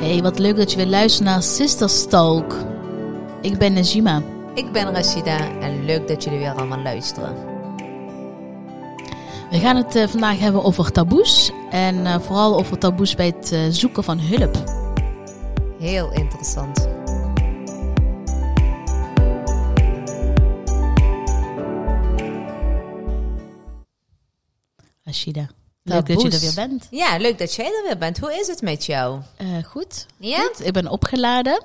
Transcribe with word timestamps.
Hey, 0.00 0.22
wat 0.22 0.38
leuk 0.38 0.56
dat 0.56 0.70
je 0.70 0.76
weer 0.76 0.86
luistert 0.86 1.24
naar 1.24 1.42
Sisters 1.42 2.06
Talk. 2.06 2.54
Ik 3.42 3.58
ben 3.58 3.72
Najima. 3.72 4.22
Ik 4.54 4.72
ben 4.72 4.94
Rashida 4.94 5.60
en 5.60 5.84
leuk 5.84 6.08
dat 6.08 6.24
jullie 6.24 6.38
weer 6.38 6.52
allemaal 6.52 6.82
luisteren. 6.82 7.34
We 9.50 9.58
gaan 9.58 9.76
het 9.76 9.96
eh, 9.96 10.08
vandaag 10.08 10.38
hebben 10.38 10.64
over 10.64 10.92
taboes. 10.92 11.52
En 11.70 12.06
eh, 12.06 12.20
vooral 12.20 12.58
over 12.58 12.78
taboes 12.78 13.14
bij 13.14 13.26
het 13.26 13.52
eh, 13.52 13.60
zoeken 13.70 14.04
van 14.04 14.18
hulp. 14.18 14.64
Heel 15.78 16.12
interessant. 16.12 16.88
Rashida, 25.02 25.48
leuk 25.94 26.06
dat 26.06 26.22
je 26.22 26.30
er 26.30 26.40
weer 26.40 26.54
bent. 26.68 26.86
Ja, 26.90 27.16
leuk 27.18 27.38
dat 27.38 27.54
jij 27.54 27.66
er 27.66 27.82
weer 27.86 27.98
bent. 27.98 28.18
Hoe 28.18 28.34
is 28.40 28.46
het 28.46 28.62
met 28.62 28.86
jou? 28.86 29.20
Eh, 29.36 29.46
goed. 29.64 30.06
Ja? 30.16 30.38
Goed. 30.40 30.66
Ik 30.66 30.72
ben 30.72 30.88
opgeladen. 30.88 31.62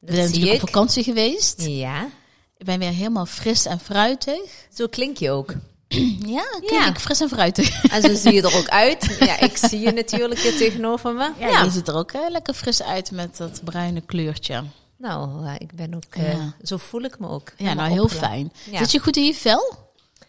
We 0.00 0.14
zijn 0.14 0.24
natuurlijk 0.26 0.52
op 0.62 0.68
ik. 0.68 0.74
vakantie 0.74 1.02
geweest. 1.04 1.62
Ja, 1.66 2.08
Ik 2.56 2.66
ben 2.66 2.78
weer 2.78 2.90
helemaal 2.92 3.26
fris 3.26 3.64
en 3.66 3.80
fruitig. 3.80 4.40
zo 4.74 4.86
klink 4.86 5.16
je 5.16 5.30
ook. 5.30 5.54
Ja, 6.26 6.42
klink 6.50 6.70
Ja. 6.70 6.86
ik 6.88 6.98
fris 6.98 7.20
en 7.20 7.28
fruitig. 7.28 7.82
En 7.92 8.02
zo 8.02 8.14
zie 8.14 8.32
je 8.32 8.42
er 8.42 8.56
ook 8.56 8.68
uit. 8.84 9.16
Ja, 9.20 9.40
ik 9.40 9.56
zie 9.56 9.80
je 9.80 9.92
natuurlijk 9.92 10.40
hier 10.40 10.56
tegenover 10.56 11.14
me. 11.14 11.30
Ja, 11.38 11.62
je 11.62 11.70
ziet 11.70 11.88
er 11.88 11.94
ook 11.96 12.12
lekker 12.28 12.54
fris 12.54 12.82
uit 12.82 13.10
met 13.10 13.36
dat 13.36 13.60
bruine 13.64 14.00
kleurtje. 14.00 14.62
Nou, 14.98 15.46
eh, 15.46 15.54
ik 15.58 15.72
ben 15.74 15.94
ook... 15.94 16.02
eh. 16.10 16.38
Zo 16.62 16.76
voel 16.76 17.02
ik 17.02 17.18
me 17.18 17.28
ook. 17.28 17.52
Ja, 17.56 17.74
nou 17.74 17.90
heel 17.90 18.02
opgeladen. 18.02 18.50
fijn. 18.64 18.76
Zit 18.78 18.90
je 18.92 18.98
goed 18.98 19.16
in 19.16 19.24
je 19.24 19.34
vel? 19.34 19.74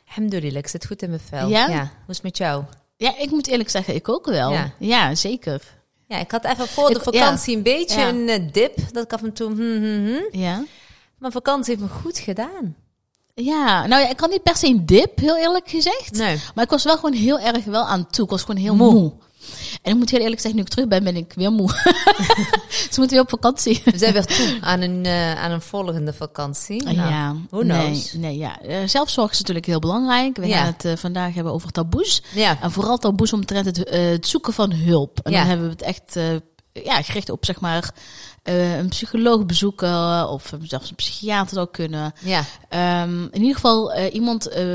Alhamdulillah, 0.08 0.58
ik 0.58 0.68
zit 0.68 0.86
goed 0.86 1.02
in 1.02 1.10
mijn 1.10 1.22
vel. 1.30 1.48
Ja? 1.50 1.68
Hoe 1.68 1.86
is 2.08 2.16
het 2.16 2.24
met 2.24 2.38
jou? 2.38 2.64
Ja, 2.98 3.18
ik 3.18 3.32
moet 3.32 3.48
eerlijk 3.48 3.70
zeggen, 3.70 3.96
ik 3.96 4.10
ook 4.10 4.26
wel. 4.26 4.52
Ja, 4.52 4.72
Ja. 4.80 5.16
zeker. 5.16 5.62
Ja, 6.08 6.18
ik 6.18 6.32
had 6.32 6.46
even 6.46 6.68
voor 6.68 6.90
de 6.90 6.96
Ik- 6.96 7.02
vakantie 7.04 7.56
een 7.58 7.64
beetje 7.64 8.00
Ja. 8.00 8.08
een 8.08 8.30
eh, 8.30 8.52
dip. 8.52 8.78
Dat 8.92 9.04
ik 9.04 9.14
af 9.14 9.24
en 9.24 9.34
toe... 9.34 9.48
Hmm, 9.48 9.58
hmm, 9.82 10.06
hmm. 10.06 10.28
Ja. 10.32 10.64
Maar 11.18 11.32
vakantie 11.32 11.76
heeft 11.76 11.88
me 11.92 12.00
goed 12.02 12.18
gedaan. 12.18 12.76
Ja, 13.34 13.86
nou 13.88 14.02
ja, 14.02 14.10
ik 14.10 14.20
had 14.20 14.30
niet 14.30 14.44
per 14.44 14.56
se 14.56 14.68
een 14.68 14.86
dip, 14.86 15.20
heel 15.20 15.38
eerlijk 15.38 15.70
gezegd. 15.70 16.12
Nee. 16.12 16.40
Maar 16.56 16.64
ik 16.64 16.70
was 16.70 16.84
wel 16.84 16.96
gewoon 16.96 17.14
heel 17.14 17.40
erg 17.40 17.64
wel 17.66 17.84
aan 17.86 18.08
toe. 18.10 18.26
Ik 18.26 18.32
was 18.32 18.42
gewoon 18.44 18.62
heel 18.62 18.76
Moe. 18.76 18.92
moe. 18.94 19.14
En 19.82 19.92
ik 19.92 19.98
moet 19.98 20.10
heel 20.10 20.20
eerlijk 20.20 20.42
zeggen, 20.42 20.56
nu 20.60 20.66
ik 20.66 20.72
terug 20.72 20.88
ben, 20.88 21.04
ben 21.04 21.16
ik 21.16 21.34
weer 21.36 21.52
moe. 21.52 21.70
Ze 22.92 22.96
moeten 23.00 23.10
weer 23.10 23.20
op 23.22 23.30
vakantie. 23.30 23.82
We 23.86 23.98
zijn 23.98 24.14
weer 24.14 24.26
toe 24.26 24.58
aan 24.62 24.82
een, 24.82 25.06
eh, 25.06 25.44
aan 25.44 25.52
een 25.52 25.62
volgende 25.62 26.14
vakantie. 26.14 26.84
Nou, 26.84 26.96
ja, 26.98 27.36
who 27.50 27.62
nee, 27.64 27.80
knows? 27.86 28.14
nee, 28.14 28.38
ja. 28.38 28.62
Eh, 28.62 28.78
zelfzorg 28.86 29.32
is 29.32 29.40
natuurlijk 29.40 29.66
heel 29.66 29.80
belangrijk. 29.80 30.38
We 30.38 30.48
Ja. 30.48 30.58
gaan 30.58 30.66
het 30.66 30.86
eh, 30.86 30.96
vandaag 30.96 31.34
hebben 31.34 31.54
over 31.54 31.72
taboes. 31.72 32.22
Ja. 32.34 32.62
En 32.62 32.72
vooral 32.72 32.98
taboes 32.98 33.34
omtrent 33.34 33.66
het, 33.66 33.78
het 33.90 34.28
zoeken 34.28 34.54
van 34.54 34.72
hulp. 34.74 35.20
En 35.24 35.32
Ja. 35.32 35.38
dan 35.40 35.48
hebben 35.48 35.66
we 35.66 35.72
het 35.72 35.82
echt 35.82 36.20
ja, 36.84 37.02
gericht 37.02 37.30
op 37.30 37.46
zeg 37.46 37.60
maar 37.60 37.90
eh, 38.48 38.78
een 38.78 38.90
psycholoog 38.90 39.46
bezoeken 39.46 40.30
of 40.30 40.54
zelfs 40.62 40.90
een 40.90 40.96
psychiater 40.96 41.54
zou 41.56 41.68
kunnen. 41.72 42.14
Ja. 42.24 42.44
Ehm, 42.70 43.22
in 43.24 43.40
ieder 43.40 43.56
geval 43.56 43.94
eh, 43.94 44.14
iemand 44.14 44.48
eh, 44.48 44.66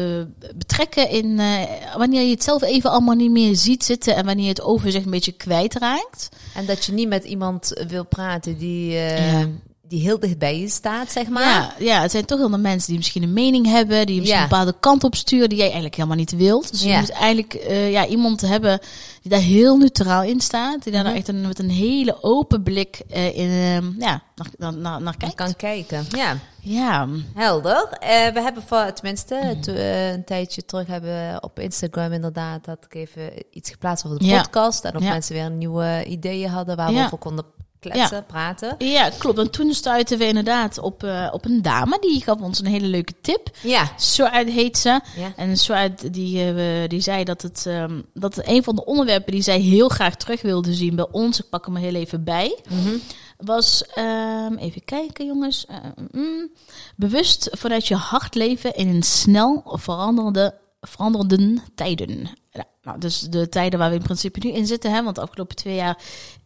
betrekken 0.54 1.08
in 1.08 1.38
eh, 1.38 1.62
wanneer 1.96 2.22
je 2.22 2.30
het 2.30 2.42
zelf 2.44 2.62
even 2.62 2.90
allemaal 2.90 3.14
niet 3.14 3.30
meer 3.30 3.56
ziet 3.56 3.84
zitten 3.84 4.16
en 4.16 4.24
wanneer 4.24 4.44
je 4.44 4.50
het 4.50 4.62
overzicht 4.62 5.04
een 5.04 5.10
beetje 5.10 5.32
kwijtraakt. 5.32 6.28
En 6.54 6.66
dat 6.66 6.84
je 6.84 6.92
niet 6.92 7.08
met 7.08 7.24
iemand 7.24 7.84
wil 7.88 8.04
praten 8.04 8.58
die, 8.58 8.96
eh, 8.96 9.32
Ja. 9.32 9.48
Die 9.92 10.00
heel 10.00 10.18
dicht 10.18 10.38
bij 10.38 10.58
je 10.60 10.68
staat, 10.68 11.12
zeg 11.12 11.28
maar. 11.28 11.42
Ja, 11.42 11.74
ja, 11.78 12.00
het 12.02 12.10
zijn 12.10 12.24
toch 12.24 12.38
heel 12.38 12.48
veel 12.48 12.58
mensen 12.58 12.88
die 12.88 12.96
misschien 12.96 13.22
een 13.22 13.32
mening 13.32 13.66
hebben, 13.66 14.06
die 14.06 14.16
misschien 14.18 14.38
Ja. 14.38 14.42
een 14.44 14.48
bepaalde 14.48 14.74
kant 14.80 15.04
op 15.04 15.14
sturen 15.14 15.48
die 15.48 15.56
jij 15.58 15.66
eigenlijk 15.66 15.94
helemaal 15.94 16.16
niet 16.16 16.36
wilt. 16.36 16.70
Dus 16.70 16.82
je 16.82 16.88
Ja. 16.88 16.98
moet 17.00 17.10
eigenlijk 17.10 17.54
eh, 17.54 17.90
ja, 17.90 18.06
iemand 18.06 18.40
hebben 18.40 18.78
die 19.22 19.30
daar 19.30 19.40
heel 19.40 19.76
neutraal 19.76 20.22
in 20.22 20.40
staat, 20.40 20.82
die 20.82 20.92
daar 20.92 21.04
Mhm. 21.04 21.14
echt 21.14 21.28
een, 21.28 21.40
met 21.40 21.58
een 21.58 21.70
hele 21.70 22.22
open 22.22 22.62
blik 22.62 23.00
eh, 23.10 23.36
in, 23.36 23.48
ehm, 23.50 24.00
ja, 24.00 24.22
naar, 24.58 24.74
naar, 24.74 25.02
naar, 25.02 25.16
kijkt. 25.16 25.34
kan 25.34 25.56
kijken. 25.56 26.06
Ja, 26.10 26.36
Ja, 26.64 27.08
helder. 27.34 27.88
Eh, 28.00 28.08
we 28.32 28.40
hebben 28.40 28.62
voor, 28.66 28.92
tenminste, 28.92 29.40
Mhm. 29.42 29.60
to- 29.60 29.72
eh, 29.72 30.10
een 30.12 30.24
tijdje 30.24 30.64
terug 30.64 30.86
hebben 30.86 31.42
op 31.42 31.58
Instagram 31.58 32.12
inderdaad 32.12 32.64
dat 32.64 32.78
ik 32.84 32.94
even 32.94 33.30
iets 33.50 33.70
geplaatst 33.70 34.06
over 34.06 34.18
de 34.18 34.26
podcast. 34.36 34.84
En 34.84 34.96
of 34.96 35.02
mensen 35.02 35.34
weer 35.34 35.50
nieuwe 35.50 36.04
ideeën 36.08 36.48
hadden 36.50 36.76
waar 36.76 36.92
we 36.92 37.00
over 37.04 37.18
konden 37.18 37.44
kletsen, 37.90 38.26
praten. 38.26 38.74
ja, 38.78 39.10
klopt. 39.18 39.38
En 39.38 39.50
toen 39.50 39.72
stuitten 39.74 40.18
we 40.18 40.26
inderdaad 40.26 40.78
op, 40.78 41.02
eh, 41.04 41.28
op 41.32 41.44
een 41.44 41.62
dame, 41.62 41.98
die 42.00 42.22
gaf 42.22 42.40
ons 42.40 42.58
een 42.58 42.66
hele 42.66 42.86
leuke 42.86 43.12
tip. 43.20 43.48
Ja. 43.62 43.92
Suad 43.96 44.46
heet 44.48 44.78
ze. 44.78 45.00
Ja. 45.16 45.32
En 45.36 45.56
Suad 45.56 46.12
die, 46.12 46.54
eh, 46.54 46.88
die 46.88 47.00
zei 47.00 47.24
dat 47.24 47.42
het, 47.42 47.66
ehm, 47.66 48.00
dat 48.14 48.46
een 48.46 48.62
van 48.62 48.74
de 48.76 48.84
onderwerpen 48.84 49.32
die 49.32 49.42
zij 49.42 49.58
heel 49.60 49.88
graag 49.88 50.16
terug 50.16 50.42
wilde 50.42 50.74
zien 50.74 50.96
bij 50.96 51.06
ons, 51.10 51.38
ik 51.40 51.48
pak 51.48 51.66
hem 51.66 51.74
er 51.76 51.82
heel 51.82 51.94
even 51.94 52.24
bij, 52.24 52.58
Mhm. 52.70 52.96
was, 53.36 53.84
ehm, 53.94 54.54
even 54.54 54.84
kijken 54.84 55.26
jongens, 55.26 55.66
Eh, 55.66 55.76
mm, 56.10 56.50
bewust 56.96 57.48
vanuit 57.52 57.86
je 57.88 57.94
hart 57.94 58.34
leven 58.34 58.74
in 58.74 58.88
een 58.88 59.02
snel 59.02 59.62
veranderende, 59.66 60.54
veranderende 60.80 61.60
tijden. 61.74 62.28
Ja, 62.50 62.64
nou, 62.82 62.98
dus 62.98 63.20
de 63.20 63.48
tijden 63.48 63.78
waar 63.78 63.90
we 63.90 63.96
in 63.96 64.02
principe 64.02 64.38
nu 64.42 64.52
in 64.52 64.66
zitten, 64.66 64.90
hè, 64.92 65.02
want 65.02 65.14
de 65.16 65.22
afgelopen 65.22 65.56
twee 65.56 65.74
jaar 65.74 65.98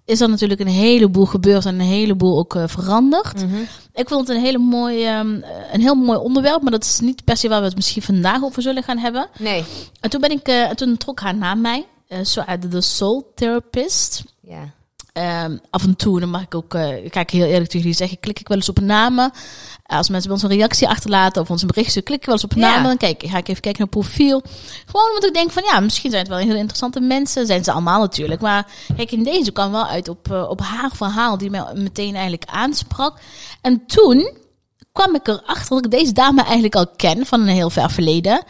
is 0.07 0.21
er 0.21 0.29
natuurlijk 0.29 0.61
een 0.61 0.67
heleboel 0.67 1.25
gebeurd 1.25 1.67
en 1.67 1.75
een 1.75 1.87
heleboel 1.87 2.39
ook 2.39 2.55
eh, 2.55 2.63
veranderd. 2.67 3.47
Mhm. 3.47 3.57
Ik 3.95 4.09
vond 4.09 4.29
het 4.29 4.37
een, 4.37 4.43
hele 4.43 4.59
mooi, 4.59 5.05
ehm, 5.05 5.41
een 5.73 5.81
heel 5.81 5.95
mooi 5.95 6.19
onderwerp, 6.19 6.63
maar 6.63 6.71
dat 6.71 6.85
is 6.85 7.01
niet 7.01 7.25
per 7.25 7.37
se 7.37 7.49
waar 7.49 7.61
we 7.61 7.67
het 7.67 7.77
misschien 7.77 8.03
vandaag 8.03 8.43
over 8.43 8.63
zullen 8.63 8.83
gaan 8.83 8.99
hebben. 8.99 9.29
Nee. 9.39 9.65
En 10.01 10.11
toen, 10.11 10.21
ben 10.21 10.31
ik, 10.31 10.49
en 10.49 10.77
toen 10.77 10.97
trok 10.97 11.21
haar 11.21 11.37
naar 11.37 11.59
mij, 11.59 11.87
uit 12.47 12.71
de 12.71 12.81
Soul 12.81 13.33
Therapist. 13.35 14.25
Ja. 14.41 14.75
Ehm, 15.17 15.57
af 15.71 15.83
en 15.85 15.97
toe, 15.97 16.21
dan 16.21 16.31
mag 16.31 16.43
ik 16.43 16.55
ook, 16.55 16.75
eh, 16.75 17.05
ik 17.05 17.11
kijk 17.11 17.31
heel 17.31 17.45
eerlijk 17.47 17.65
tegen 17.65 17.79
jullie 17.81 17.95
zeggen, 17.95 18.21
klik 18.21 18.41
ik 18.41 18.49
wel 18.49 18.57
eens 18.57 18.69
op 18.69 18.81
namen. 18.81 19.31
Als 19.87 20.09
mensen 20.09 20.31
bij 20.31 20.39
ons 20.41 20.51
een 20.51 20.57
reactie 20.59 20.89
achterlaten 20.89 21.43
of 21.43 21.51
ons 21.51 21.61
een 21.61 21.67
berichtje, 21.67 22.03
klik 22.03 22.19
ik 22.19 22.25
wel 22.27 22.35
eens 22.35 22.45
op 22.45 22.53
Ja. 22.53 22.59
namen. 22.61 22.83
Dan 22.85 22.97
kijk, 22.97 23.23
ga 23.27 23.37
ik 23.39 23.49
even 23.49 23.63
kijken 23.63 23.81
naar 23.81 23.91
profiel. 23.91 24.43
Gewoon 24.87 25.07
omdat 25.09 25.25
ik 25.25 25.35
denk 25.35 25.51
van, 25.51 25.63
ja, 25.67 25.81
misschien 25.81 26.11
zijn 26.11 26.23
het 26.23 26.33
wel 26.33 26.41
heel 26.43 26.55
interessante 26.55 27.01
mensen. 27.01 27.47
Zijn 27.47 27.65
ze 27.65 27.73
allemaal 27.73 28.01
natuurlijk. 28.01 28.41
Maar 28.41 28.67
kijk, 28.97 29.13
in 29.13 29.23
deze 29.23 29.53
kwam 29.53 29.73
wel 29.73 29.87
uit 29.87 30.09
op, 30.09 30.33
eh, 30.33 30.49
op 30.49 30.61
haar 30.61 30.91
verhaal, 30.95 31.39
die 31.39 31.51
mij 31.51 31.65
meteen 31.75 32.13
eigenlijk 32.15 32.45
aansprak. 32.47 33.19
En 33.61 33.87
toen 33.87 34.31
kwam 34.93 35.15
ik 35.15 35.29
erachter 35.29 35.69
dat 35.77 35.85
ik 35.85 35.91
deze 35.91 36.13
dame 36.13 36.43
eigenlijk 36.43 36.75
al 36.75 36.87
ken 36.97 37.27
van 37.27 37.41
een 37.41 37.47
heel 37.55 37.71
ver 37.71 37.91
verleden. 37.91 38.43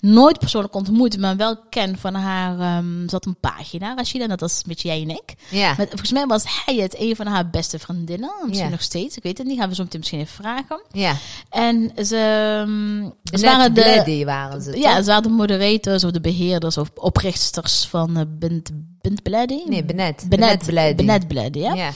Nooit 0.00 0.38
persoonlijk 0.38 0.74
ontmoet, 0.74 1.18
maar 1.18 1.36
wel 1.36 1.56
ken 1.70 1.98
van 1.98 2.14
haar. 2.14 2.58
ehm 2.58 3.02
ze 3.08 3.14
had 3.14 3.26
een 3.26 3.36
pagina, 3.40 3.94
Rashida, 3.94 4.22
en 4.22 4.28
dat 4.28 4.40
was 4.40 4.62
beetje 4.66 4.88
jij 4.88 5.02
en 5.02 5.10
ik. 5.10 5.34
Ja. 5.50 5.74
Met, 5.78 5.88
volgens 5.88 6.12
mij 6.12 6.26
was 6.26 6.44
hij 6.64 6.74
het 6.76 6.98
een 6.98 7.16
van 7.16 7.26
haar 7.26 7.50
beste 7.50 7.78
vriendinnen. 7.78 8.30
Misschien 8.42 8.64
Ja. 8.66 8.70
nog 8.70 8.82
steeds, 8.82 9.16
ik 9.16 9.22
weet 9.22 9.38
het 9.38 9.46
niet. 9.46 9.58
Gaan 9.58 9.68
we 9.68 9.74
zo 9.74 9.82
meteen 9.82 9.98
misschien 10.00 10.20
even 10.20 10.34
vragen. 10.34 10.82
Ja. 10.92 11.16
En 11.50 11.92
ze, 12.04 12.16
ehm, 12.16 13.10
ze 13.38 13.44
waren 13.46 13.74
de, 13.74 14.22
waren 14.24 14.62
ze, 14.62 14.78
ja, 14.78 14.94
toch? 14.94 15.04
ze 15.04 15.10
waren 15.10 15.22
de 15.22 15.28
moderators 15.28 16.04
of 16.04 16.10
de 16.10 16.20
beheerders 16.20 16.76
of 16.76 16.90
oprichters 16.94 17.86
van 17.86 18.16
eh, 18.16 18.22
Bint, 18.28 18.70
Bint. 19.02 19.22
Nee, 19.68 19.84
Benet. 19.84 20.24
Benet 20.28 20.66
Bledy. 20.66 20.94
Benet 20.94 21.28
Blady, 21.28 21.58
ja. 21.58 21.74
Ja. 21.74 21.90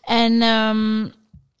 En 0.00 0.42
ehm, 0.42 1.00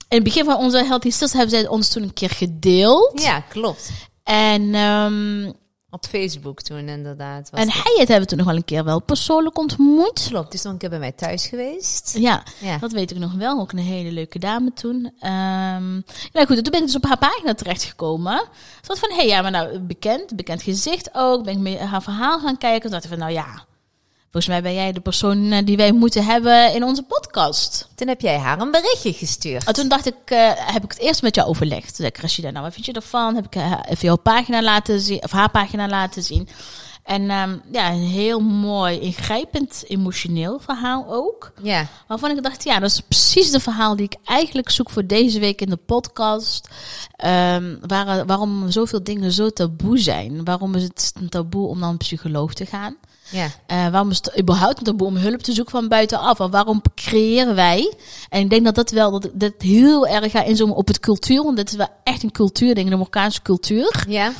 in 0.08 0.16
het 0.16 0.22
begin 0.22 0.44
van 0.44 0.56
onze 0.56 0.84
Healthy 0.84 1.08
Sisters 1.08 1.32
hebben 1.32 1.50
zij 1.50 1.68
ons 1.68 1.88
toen 1.88 2.02
een 2.02 2.12
keer 2.12 2.30
gedeeld. 2.30 3.22
ja, 3.22 3.40
klopt. 3.40 3.90
En, 4.24 4.74
ehm, 4.74 5.52
Op 5.96 6.06
Facebook 6.06 6.62
toen 6.62 6.88
inderdaad. 6.88 7.50
Was 7.50 7.60
en 7.60 7.66
dat. 7.66 7.74
hij 7.74 7.94
het 7.98 8.08
hebben 8.08 8.20
we 8.20 8.26
toen 8.26 8.36
nog 8.38 8.46
wel 8.46 8.56
een 8.56 8.64
keer 8.64 8.84
wel 8.84 9.00
persoonlijk 9.02 9.58
ontmoet. 9.58 10.26
Klopt, 10.28 10.50
die 10.50 10.58
is 10.58 10.62
nog 10.62 10.72
een 10.72 10.78
keer 10.78 10.88
bij 10.90 10.98
mij 10.98 11.12
thuis 11.12 11.46
geweest. 11.46 12.14
Ja, 12.18 12.42
Ja. 12.60 12.78
dat 12.78 12.92
weet 12.92 13.10
ik 13.10 13.18
nog 13.18 13.32
wel. 13.32 13.60
Ook 13.60 13.72
een 13.72 13.78
hele 13.78 14.10
leuke 14.12 14.38
dame 14.38 14.72
toen. 14.72 15.12
Ja, 15.20 16.44
goed, 16.46 16.46
toen 16.46 16.62
ben 16.62 16.80
ik 16.80 16.86
dus 16.86 16.96
op 16.96 17.04
haar 17.04 17.18
pagina 17.18 17.54
terechtgekomen. 17.54 18.38
Ze 18.80 18.86
was 18.86 18.98
van, 18.98 19.08
hé, 19.10 19.16
hey, 19.16 19.26
ja, 19.26 19.42
maar 19.42 19.50
nou, 19.50 19.78
bekend, 19.78 20.36
bekend 20.36 20.62
gezicht 20.62 21.08
ook. 21.12 21.44
Ben 21.44 21.52
ik 21.54 21.60
mee 21.60 21.78
haar 21.78 22.02
verhaal 22.02 22.38
gaan 22.38 22.58
kijken. 22.58 22.80
Toen 22.80 22.90
dacht 22.90 23.04
ik 23.04 23.10
van, 23.10 23.18
nou 23.18 23.32
ja, 23.32 23.64
volgens 24.36 24.62
mij 24.62 24.72
ben 24.72 24.82
jij 24.82 24.92
de 24.92 25.00
persoon 25.00 25.52
eh, 25.52 25.64
die 25.64 25.76
wij 25.76 25.92
moeten 25.92 26.24
hebben 26.24 26.74
in 26.74 26.84
onze 26.84 27.02
podcast. 27.02 27.88
Toen 27.94 28.08
heb 28.08 28.20
jij 28.20 28.38
haar 28.38 28.60
een 28.60 28.70
berichtje 28.70 29.12
gestuurd. 29.12 29.64
En 29.64 29.74
toen 29.74 29.88
dacht 29.88 30.06
ik, 30.06 30.14
eh, 30.24 30.50
heb 30.54 30.84
ik 30.84 30.90
het 30.90 31.00
eerst 31.00 31.22
met 31.22 31.34
jou 31.34 31.48
overlegd. 31.48 31.96
Toen 31.96 32.10
zei 32.14 32.46
ik, 32.46 32.52
nou, 32.52 32.64
wat 32.64 32.72
vind 32.72 32.86
je 32.86 32.92
ervan? 32.92 33.34
Heb 33.34 33.46
ik 33.46 33.54
eh, 33.54 33.72
even 33.88 34.06
jouw 34.06 34.16
pagina 34.16 34.62
laten 34.62 35.00
zien, 35.00 35.22
of 35.22 35.30
haar 35.30 35.50
pagina 35.50 35.88
laten 35.88 36.22
zien. 36.22 36.48
En 37.02 37.30
ehm, 37.30 37.58
ja, 37.72 37.90
een 37.90 38.08
heel 38.08 38.40
mooi, 38.40 39.00
ingrijpend, 39.00 39.84
emotioneel 39.86 40.58
verhaal 40.58 41.06
ook. 41.08 41.52
Ja, 41.62 41.86
Waarvan 42.06 42.30
ik 42.30 42.42
dacht, 42.42 42.64
ja, 42.64 42.78
dat 42.78 42.90
is 42.90 43.00
precies 43.00 43.50
de 43.50 43.60
verhaal 43.60 43.96
die 43.96 44.06
ik 44.06 44.16
eigenlijk 44.24 44.70
zoek 44.70 44.90
voor 44.90 45.06
deze 45.06 45.38
week 45.38 45.60
in 45.60 45.70
de 45.70 45.76
podcast. 45.76 46.68
Waar, 47.86 48.26
waarom 48.26 48.70
zoveel 48.70 49.04
dingen 49.04 49.32
zo 49.32 49.50
taboe 49.50 49.98
zijn. 49.98 50.44
Waarom 50.44 50.74
is 50.74 50.82
het 50.82 51.12
een 51.20 51.28
taboe 51.28 51.68
om 51.68 51.78
naar 51.78 51.90
een 51.90 51.96
psycholoog 51.96 52.54
te 52.54 52.66
gaan? 52.66 52.96
Ja, 53.30 53.48
Eh, 53.66 53.88
waarom 53.88 54.10
is 54.10 54.16
het 54.16 54.38
überhaupt 54.40 54.78
een 54.78 54.84
taboe 54.84 55.06
om 55.06 55.16
hulp 55.16 55.40
te 55.40 55.52
zoeken 55.52 55.72
van 55.72 55.88
buitenaf? 55.88 56.40
En 56.40 56.50
waarom 56.50 56.82
creëren 56.94 57.54
wij? 57.54 57.94
En 58.28 58.40
ik 58.40 58.50
denk 58.50 58.64
dat 58.64 58.74
dat 58.74 58.90
wel 58.90 59.10
dat, 59.20 59.30
dat 59.32 59.52
heel 59.58 60.06
erg 60.06 60.30
gaat 60.30 60.46
inzoomen 60.46 60.76
op 60.76 60.86
het 60.88 61.00
cultuur. 61.00 61.42
Want 61.42 61.56
dit 61.56 61.70
is 61.70 61.76
wel 61.76 61.88
echt 62.04 62.22
een 62.22 62.30
cultuurding, 62.32 62.88
de 62.88 62.96
Marokkaanse 62.96 63.42
cultuur. 63.42 64.04
ja. 64.08 64.32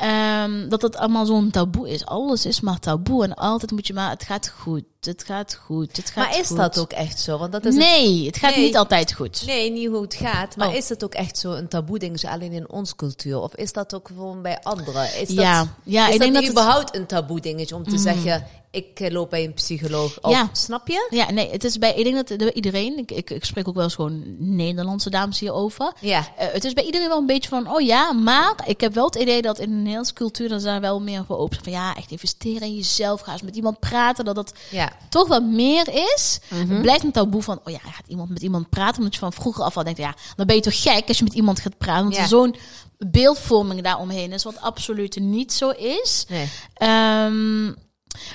Ehm, 0.00 0.68
dat 0.68 0.82
het 0.82 0.96
allemaal 0.96 1.26
zo'n 1.26 1.50
taboe 1.50 1.88
is. 1.90 2.06
Alles 2.06 2.46
is 2.46 2.60
maar 2.60 2.78
taboe. 2.78 3.24
En 3.24 3.34
altijd 3.34 3.70
moet 3.70 3.86
je 3.86 3.94
maar, 3.94 4.10
het 4.10 4.22
gaat 4.22 4.52
goed. 4.58 4.82
Het 5.06 5.24
gaat 5.24 5.54
goed, 5.64 5.96
het 5.96 6.10
gaat 6.10 6.28
Maar 6.28 6.38
is 6.38 6.46
goed. 6.46 6.56
dat 6.56 6.78
ook 6.78 6.92
echt 6.92 7.20
zo? 7.20 7.38
Want 7.38 7.52
dat 7.52 7.64
is 7.64 7.74
Nee, 7.74 8.26
het 8.26 8.36
gaat 8.36 8.54
Nee. 8.56 8.64
niet 8.64 8.76
altijd 8.76 9.12
goed. 9.12 9.42
Nee, 9.46 9.70
niet 9.70 9.88
hoe 9.88 10.02
het 10.02 10.14
gaat. 10.14 10.56
Maar 10.56 10.68
Oh. 10.68 10.74
is 10.74 10.88
het 10.88 11.04
ook 11.04 11.14
echt 11.14 11.38
zo 11.38 11.52
een 11.52 11.68
taboe 11.68 11.98
ding 11.98 12.24
alleen 12.24 12.52
in 12.52 12.70
onze 12.70 12.96
cultuur? 12.96 13.40
Of 13.40 13.54
is 13.54 13.72
dat 13.72 13.94
ook 13.94 14.06
gewoon 14.08 14.42
bij 14.42 14.58
anderen? 14.62 15.04
Is 15.04 15.28
dat, 15.28 15.36
Ja, 15.36 15.66
ja, 15.84 16.02
is 16.08 16.14
ik 16.14 16.20
dat 16.20 16.20
denk 16.20 16.34
dat 16.34 16.42
het- 16.42 16.50
überhaupt 16.52 16.96
een 16.96 17.06
taboe 17.06 17.40
dingetje 17.40 17.74
om 17.74 17.84
te 17.88 17.98
zeggen... 17.98 18.46
ik 18.70 19.00
eh, 19.00 19.10
loop 19.12 19.30
bij 19.30 19.44
een 19.44 19.54
psycholoog? 19.54 20.18
Of, 20.20 20.30
Ja. 20.30 20.48
Snap 20.52 20.88
je? 20.88 21.06
Ja, 21.10 21.30
nee, 21.30 21.50
het 21.50 21.64
is 21.64 21.78
bij, 21.78 21.94
ik 21.94 22.04
denk 22.04 22.28
dat 22.28 22.54
iedereen, 22.54 22.98
ik, 22.98 23.10
ik, 23.10 23.30
ik 23.30 23.44
spreek 23.44 23.68
ook 23.68 23.74
wel 23.74 23.84
eens 23.84 23.94
gewoon 23.94 24.22
Nederlandse 24.38 25.10
dames 25.10 25.40
hierover. 25.40 25.92
Ja. 26.00 26.26
Eh, 26.36 26.46
het 26.52 26.64
is 26.64 26.72
bij 26.72 26.84
iedereen 26.84 27.08
wel 27.08 27.18
een 27.18 27.26
beetje 27.26 27.48
van, 27.48 27.70
oh 27.74 27.80
ja, 27.80 28.12
maar 28.12 28.54
ik 28.66 28.80
heb 28.80 28.94
wel 28.94 29.04
het 29.04 29.14
idee 29.14 29.42
dat 29.42 29.58
in 29.58 29.68
de 29.68 29.74
Nederlandse 29.76 30.12
cultuur 30.12 30.48
dan 30.48 30.60
zijn 30.60 30.80
wel 30.80 31.00
meer 31.00 31.24
voor 31.24 31.36
open. 31.38 31.58
Van 31.62 31.72
ja, 31.72 31.94
echt 31.96 32.10
investeren 32.10 32.62
in 32.68 32.74
jezelf, 32.74 33.20
ga 33.20 33.32
eens 33.32 33.42
met 33.42 33.56
iemand 33.56 33.78
praten, 33.80 34.24
dat 34.24 34.34
dat 34.34 34.52
Ja. 34.70 34.92
Toch 35.08 35.28
wat 35.28 35.42
meer 35.42 35.88
is. 36.14 36.38
Mhm. 36.50 36.68
Het 36.70 36.82
blijft 36.82 37.04
een 37.04 37.12
taboe 37.12 37.42
van, 37.42 37.60
oh 37.64 37.72
ja, 37.72 37.78
gaat 37.78 38.06
iemand 38.08 38.28
met 38.30 38.42
iemand 38.42 38.68
praten, 38.68 38.98
omdat 38.98 39.14
je 39.14 39.20
van 39.20 39.32
vroeger 39.32 39.64
af 39.64 39.76
al 39.76 39.84
denkt, 39.84 39.98
ja, 39.98 40.14
dan 40.36 40.46
ben 40.46 40.56
je 40.56 40.62
toch 40.62 40.82
gek 40.82 41.08
als 41.08 41.18
je 41.18 41.24
met 41.24 41.34
iemand 41.34 41.60
gaat 41.60 41.78
praten, 41.78 42.02
want 42.02 42.14
Ja. 42.16 42.22
er 42.22 42.28
zo'n 42.28 42.54
beeldvorming 42.98 43.82
daaromheen 43.82 44.32
is, 44.32 44.44
wat 44.44 44.60
absoluut 44.60 45.16
niet 45.20 45.52
zo 45.52 45.70
is. 45.70 46.24
Nee. 46.28 46.48
Ehm, 46.74 47.72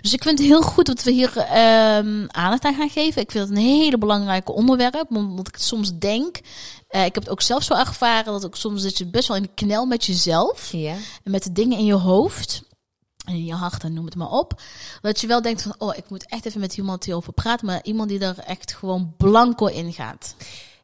dus 0.02 0.14
ik 0.14 0.24
vind 0.24 0.38
het 0.40 0.48
heel 0.48 0.62
goed 0.62 0.86
dat 0.86 1.04
we 1.04 1.12
hier 1.12 1.38
ehm, 1.38 2.26
aandacht 2.28 2.64
aan 2.66 2.76
gaan 2.76 2.90
geven. 2.90 3.22
Ik 3.22 3.32
vind 3.32 3.50
het 3.50 3.58
een 3.58 3.64
hele 3.64 3.98
belangrijke 3.98 4.52
onderwerp, 4.52 5.06
omdat 5.16 5.48
ik 5.48 5.58
soms 5.58 5.92
denk, 5.98 6.40
eh, 6.88 7.06
ik 7.06 7.14
heb 7.14 7.24
het 7.24 7.30
ook 7.32 7.42
zelf 7.42 7.64
zo 7.64 7.74
ervaren, 7.74 8.34
dat 8.34 8.46
ook 8.46 8.56
soms 8.56 8.82
zit 8.82 8.98
je 8.98 9.06
best 9.06 9.28
wel 9.28 9.38
in 9.38 9.44
de 9.44 9.50
knel 9.56 9.86
met 9.86 10.06
jezelf 10.06 10.72
Ja. 10.72 10.94
en 11.24 11.32
met 11.32 11.44
de 11.44 11.52
dingen 11.52 11.78
in 11.78 11.86
je 11.86 11.94
hoofd. 11.94 12.62
In 13.30 13.46
je 13.46 13.54
hart, 13.54 13.84
en 13.84 13.94
noem 13.94 14.06
het 14.06 14.16
maar 14.16 14.32
op. 14.32 14.62
Dat 15.02 15.22
je 15.22 15.28
wel 15.28 15.42
denkt 15.42 15.62
van, 15.62 15.76
oh, 15.78 15.98
ik 15.98 16.10
moet 16.10 16.26
echt 16.30 16.46
even 16.46 16.60
met 16.60 16.78
iemand 16.78 17.04
hierover 17.04 17.34
praten. 17.34 17.66
Maar 17.66 17.80
iemand 17.84 18.10
die 18.10 18.20
er 18.20 18.40
echt 18.40 18.74
gewoon 18.74 19.14
blanco 19.18 19.66
in 19.66 19.94
gaat. 19.94 20.36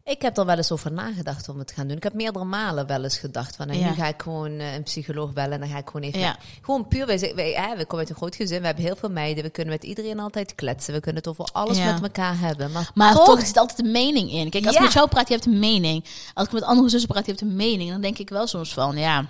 Ik 0.03 0.21
heb 0.21 0.38
er 0.38 0.45
wel 0.45 0.57
eens 0.57 0.71
over 0.71 0.92
nagedacht 0.92 1.50
om 1.50 1.57
het 1.57 1.68
te 1.68 1.74
gaan 1.74 1.88
doen. 1.88 1.97
Ik 1.97 2.03
heb 2.03 2.13
meerdere 2.13 2.45
malen 2.45 2.88
wel 2.88 3.03
eens 3.03 3.18
gedacht 3.18 3.56
van... 3.56 3.68
nou, 3.68 3.80
Ja. 3.80 3.89
nu 3.89 3.95
ga 3.95 4.07
ik 4.07 4.21
gewoon 4.21 4.59
eh, 4.59 4.74
een 4.74 4.83
psycholoog 4.83 5.33
bellen 5.33 5.51
en 5.51 5.59
dan 5.59 5.69
ga 5.69 5.77
ik 5.77 5.86
gewoon 5.86 6.01
even... 6.01 6.19
Ja. 6.19 6.38
Gewoon 6.62 6.88
puur, 6.88 7.06
wij, 7.06 7.31
wij, 7.36 7.74
we 7.77 7.86
komen 7.86 7.97
uit 8.00 8.09
een 8.09 8.15
groot 8.15 8.36
gezin, 8.36 8.59
we 8.59 8.65
hebben 8.65 8.83
heel 8.83 8.95
veel 8.95 9.09
meiden. 9.09 9.44
We 9.44 9.50
kunnen 9.50 9.74
met 9.74 9.83
iedereen 9.83 10.19
altijd 10.19 10.56
kletsen. 10.56 10.94
We 10.94 11.00
kunnen 11.00 11.21
het 11.21 11.31
over 11.31 11.45
alles 11.53 11.77
met 11.77 12.01
elkaar 12.01 12.39
hebben. 12.39 12.71
Maar, 12.71 12.91
Maar 12.94 13.13
toch, 13.13 13.25
toch 13.25 13.45
zit 13.45 13.57
altijd 13.57 13.80
een 13.80 13.91
mening 13.91 14.31
in. 14.31 14.50
Kijk, 14.50 14.65
als 14.65 14.75
ik 14.75 14.81
met 14.81 14.94
jou 14.94 15.07
praat, 15.07 15.27
je 15.27 15.33
hebt 15.33 15.45
een 15.45 15.59
mening. 15.59 16.06
Als 16.33 16.48
ik 16.48 16.53
met 16.53 16.63
andere 16.63 16.89
zussen 16.89 17.09
praat, 17.09 17.25
je 17.25 17.31
hebt 17.31 17.44
een 17.44 17.56
mening. 17.56 17.89
Dan 17.89 18.01
denk 18.01 18.18
ik 18.18 18.30
wel 18.30 18.48
soms 18.48 18.74
van, 18.74 18.98
ja... 18.98 19.25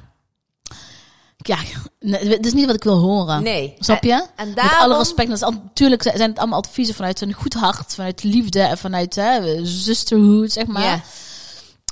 Ja, 1.47 1.57
nee, 1.99 2.27
het 2.29 2.45
is 2.45 2.53
niet 2.53 2.65
wat 2.65 2.75
ik 2.75 2.83
wil 2.83 2.97
horen. 2.97 3.43
Nee. 3.43 3.75
Snap 3.79 4.03
je? 4.03 4.11
En, 4.13 4.27
en 4.35 4.49
Met 4.49 4.75
alle 4.79 4.97
respect. 4.97 5.27
Dat 5.27 5.37
is 5.37 5.43
al- 5.43 5.51
natuurlijk 5.51 6.01
zijn 6.01 6.29
het 6.29 6.39
allemaal 6.39 6.59
adviezen 6.59 6.95
vanuit 6.95 7.21
een 7.21 7.33
goed 7.33 7.53
hart, 7.53 7.93
vanuit 7.95 8.23
liefde 8.23 8.59
en 8.61 8.77
vanuit 8.77 9.15
hè, 9.15 9.65
sisterhood, 9.65 10.51
zeg 10.51 10.65
maar. 10.65 10.83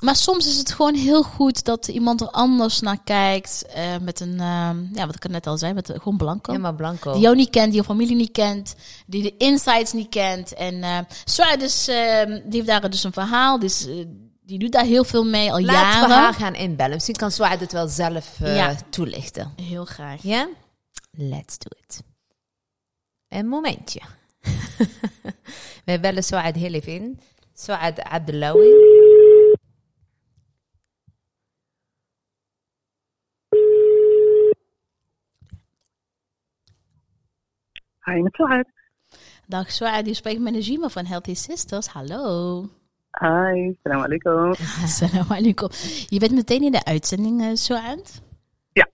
Maar 0.02 0.16
soms 0.16 0.48
is 0.48 0.58
het 0.58 0.72
gewoon 0.72 0.96
heel 0.96 1.24
goed 1.24 1.64
dat 1.66 1.88
iemand 1.88 2.22
er 2.22 2.30
anders 2.30 2.80
naar 2.80 2.98
kijkt. 3.04 3.66
eh, 3.74 3.84
met 4.02 4.20
een, 4.20 4.40
ehm, 4.40 4.78
ja, 4.94 5.06
wat 5.06 5.16
ik 5.16 5.30
net 5.30 5.48
al 5.48 5.58
zei, 5.58 5.74
met 5.74 5.90
een- 5.90 5.98
gewoon 6.02 6.18
blanco. 6.18 6.52
Ja, 6.54 6.60
maar 6.60 6.76
Blanco. 6.76 7.12
Die 7.12 7.22
jou 7.22 7.36
niet 7.36 7.50
kent, 7.50 7.68
die 7.72 7.76
je 7.82 7.84
familie 7.84 8.16
niet 8.16 8.32
kent, 8.32 8.76
die 9.08 9.22
de 9.24 9.38
insights 9.38 9.94
niet 9.94 10.10
kent. 10.10 10.54
En 10.54 10.84
eh 10.84 10.98
Swaar 11.26 11.58
dus, 11.60 11.88
ehm, 11.88 12.30
die 12.32 12.42
heeft 12.64 12.68
daar 12.68 12.90
dus 12.90 13.04
een 13.04 13.14
verhaal. 13.14 13.60
Dus, 13.60 13.88
eh, 13.88 13.94
die 14.54 14.62
doet 14.62 14.72
daar 14.72 14.86
heel 14.86 15.04
veel 15.04 15.24
mee 15.26 15.52
al 15.52 15.62
Laten 15.62 15.82
jaren. 15.92 16.08
we 16.08 16.14
haar 16.14 16.34
gaan 16.34 16.56
inbellen. 16.56 16.94
Misschien 16.94 17.16
kan 17.16 17.32
Zwaard 17.32 17.60
het 17.60 17.72
wel 17.72 17.88
zelf 17.88 18.40
eh, 18.42 18.56
Ja. 18.56 18.76
toelichten. 18.90 19.54
Heel 19.62 19.86
graag. 19.86 20.22
Ja? 20.24 20.50
Let's 21.12 21.58
do 21.58 21.70
it. 21.84 22.04
Een 23.28 23.48
momentje. 23.48 24.02
Wij 25.86 26.00
bellen 26.00 26.24
Zwaard 26.24 26.56
heel 26.56 26.74
even 26.74 26.94
in. 26.94 27.20
Zwaard 27.54 28.04
Abdelawi. 28.04 28.70
Hi, 38.06 38.22
met. 38.22 38.66
Dag 39.48 39.72
Swaar, 39.72 40.04
die 40.04 40.14
spreekt 40.14 40.42
met 40.42 40.54
Najima 40.54 40.90
van 40.90 41.06
Healthy 41.06 41.34
Sisters. 41.34 41.88
Hallo. 41.88 42.70
Hi, 43.22 43.76
salam 43.84 44.02
alaikum. 44.04 44.56
Assalamu 44.86 45.30
alaikum. 45.30 45.70
Je 46.10 46.20
bent 46.20 46.32
meteen 46.32 46.64
in 46.64 46.72
de 46.72 46.86
uitzending, 46.86 47.42
uh, 47.42 47.50
Suad? 47.54 48.22
Ja. 48.72 48.88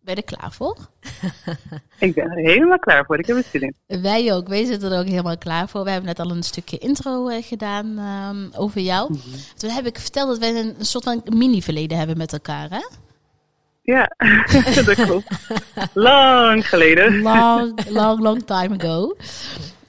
Ben 0.00 0.14
je 0.14 0.22
er 0.22 0.36
klaar 0.36 0.52
voor? 0.52 0.76
Ik 1.98 2.14
ben 2.14 2.30
er 2.30 2.50
helemaal 2.50 2.78
klaar 2.78 3.04
voor. 3.04 3.18
Ik 3.18 3.26
heb 3.26 3.36
er 3.36 3.44
zin 3.50 3.60
in. 3.60 4.02
Wij 4.02 4.34
ook. 4.34 4.48
Wij 4.48 4.64
zitten 4.64 4.92
er 4.92 4.98
ook 4.98 5.06
helemaal 5.06 5.38
klaar 5.38 5.68
voor. 5.68 5.84
We 5.84 5.90
hebben 5.90 6.08
net 6.08 6.18
al 6.18 6.30
een 6.30 6.42
stukje 6.42 6.78
intro 6.78 7.28
eh, 7.28 7.42
gedaan 7.42 7.98
ehm, 7.98 8.60
over 8.60 8.80
jou. 8.80 9.14
Toen 9.56 9.70
heb 9.70 9.86
ik 9.86 9.98
verteld 9.98 10.28
dat 10.28 10.38
wij 10.38 10.60
een, 10.60 10.74
een 10.78 10.84
soort 10.84 11.04
van 11.04 11.22
mini-verleden 11.24 11.98
hebben 11.98 12.16
met 12.16 12.32
elkaar, 12.32 12.70
hè? 12.70 12.86
Ja, 13.82 14.10
dat 14.84 14.94
klopt. 14.94 15.26
Lang 15.94 16.68
geleden. 16.68 17.20
Long, 17.20 17.88
long, 17.88 18.20
long 18.20 18.42
time 18.44 18.78
ago. 18.78 19.16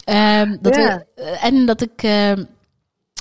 Ehm, 0.04 0.58
dat 0.62 0.76
we, 0.76 1.06
eh, 1.16 1.46
en 1.46 1.66
dat 1.66 1.82
ik... 1.82 2.04
ehm, 2.04 2.44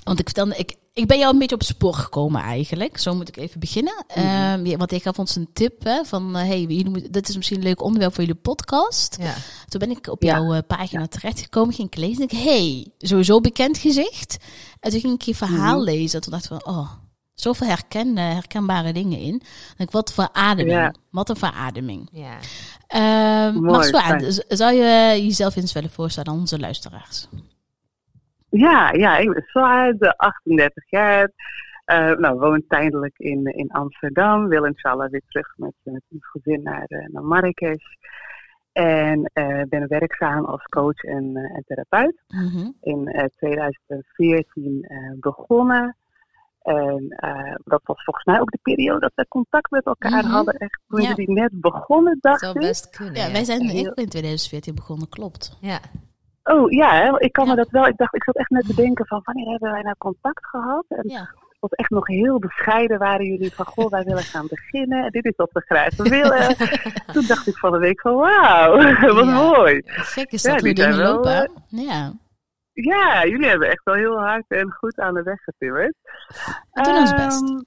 want 0.05 0.19
ik 0.19 0.25
vertelde... 0.25 0.56
Ik, 0.56 0.76
ik 0.93 1.06
ben 1.06 1.19
jou 1.19 1.32
een 1.32 1.38
beetje 1.38 1.55
op 1.55 1.61
het 1.61 1.69
spoor 1.70 1.94
gekomen 1.94 2.41
eigenlijk. 2.43 2.99
Zo 2.99 3.14
moet 3.14 3.29
ik 3.29 3.37
even 3.37 3.61
beginnen. 3.61 4.05
Ehm, 4.06 4.67
ja, 4.67 4.76
want 4.76 4.93
ik 4.93 5.02
gaf 5.02 5.19
ons 5.19 5.37
een 5.37 5.49
tip 5.52 5.85
hè, 5.85 6.05
van... 6.05 6.37
eh, 6.37 6.47
hey, 6.47 6.61
jullie 6.61 7.11
dit 7.11 7.29
is 7.29 7.37
misschien 7.37 7.56
een 7.56 7.62
leuk 7.62 7.82
onderwerp 7.82 8.14
voor 8.14 8.25
jullie 8.25 8.41
podcast. 8.41 9.17
Ja. 9.20 9.35
Toen 9.69 9.81
ben 9.81 9.91
ik 9.91 10.06
op 10.08 10.23
Ja. 10.23 10.37
jouw 10.38 10.52
eh, 10.52 10.58
pagina 10.67 11.06
terechtgekomen, 11.06 11.75
ging 11.75 11.88
ik 11.88 11.97
lezen. 11.97 12.29
En 12.29 12.37
ik, 12.38 12.44
hey, 12.44 12.87
sowieso 12.99 13.41
bekend 13.41 13.79
gezicht. 13.79 14.37
En 14.81 14.91
toen 14.91 15.00
ging 15.00 15.14
ik 15.14 15.23
je 15.23 15.35
verhaal 15.35 15.75
Mhm. 15.76 15.85
lezen. 15.85 16.20
Toen 16.20 16.32
dacht 16.32 16.44
ik 16.44 16.50
van, 16.61 16.75
oh, 16.75 16.91
zoveel 17.35 17.67
herken, 17.67 18.19
eh, 18.19 18.25
herkenbare 18.32 18.93
dingen 18.93 19.19
in. 19.19 19.43
Ik, 19.76 19.91
wat 19.91 20.12
verademing. 20.12 20.76
Ja. 20.76 20.94
Wat 21.11 21.29
een 21.29 21.37
verademing. 21.37 22.08
ja. 22.12 22.38
Ehm 22.87 23.55
Mooi, 23.55 23.70
maar 23.76 23.85
Swaar, 23.85 24.20
fijn. 24.20 24.32
z- 24.32 24.38
zou 24.49 24.73
je 24.75 25.19
jezelf 25.26 25.56
eens 25.56 25.73
willen 25.73 25.91
voorstellen 25.91 26.32
aan 26.32 26.38
onze 26.38 26.58
luisteraars? 26.58 27.26
Ja, 28.50 28.93
ja, 28.93 29.17
ik 29.17 29.32
ben 29.32 29.43
Suad, 29.47 30.17
38 30.17 30.91
jaar. 30.91 31.31
Eh 31.85 32.11
nou, 32.17 32.38
woon 32.38 32.64
tijdelijk 32.69 33.19
in, 33.19 33.44
in 33.47 33.70
Amsterdam. 33.70 34.49
Wil 34.49 34.64
inshallah 34.64 35.11
weer 35.11 35.23
terug 35.29 35.52
met, 35.56 35.73
met 35.82 36.02
ons 36.11 36.26
gezin 36.31 36.62
naar, 36.62 36.85
eh, 36.87 37.08
naar 37.08 37.23
Marrakesh. 37.25 37.85
En 38.73 39.31
eh, 39.32 39.62
ben 39.69 39.88
werkzaam 39.88 40.44
als 40.44 40.62
coach 40.62 41.02
en, 41.02 41.37
eh, 41.37 41.56
en 41.56 41.64
therapeut. 41.67 42.23
Mhm. 42.29 42.71
in 42.80 43.07
eh, 43.09 43.25
2014 43.37 44.85
eh, 44.88 44.97
begonnen. 45.21 45.97
En 46.62 47.09
eh, 47.09 47.54
dat 47.64 47.80
was 47.85 48.04
volgens 48.04 48.25
mij 48.25 48.40
ook 48.40 48.50
de 48.50 48.59
periode 48.62 49.00
dat 49.00 49.12
we 49.14 49.28
contact 49.28 49.71
met 49.71 49.85
elkaar 49.85 50.25
Mhm. 50.25 50.33
hadden. 50.33 50.54
Echt 50.54 50.80
toen 50.88 51.00
Ja. 51.02 51.09
we 51.09 51.14
die 51.14 51.30
net 51.30 51.50
begonnen, 51.61 52.19
dacht 52.21 52.40
Zou 52.40 52.52
ik. 52.54 52.61
best 52.61 52.90
kunnen. 52.97 53.14
Ja, 53.14 53.26
Ja, 53.26 53.33
wij 53.33 53.45
zijn 53.45 53.61
Heel- 53.69 53.92
in 53.95 54.09
2014 54.09 54.75
begonnen, 54.75 55.09
klopt. 55.09 55.57
Ja. 55.61 55.78
Oh 56.42 56.70
ja, 56.70 57.18
ik 57.18 57.32
kan 57.32 57.44
Ja. 57.44 57.50
me 57.50 57.56
dat 57.56 57.70
wel. 57.70 57.87
Ik 57.87 57.97
dacht, 57.97 58.14
ik 58.14 58.25
zat 58.25 58.37
echt 58.37 58.50
net 58.50 58.66
te 58.66 58.75
denken 58.75 59.06
van 59.06 59.20
wanneer 59.25 59.49
hebben 59.50 59.70
wij 59.70 59.82
nou 59.82 59.94
contact 59.99 60.47
gehad? 60.47 60.85
En 60.88 61.09
Ja. 61.09 61.28
was 61.61 61.70
echt 61.70 61.90
nog 61.90 62.06
heel 62.06 62.38
bescheiden 62.38 62.99
waren 62.99 63.26
jullie 63.26 63.54
van 63.54 63.64
goh, 63.66 63.90
wij 63.90 64.04
willen 64.04 64.23
gaan 64.23 64.47
beginnen. 64.49 65.04
En 65.04 65.11
dit 65.11 65.25
is 65.25 65.37
wat 65.37 65.50
we 65.52 65.61
graag 65.61 65.97
willen. 66.18 66.56
toen 67.12 67.26
dacht 67.26 67.47
ik 67.47 67.56
van 67.56 67.73
de 67.73 67.78
week 67.78 68.00
van 68.00 68.14
wauw, 68.14 68.76
wat 69.14 69.25
Ja. 69.25 69.35
mooi. 69.35 69.82
Gek 69.85 70.30
is 70.32 70.42
dat 70.42 70.61
hoe 70.61 70.75
dingen 70.75 70.97
wel, 70.97 71.12
lopen. 71.14 71.30
hè? 71.32 71.42
eh, 71.42 71.49
Ja, 71.68 72.12
Ja, 72.73 73.26
jullie 73.26 73.49
hebben 73.49 73.68
echt 73.70 73.85
wel 73.85 73.94
heel 73.94 74.18
hard 74.18 74.44
en 74.49 74.73
goed 74.73 74.99
aan 74.99 75.14
de 75.14 75.23
weg 75.23 75.40
getimmerd. 75.42 75.94
we 76.73 76.82
doen 76.82 76.97
ons 76.97 77.14
best. 77.14 77.64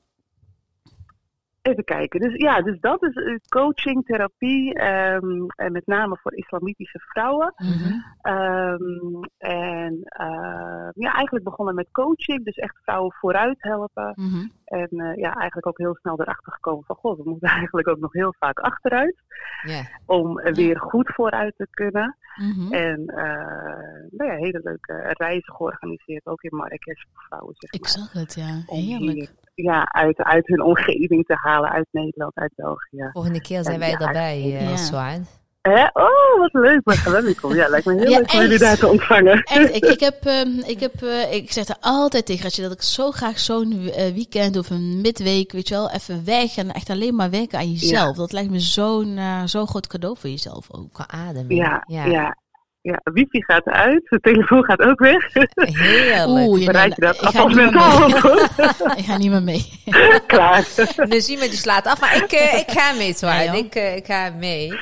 Ehm, 1.64 1.72
Even 1.72 1.84
kijken. 1.84 2.20
Dus 2.20 2.34
ja, 2.36 2.62
dus 2.62 2.80
dat 2.80 3.04
is 3.04 3.16
eh, 3.16 3.36
coaching, 3.48 4.06
therapie. 4.06 4.74
ehm, 4.74 5.46
en 5.56 5.72
met 5.72 5.88
name 5.88 6.18
voor 6.22 6.36
islamitische 6.36 7.00
vrouwen. 7.00 7.54
Mhm. 7.58 7.94
Ehm, 8.22 9.24
en 9.38 10.00
eh, 10.04 10.90
ja, 10.94 11.14
eigenlijk 11.14 11.46
begonnen 11.46 11.76
met 11.76 11.92
coaching. 11.92 12.46
Dus 12.46 12.56
echt 12.56 12.78
vrouwen 12.84 13.14
vooruit 13.14 13.58
helpen. 13.60 14.14
Mhm. 14.16 14.48
En 14.66 14.90
eh, 14.90 15.16
ja, 15.16 15.34
eigenlijk 15.34 15.68
ook 15.68 15.78
heel 15.78 15.96
snel 15.96 16.22
erachter 16.22 16.54
gekomen 16.54 16.84
van... 16.86 16.96
God, 16.96 17.18
we 17.18 17.30
moeten 17.30 17.50
eigenlijk 17.60 17.88
ook 17.88 18.00
nog 18.00 18.14
heel 18.14 18.36
vaak 18.40 18.60
achteruit. 18.60 19.16
Ja. 19.62 19.82
Om 20.06 20.36
weer 20.36 20.80
goed 20.80 21.12
vooruit 21.14 21.54
te 21.58 21.68
kunnen. 21.70 22.18
Mhm. 22.36 22.74
En 22.74 23.06
eh, 23.06 24.10
nou 24.10 24.32
ja, 24.32 24.36
hele 24.36 24.60
leuke 24.64 25.14
reizen 25.18 25.54
georganiseerd. 25.54 26.26
Ook 26.26 26.44
in 26.44 26.56
Marrakesh 26.56 27.04
voor 27.14 27.24
vrouwen, 27.28 27.54
zeg 27.58 27.72
Ik 27.72 27.88
zag 27.88 28.14
het, 28.14 28.34
ja. 28.34 28.64
Heerlijk. 28.66 29.32
Ja, 29.54 29.84
uit, 29.92 30.18
uit 30.18 30.48
hun 30.48 30.62
omgeving 30.62 31.26
te 31.26 31.36
halen. 31.36 31.70
Uit 31.70 31.88
Nederland, 31.92 32.36
uit 32.36 32.54
België. 32.56 33.10
Volgende 33.12 33.42
keer 33.42 33.64
zijn 33.64 33.80
wij 33.80 33.90
Ja, 33.90 34.00
erbij, 34.00 34.42
eh 34.42 34.70
ja. 34.70 34.78
Zwaard. 34.78 35.42
Hè? 35.62 35.84
Oh, 35.94 36.40
wat 36.40 36.54
leuk. 36.54 36.82
Wat 36.84 36.96
geweldig. 36.96 37.56
Ja, 37.56 37.68
lijkt 37.68 37.86
me 37.86 37.94
heel 37.94 38.10
Ja, 38.10 38.18
leuk 38.18 38.34
om 38.34 38.40
jullie 38.40 38.60
daar 38.60 38.78
te 38.78 38.88
ontvangen. 38.88 39.44
Echt, 39.44 39.76
ik, 39.76 39.86
ik 39.86 40.00
heb, 40.00 40.26
ehm, 40.26 40.60
ik 40.66 40.80
heb, 40.80 41.02
eh, 41.02 41.34
ik 41.34 41.52
zeg 41.52 41.68
er 41.68 41.76
altijd 41.80 42.26
tegen 42.26 42.44
Ratje 42.44 42.62
dat 42.62 42.72
ik 42.72 42.82
zo 42.82 43.12
graag 43.12 43.40
zo'n 43.40 43.90
eh, 43.90 44.14
weekend 44.14 44.58
of 44.58 44.70
een 44.70 45.02
midweek, 45.02 45.52
weet 45.52 45.68
je 45.68 45.74
wel, 45.74 45.92
even 45.92 46.26
weg 46.26 46.58
en 46.58 46.72
echt 46.72 46.90
alleen 46.90 47.16
maar 47.16 47.30
werken 47.30 47.58
aan 47.58 47.72
jezelf. 47.72 48.18
Dat 48.18 48.32
lijkt 48.32 48.52
me 48.52 48.60
zo'n, 48.60 49.18
eh, 49.18 49.42
zo'n 49.46 49.68
groot 49.68 49.88
cadeau 49.88 50.18
voor 50.20 50.30
jezelf 50.30 50.68
ook. 50.72 50.94
Qua 50.94 51.08
ademing. 51.08 51.60
Ja, 51.60 51.84
ja. 51.86 52.06
ja. 52.06 52.38
Ja, 52.84 53.00
wifi 53.04 53.44
gaat 53.44 53.66
uit, 53.66 54.02
de 54.10 54.20
telefoon 54.20 54.64
gaat 54.64 54.80
ook 54.82 55.00
weg. 55.00 55.34
Heerlijk. 55.54 56.28
Oeh, 56.28 56.60
je 56.60 56.66
Bereid 56.72 56.96
je 56.96 57.02
dat 57.02 57.22
ik 57.22 57.28
ga 57.28 57.46
niet 57.48 57.56
mee. 57.56 58.98
ik 58.98 59.06
ga 59.10 59.18
niet 59.18 59.30
meer 59.32 59.44
mee. 59.44 59.80
Klaar. 60.28 60.68
Dus 61.10 61.28
iemand 61.28 61.50
die 61.50 61.60
slaat 61.60 61.86
af. 61.86 62.00
Maar 62.02 62.16
ik, 62.16 62.32
eh, 62.32 62.60
ik 62.60 62.72
ga 62.72 62.94
mee, 62.94 63.14
Zwaar. 63.14 63.38
Nee, 63.38 63.46
joh. 63.48 63.56
ik, 63.58 63.76
eh, 63.76 63.96
ik 63.96 64.06
ga 64.06 64.30
mee. 64.30 64.74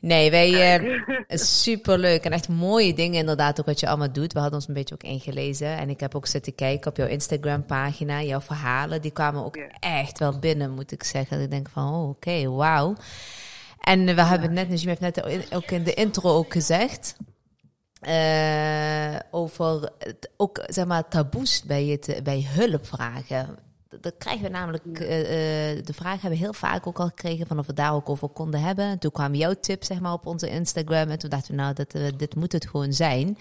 Nee, 0.00 0.30
wij... 0.30 0.76
eh 0.76 1.38
super 1.38 1.98
leuk. 1.98 2.24
En 2.24 2.32
echt 2.32 2.48
mooie 2.48 2.94
dingen 2.94 3.18
inderdaad 3.20 3.60
ook 3.60 3.66
wat 3.66 3.80
je 3.80 3.88
allemaal 3.88 4.12
doet. 4.12 4.32
We 4.32 4.38
hadden 4.38 4.58
ons 4.58 4.68
een 4.68 4.74
beetje 4.74 4.94
ook 4.94 5.02
ingelezen. 5.02 5.76
En 5.78 5.90
ik 5.90 6.00
heb 6.00 6.14
ook 6.14 6.26
zitten 6.26 6.54
kijken 6.54 6.90
op 6.90 6.96
jouw 6.96 7.06
Instagram 7.06 7.66
pagina. 7.66 8.22
Jouw 8.22 8.40
verhalen, 8.40 9.02
die 9.02 9.12
kwamen 9.12 9.44
ook 9.44 9.56
Ja. 9.56 9.68
echt 9.80 10.18
wel 10.18 10.38
binnen, 10.38 10.70
moet 10.70 10.92
ik 10.92 11.04
zeggen. 11.04 11.40
Ik 11.40 11.50
denk 11.50 11.68
van, 11.72 11.94
oh, 11.94 12.08
oké, 12.08 12.48
wauw. 12.50 12.94
En 13.82 14.04
we 14.04 14.22
hebben 14.22 14.52
net, 14.52 14.68
Najim 14.68 14.88
heeft 14.88 15.00
net 15.00 15.52
ook 15.54 15.70
in 15.70 15.82
de 15.82 15.94
intro 15.94 16.30
ook 16.30 16.52
gezegd. 16.52 17.16
eh, 18.00 19.16
over 19.30 19.92
het, 19.98 20.30
ook 20.36 20.64
zeg 20.66 20.86
maar 20.86 21.08
taboes 21.08 21.62
bij, 21.62 21.84
het, 21.84 22.20
bij 22.22 22.46
hulp 22.48 22.86
vragen. 22.86 23.58
Dat 24.00 24.14
krijgen 24.18 24.42
we 24.42 24.48
namelijk, 24.48 24.84
eh, 24.98 25.70
eh, 25.70 25.84
de 25.84 25.92
vraag 25.92 26.20
hebben 26.20 26.38
we 26.38 26.44
heel 26.44 26.52
vaak 26.52 26.86
ook 26.86 26.98
al 26.98 27.06
gekregen 27.06 27.46
van 27.46 27.58
of 27.58 27.66
we 27.66 27.72
daar 27.72 27.94
ook 27.94 28.08
over 28.08 28.28
konden 28.28 28.60
hebben. 28.60 28.84
En 28.84 28.98
toen 28.98 29.10
kwam 29.10 29.34
jouw 29.34 29.54
tip 29.60 29.84
zeg 29.84 30.00
maar 30.00 30.12
op 30.12 30.26
onze 30.26 30.48
Instagram 30.50 31.10
en 31.10 31.18
toen 31.18 31.30
dachten 31.30 31.54
we 31.54 31.60
nou, 31.60 31.74
dat, 31.74 32.18
dit 32.18 32.34
moet 32.34 32.52
het 32.52 32.68
gewoon 32.68 32.92
zijn. 32.92 33.38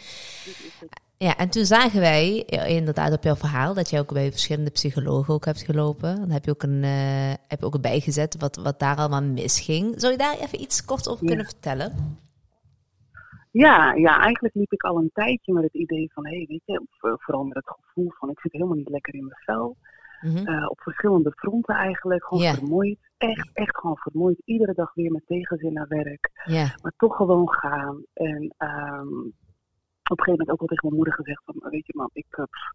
Ja, 1.28 1.38
en 1.38 1.50
toen 1.50 1.66
zagen 1.66 2.00
wij 2.00 2.46
eh, 2.46 2.76
inderdaad 2.76 3.14
op 3.14 3.24
jouw 3.24 3.36
verhaal 3.36 3.74
dat 3.74 3.90
je 3.90 4.00
ook 4.00 4.14
bij 4.14 4.32
verschillende 4.32 4.70
psychologen 4.72 5.34
ook 5.34 5.46
hebt 5.46 5.62
gelopen. 5.62 6.16
Dan 6.20 6.30
heb 6.30 6.46
je 6.46 6.52
ook 6.52 6.64
een, 6.64 6.84
eh, 6.84 7.34
heb 7.48 7.60
je 7.60 7.66
ook 7.66 7.82
bijgezet 7.82 8.36
wat, 8.40 8.56
wat 8.56 8.80
daar 8.80 8.96
allemaal 8.96 9.24
misging. 9.24 9.94
Zou 9.98 10.12
je 10.12 10.18
daar 10.18 10.38
even 10.40 10.62
iets 10.62 10.86
kort 10.86 11.10
over 11.10 11.22
Ja. 11.24 11.28
kunnen 11.28 11.46
vertellen? 11.46 12.18
Ja, 13.52 13.94
ja, 13.94 14.20
eigenlijk 14.22 14.54
liep 14.54 14.72
ik 14.72 14.84
al 14.84 14.98
een 14.98 15.10
tijdje 15.14 15.54
met 15.54 15.64
het 15.64 15.74
idee 15.74 16.12
van, 16.14 16.26
hé, 16.26 16.36
hey, 16.36 16.46
weet 16.48 16.62
je, 16.66 16.82
vooral 16.98 17.44
met 17.44 17.56
het 17.56 17.76
gevoel 17.80 18.12
van, 18.20 18.30
ik 18.30 18.40
zit 18.40 18.52
helemaal 18.52 18.76
niet 18.78 18.90
lekker 18.90 19.14
in 19.14 19.26
mijn 19.26 19.42
vel. 19.46 19.78
Mhm. 20.22 20.48
Eh, 20.48 20.70
op 20.70 20.82
verschillende 20.82 21.32
fronten 21.32 21.76
eigenlijk, 21.76 22.26
gewoon 22.26 22.54
vermoeid. 22.54 23.00
Echt, 23.18 23.50
echt 23.54 23.78
gewoon 23.78 23.98
vermoeid. 23.98 24.42
Iedere 24.46 24.74
dag 24.74 24.94
weer 24.94 25.12
met 25.12 25.28
tegenzin 25.28 25.74
naar 25.74 25.88
werk. 25.88 26.30
Maar 26.82 26.94
toch 26.98 27.16
gewoon 27.16 27.50
gaan. 27.50 28.04
En 28.14 28.54
ehm, 28.58 29.08
op 30.12 30.20
een 30.20 30.24
gegeven 30.26 30.46
moment 30.46 30.50
ook 30.50 30.60
wel 30.60 30.68
tegen 30.68 30.84
mijn 30.88 30.96
moeder 30.96 31.14
gezegd 31.14 31.42
van, 31.46 31.56
weet 31.72 31.86
je 31.88 32.10
ik, 32.14 32.26
eh, 32.30 32.44
pff, 32.44 32.70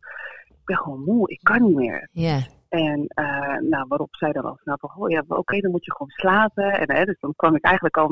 ik 0.48 0.64
ben 0.64 0.76
gewoon 0.76 1.02
moe, 1.04 1.30
ik 1.30 1.40
kan 1.42 1.62
niet 1.62 1.76
meer. 1.76 2.08
ja, 2.12 2.38
En 2.68 3.06
eh, 3.06 3.58
nou, 3.58 3.84
waarop 3.88 4.14
zij 4.16 4.32
dan 4.32 4.44
al 4.44 4.58
snel 4.62 4.76
van, 4.80 4.90
oh 4.96 5.10
ja, 5.10 5.22
oké, 5.28 5.60
dan 5.60 5.70
moet 5.70 5.84
je 5.84 5.92
gewoon 5.92 6.10
slapen. 6.10 6.72
En 6.72 6.96
hè, 6.96 7.04
dus 7.04 7.18
dan 7.20 7.32
kwam 7.36 7.54
ik 7.56 7.64
eigenlijk 7.64 7.96
al 7.96 8.08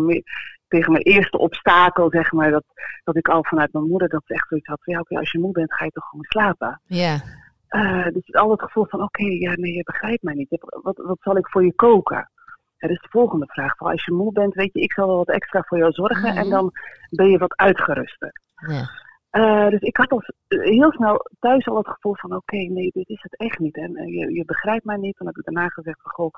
tegen 0.68 0.92
mijn 0.92 1.04
eerste 1.04 1.38
obstakel, 1.38 2.10
zeg 2.10 2.32
maar, 2.32 2.50
dat, 2.50 2.64
dat 3.04 3.16
ik 3.16 3.28
al 3.28 3.44
vanuit 3.44 3.72
mijn 3.72 3.88
moeder 3.88 4.08
dat 4.08 4.22
echt 4.26 4.48
zoiets 4.48 4.68
had 4.68 4.82
van, 4.84 4.94
ja, 4.94 5.00
oké, 5.00 5.18
als 5.18 5.32
je 5.32 5.38
moe 5.38 5.52
bent, 5.52 5.74
ga 5.74 5.84
je 5.84 5.90
toch 5.90 6.08
gewoon 6.08 6.24
slapen. 6.24 6.80
ja, 6.84 7.20
Eh, 7.68 8.06
dus 8.06 8.32
al 8.34 8.50
het 8.50 8.62
gevoel 8.62 8.86
van, 8.86 9.02
oké, 9.02 9.24
ja, 9.24 9.52
nee, 9.54 9.72
je 9.74 9.82
begrijpt 9.82 10.22
mij 10.22 10.34
niet. 10.34 10.48
Wat, 10.82 10.96
wat 10.96 11.18
zal 11.20 11.36
ik 11.36 11.48
voor 11.48 11.64
je 11.64 11.74
koken? 11.74 12.30
Dat 12.78 12.90
is 12.90 13.00
de 13.00 13.08
volgende 13.10 13.46
vraag. 13.46 13.76
Van, 13.76 13.90
als 13.90 14.04
je 14.04 14.12
moe 14.12 14.32
bent, 14.32 14.54
weet 14.54 14.72
je, 14.72 14.80
ik 14.80 14.92
zal 14.92 15.06
wel 15.06 15.16
wat 15.16 15.28
extra 15.30 15.62
voor 15.62 15.78
jou 15.78 15.92
zorgen 15.92 16.28
Mhm. 16.30 16.38
en 16.38 16.48
dan 16.50 16.72
ben 17.10 17.30
je 17.30 17.38
wat 17.38 17.56
uitgeruster. 17.56 18.32
ja. 18.68 18.88
Eh, 19.34 19.68
dus 19.68 19.80
ik 19.80 19.96
had 19.96 20.10
al 20.10 20.20
s- 20.20 20.32
heel 20.48 20.92
snel 20.92 21.30
thuis 21.40 21.66
al 21.66 21.76
het 21.76 21.88
gevoel 21.88 22.14
van, 22.16 22.34
oké, 22.36 22.56
nee, 22.56 22.90
dit 22.92 23.08
is 23.08 23.22
het 23.22 23.36
echt 23.36 23.58
niet. 23.58 23.76
En 23.76 23.96
eh, 23.96 24.06
je, 24.18 24.34
je 24.34 24.44
begrijpt 24.44 24.84
mij 24.84 24.96
niet. 24.96 25.16
Toen 25.16 25.26
heb 25.26 25.36
ik 25.36 25.44
daarna 25.44 25.68
gezegd 25.68 26.02
van, 26.02 26.10
goh, 26.12 26.30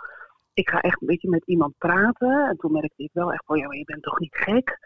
ik 0.55 0.69
ga 0.69 0.79
echt 0.81 1.01
een 1.01 1.07
beetje 1.07 1.29
met 1.29 1.47
iemand 1.47 1.75
praten. 1.79 2.47
En 2.49 2.57
toen 2.57 2.73
merkte 2.73 3.03
ik 3.03 3.11
wel 3.13 3.33
echt 3.33 3.45
van, 3.47 3.59
ja, 3.59 3.67
maar 3.67 3.77
je 3.77 3.85
bent 3.85 4.03
toch 4.03 4.19
niet 4.19 4.35
gek? 4.37 4.79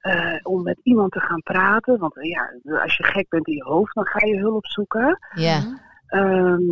Eh, 0.00 0.34
om 0.42 0.62
met 0.62 0.80
iemand 0.82 1.12
te 1.12 1.20
gaan 1.20 1.42
praten. 1.42 1.98
Want 1.98 2.16
eh, 2.16 2.30
ja, 2.30 2.52
als 2.82 2.96
je 2.96 3.04
gek 3.04 3.28
bent 3.28 3.46
in 3.46 3.54
je 3.54 3.64
hoofd, 3.64 3.94
dan 3.94 4.06
ga 4.06 4.26
je 4.26 4.38
hulp 4.38 4.66
zoeken. 4.66 5.18
ja. 5.34 5.80
Ehm, 6.06 6.66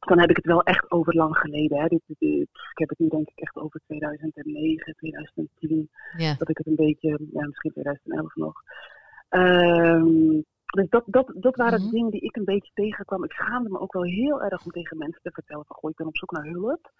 dan 0.00 0.18
heb 0.18 0.30
ik 0.30 0.36
het 0.36 0.46
wel 0.46 0.62
echt 0.62 0.90
over 0.90 1.14
lang 1.14 1.36
geleden. 1.36 1.78
Hè. 1.80 1.86
Dit, 1.86 2.00
dit- 2.06 2.18
dit- 2.18 2.48
ik 2.70 2.78
heb 2.78 2.88
het 2.88 2.98
nu 2.98 3.08
denk 3.08 3.28
ik 3.28 3.38
echt 3.38 3.56
over 3.56 3.80
2009, 3.86 4.94
2010 4.96 5.90
ja. 6.16 6.34
dat 6.38 6.48
ik 6.48 6.56
het 6.58 6.66
een 6.66 6.74
beetje, 6.74 7.08
ja, 7.32 7.46
misschien 7.46 7.72
2011 7.72 8.34
nog. 8.34 8.62
Ehm, 9.30 10.40
dus 10.66 10.88
dat, 10.88 11.02
dat, 11.06 11.32
dat 11.34 11.56
waren 11.56 11.78
Mhm. 11.80 11.84
de 11.90 11.94
dingen 11.94 12.10
die 12.10 12.20
ik 12.20 12.36
een 12.36 12.44
beetje 12.44 12.70
tegenkwam. 12.74 13.24
Ik 13.24 13.32
schaamde 13.32 13.70
me 13.70 13.78
ook 13.80 13.92
wel 13.92 14.02
heel 14.04 14.42
erg 14.42 14.64
om 14.64 14.70
tegen 14.70 14.98
mensen 14.98 15.22
te 15.22 15.30
vertellen 15.30 15.64
van, 15.66 15.76
goh, 15.76 15.90
ik 15.90 15.96
ben 15.96 16.06
op 16.06 16.16
zoek 16.16 16.30
naar 16.30 16.44
hulp. 16.46 16.90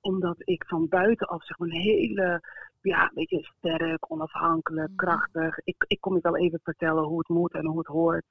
Omdat 0.00 0.36
ik 0.38 0.64
van 0.66 0.88
buitenaf 0.88 1.44
zeg 1.44 1.58
maar 1.58 1.68
een 1.68 1.74
hele, 1.80 2.42
ja, 2.82 3.10
beetje 3.14 3.48
sterk, 3.58 4.10
onafhankelijk, 4.12 4.88
Mhm. 4.88 4.96
krachtig. 4.96 5.58
Ik, 5.64 5.84
ik 5.86 6.00
kom 6.00 6.14
je 6.14 6.20
wel 6.22 6.36
even 6.36 6.60
vertellen 6.62 7.04
hoe 7.04 7.18
het 7.18 7.28
moet 7.28 7.52
en 7.52 7.66
hoe 7.66 7.78
het 7.78 7.86
hoort. 7.86 8.24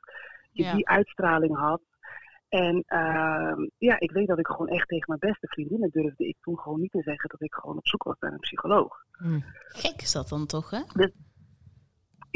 Je 0.51 0.63
Ja. 0.63 0.73
die 0.75 0.87
uitstraling 0.87 1.55
had. 1.57 1.81
En 2.49 2.83
ehm, 2.87 3.67
ja, 3.77 3.99
ik 3.99 4.11
weet 4.11 4.27
dat 4.27 4.39
ik 4.39 4.47
gewoon 4.47 4.67
echt 4.67 4.87
tegen 4.87 5.05
mijn 5.07 5.31
beste 5.31 5.47
vriendinnen 5.47 5.89
durfde 5.89 6.27
ik 6.27 6.35
toen 6.41 6.59
gewoon 6.59 6.79
niet 6.81 6.91
te 6.91 7.01
zeggen 7.01 7.29
dat 7.29 7.41
ik 7.41 7.53
gewoon 7.53 7.77
op 7.77 7.87
zoek 7.87 8.03
was 8.03 8.19
naar 8.19 8.31
een 8.31 8.39
psycholoog. 8.39 9.03
Hm. 9.11 9.39
Gek 9.67 10.01
is 10.01 10.11
dat 10.11 10.29
dan 10.29 10.45
toch, 10.45 10.69
hè? 10.69 10.79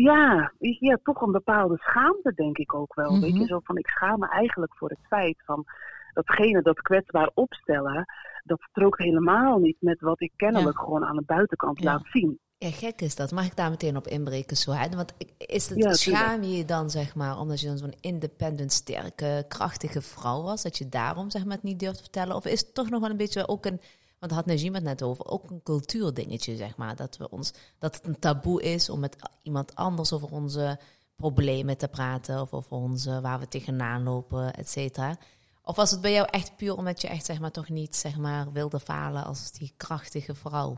Ja, 0.04 0.52
ja, 0.60 0.98
toch 1.04 1.22
een 1.22 1.32
bepaalde 1.32 1.78
schaamte 1.78 2.32
denk 2.36 2.58
ik 2.58 2.74
ook 2.74 2.96
wel. 2.96 3.20
Weet 3.20 3.32
Mhm. 3.32 3.42
je, 3.42 3.48
zo 3.48 3.60
van 3.64 3.78
ik 3.78 3.88
schaam 3.88 4.20
me 4.20 4.28
eigenlijk 4.30 4.76
voor 4.78 4.90
het 4.90 5.08
feit 5.08 5.42
van 5.46 5.66
datgene 6.14 6.62
dat 6.62 6.82
kwetsbaar 6.82 7.30
opstellen, 7.34 8.06
dat 8.44 8.62
strookt 8.62 9.00
helemaal 9.04 9.58
niet 9.58 9.78
met 9.80 10.02
wat 10.02 10.22
ik 10.22 10.32
kennelijk 10.36 10.80
gewoon 10.80 11.06
aan 11.06 11.16
de 11.16 11.24
buitenkant 11.26 11.80
Ja. 11.80 11.92
laat 11.92 12.06
zien. 12.12 12.40
Ja, 12.58 12.70
gek 12.72 13.02
is 13.02 13.16
dat. 13.16 13.32
Mag 13.32 13.46
ik 13.46 13.56
daar 13.56 13.70
meteen 13.70 13.98
op 13.98 14.08
inbreken, 14.08 14.58
zo? 14.58 14.72
Hè? 14.72 14.90
Want 14.96 15.14
is 15.38 15.70
het, 15.70 15.84
Ja, 15.84 15.94
schaam 15.94 16.42
je 16.44 16.58
je 16.58 16.66
dan, 16.66 16.90
zeg 16.90 17.16
maar, 17.16 17.40
omdat 17.40 17.60
je 17.62 17.68
dan 17.68 17.78
zo'n 17.78 17.94
independent, 18.02 18.72
sterke, 18.72 19.46
krachtige 19.48 20.02
vrouw 20.02 20.42
was, 20.42 20.64
dat 20.64 20.78
je 20.78 20.90
daarom, 20.90 21.30
zeg 21.30 21.44
maar, 21.46 21.54
het 21.56 21.64
niet 21.64 21.80
durft 21.80 21.96
te 21.96 22.02
vertellen? 22.04 22.36
Of 22.36 22.46
is 22.46 22.60
het 22.60 22.74
toch 22.74 22.90
nog 22.90 23.02
wel 23.02 23.10
een 23.10 23.18
beetje 23.18 23.48
ook 23.48 23.66
een, 23.66 23.80
want 24.20 24.32
had 24.32 24.46
Najim 24.46 24.74
het 24.74 24.84
net 24.84 25.04
over, 25.04 25.26
ook 25.26 25.50
een 25.50 25.64
cultuurdingetje, 25.64 26.56
zeg 26.56 26.78
maar, 26.78 26.96
dat 26.96 27.18
we 27.18 27.30
ons, 27.30 27.54
dat 27.78 27.96
het 27.96 28.06
een 28.06 28.20
taboe 28.20 28.62
is 28.62 28.90
om 28.90 29.00
met 29.00 29.16
iemand 29.42 29.76
anders 29.76 30.14
over 30.14 30.30
onze 30.30 30.80
problemen 31.16 31.78
te 31.78 31.88
praten, 31.88 32.42
of 32.42 32.54
over 32.54 32.72
onze, 32.72 33.22
waar 33.22 33.40
we 33.40 33.48
tegenaan 33.48 34.04
lopen, 34.04 34.54
et 34.54 34.70
cetera. 34.70 35.18
Of 35.64 35.76
was 35.76 35.92
het 35.92 36.02
bij 36.02 36.12
jou 36.12 36.28
echt 36.32 36.56
puur 36.56 36.76
omdat 36.76 37.02
je 37.02 37.08
echt, 37.08 37.26
zeg 37.26 37.40
maar, 37.40 37.52
toch 37.52 37.70
niet, 37.70 37.96
zeg 37.96 38.18
maar, 38.18 38.52
wilde 38.52 38.80
falen 38.80 39.26
als 39.26 39.52
die 39.52 39.74
krachtige 39.78 40.36
vrouw? 40.36 40.78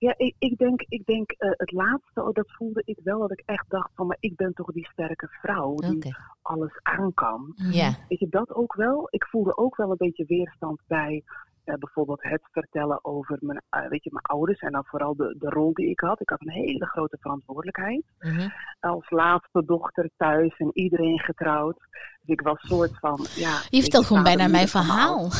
Ja, 0.00 0.14
ik, 0.16 0.34
ik 0.38 0.58
denk, 0.58 0.84
ik 0.88 1.06
denk 1.06 1.30
eh, 1.30 1.50
het 1.50 1.72
laatste, 1.72 2.22
oh, 2.22 2.32
dat 2.32 2.50
voelde 2.50 2.82
ik 2.84 2.98
wel 3.02 3.18
dat 3.18 3.30
ik 3.30 3.42
echt 3.44 3.64
dacht 3.68 3.90
van, 3.94 4.06
maar 4.06 4.16
ik 4.20 4.36
ben 4.36 4.52
toch 4.52 4.72
die 4.72 4.88
sterke 4.92 5.28
vrouw 5.28 5.74
die 5.74 6.14
alles 6.42 6.78
aan 6.82 7.14
kan. 7.14 7.52
Ja. 7.56 7.94
Weet 8.08 8.18
je, 8.18 8.28
dat 8.28 8.54
ook 8.54 8.74
wel. 8.74 9.08
Ik 9.10 9.24
voelde 9.24 9.56
ook 9.56 9.76
wel 9.76 9.90
een 9.90 9.96
beetje 9.96 10.24
weerstand 10.26 10.80
bij 10.86 11.22
eh, 11.64 11.74
bijvoorbeeld 11.74 12.22
het 12.22 12.42
vertellen 12.52 13.04
over 13.04 13.38
mijn, 13.40 13.62
eh, 13.70 13.88
weet 13.88 14.04
je, 14.04 14.10
mijn 14.12 14.24
ouders. 14.24 14.60
En 14.60 14.72
dan 14.72 14.84
vooral 14.84 15.16
de, 15.16 15.36
de 15.38 15.48
rol 15.48 15.72
die 15.72 15.90
ik 15.90 16.00
had. 16.00 16.20
Ik 16.20 16.28
had 16.28 16.40
een 16.40 16.52
hele 16.52 16.86
grote 16.86 17.16
verantwoordelijkheid. 17.20 18.02
Mhm. 18.18 18.48
Als 18.80 19.10
laatste 19.10 19.64
dochter 19.64 20.10
thuis 20.16 20.56
en 20.58 20.70
iedereen 20.72 21.18
getrouwd. 21.18 21.76
Dus 22.20 22.34
ik 22.36 22.40
was 22.40 22.58
soort 22.60 22.98
van, 22.98 23.26
ja... 23.34 23.60
Je 23.68 23.80
vertelt 23.80 24.06
gewoon 24.06 24.22
bijna 24.22 24.48
mijn 24.48 24.68
verhaal. 24.68 25.28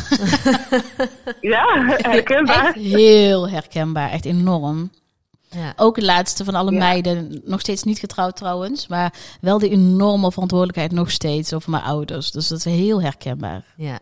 Ja, 1.41 1.65
herkenbaar. 1.87 2.67
Echt 2.67 2.75
heel 2.75 3.49
herkenbaar, 3.49 4.11
echt 4.11 4.25
enorm. 4.25 4.91
Ja. 5.49 5.73
Ook 5.77 5.95
de 5.95 6.05
laatste 6.05 6.45
van 6.45 6.55
alle 6.55 6.73
Ja. 6.73 6.79
meiden, 6.79 7.41
nog 7.45 7.61
steeds 7.61 7.83
niet 7.83 7.99
getrouwd 7.99 8.37
trouwens, 8.37 8.89
maar 8.89 9.15
wel 9.41 9.59
die 9.59 9.71
enorme 9.71 10.33
verantwoordelijkheid 10.33 10.93
nog 10.93 11.11
steeds 11.11 11.53
over 11.55 11.71
mijn 11.71 11.83
ouders. 11.83 12.31
Dus 12.31 12.49
dat 12.49 12.59
is 12.59 12.65
heel 12.65 13.03
herkenbaar. 13.03 13.65
Ja. 13.77 13.99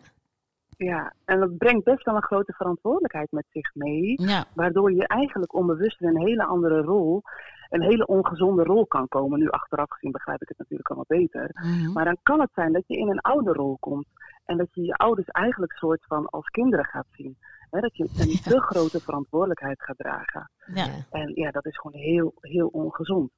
Ja, 0.85 1.13
en 1.25 1.39
dat 1.39 1.57
brengt 1.57 1.83
best 1.83 2.05
wel 2.05 2.15
een 2.15 2.23
grote 2.23 2.53
verantwoordelijkheid 2.53 3.31
met 3.31 3.45
zich 3.51 3.75
mee. 3.75 4.21
Ja, 4.21 4.45
Waardoor 4.53 4.91
je 4.91 5.07
eigenlijk 5.07 5.53
onbewust 5.53 6.01
in 6.01 6.07
een 6.07 6.27
hele 6.27 6.43
andere 6.43 6.81
rol, 6.81 7.21
een 7.69 7.81
hele 7.81 8.05
ongezonde 8.05 8.63
rol 8.63 8.87
kan 8.87 9.07
komen. 9.07 9.39
Nu 9.39 9.49
achteraf 9.49 9.89
gezien 9.89 10.11
begrijp 10.11 10.41
ik 10.41 10.47
het 10.47 10.57
natuurlijk 10.57 10.89
allemaal 10.89 11.19
beter. 11.19 11.49
Mhm. 11.53 11.91
Maar 11.91 12.05
dan 12.05 12.17
kan 12.23 12.39
het 12.39 12.49
zijn 12.53 12.73
dat 12.73 12.83
je 12.87 12.97
in 12.97 13.09
een 13.09 13.19
ouderrol 13.19 13.77
komt. 13.79 14.07
En 14.45 14.57
dat 14.57 14.67
je 14.71 14.81
je 14.81 14.93
ouders 14.93 15.27
eigenlijk 15.27 15.71
soort 15.71 16.05
van 16.07 16.25
als 16.29 16.47
kinderen 16.47 16.85
gaat 16.85 17.07
zien. 17.11 17.37
Hè, 17.69 17.79
dat 17.79 17.97
je 17.97 18.03
een 18.03 18.41
te 18.53 18.61
grote 18.61 18.99
verantwoordelijkheid 18.99 19.81
gaat 19.81 19.97
dragen. 19.97 20.51
Ja. 20.73 20.87
En 21.09 21.31
ja, 21.35 21.51
dat 21.51 21.65
is 21.65 21.77
gewoon 21.77 22.01
heel, 22.01 22.33
heel 22.41 22.67
ongezond. 22.67 23.31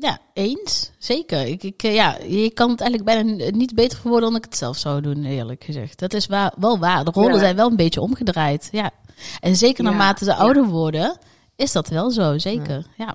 Ja, 0.00 0.18
eens. 0.32 0.92
Zeker. 0.98 1.46
Ik, 1.46 1.62
ik, 1.62 1.82
eh, 1.82 1.94
ja, 1.94 2.16
je 2.16 2.52
kan 2.52 2.70
het 2.70 2.80
eigenlijk 2.80 3.10
bijna 3.10 3.50
niet 3.50 3.74
beter 3.74 3.98
verwoorden 3.98 4.28
dan 4.28 4.38
ik 4.38 4.44
het 4.44 4.56
zelf 4.56 4.76
zou 4.76 5.00
doen, 5.00 5.24
eerlijk 5.24 5.64
gezegd. 5.64 5.98
Dat 5.98 6.12
is 6.12 6.26
waar, 6.26 6.52
wel 6.58 6.78
waar. 6.78 7.04
De 7.04 7.10
rollen 7.10 7.32
Ja. 7.32 7.38
zijn 7.38 7.56
wel 7.56 7.70
een 7.70 7.76
beetje 7.76 8.00
omgedraaid. 8.00 8.68
Ja. 8.72 8.90
En 9.40 9.56
zeker 9.56 9.84
naarmate 9.84 10.24
ze 10.24 10.34
ouder 10.34 10.64
worden, 10.64 11.18
is 11.56 11.72
dat 11.72 11.88
wel 11.88 12.10
zo, 12.10 12.38
zeker. 12.38 12.86
Ja. 12.96 13.14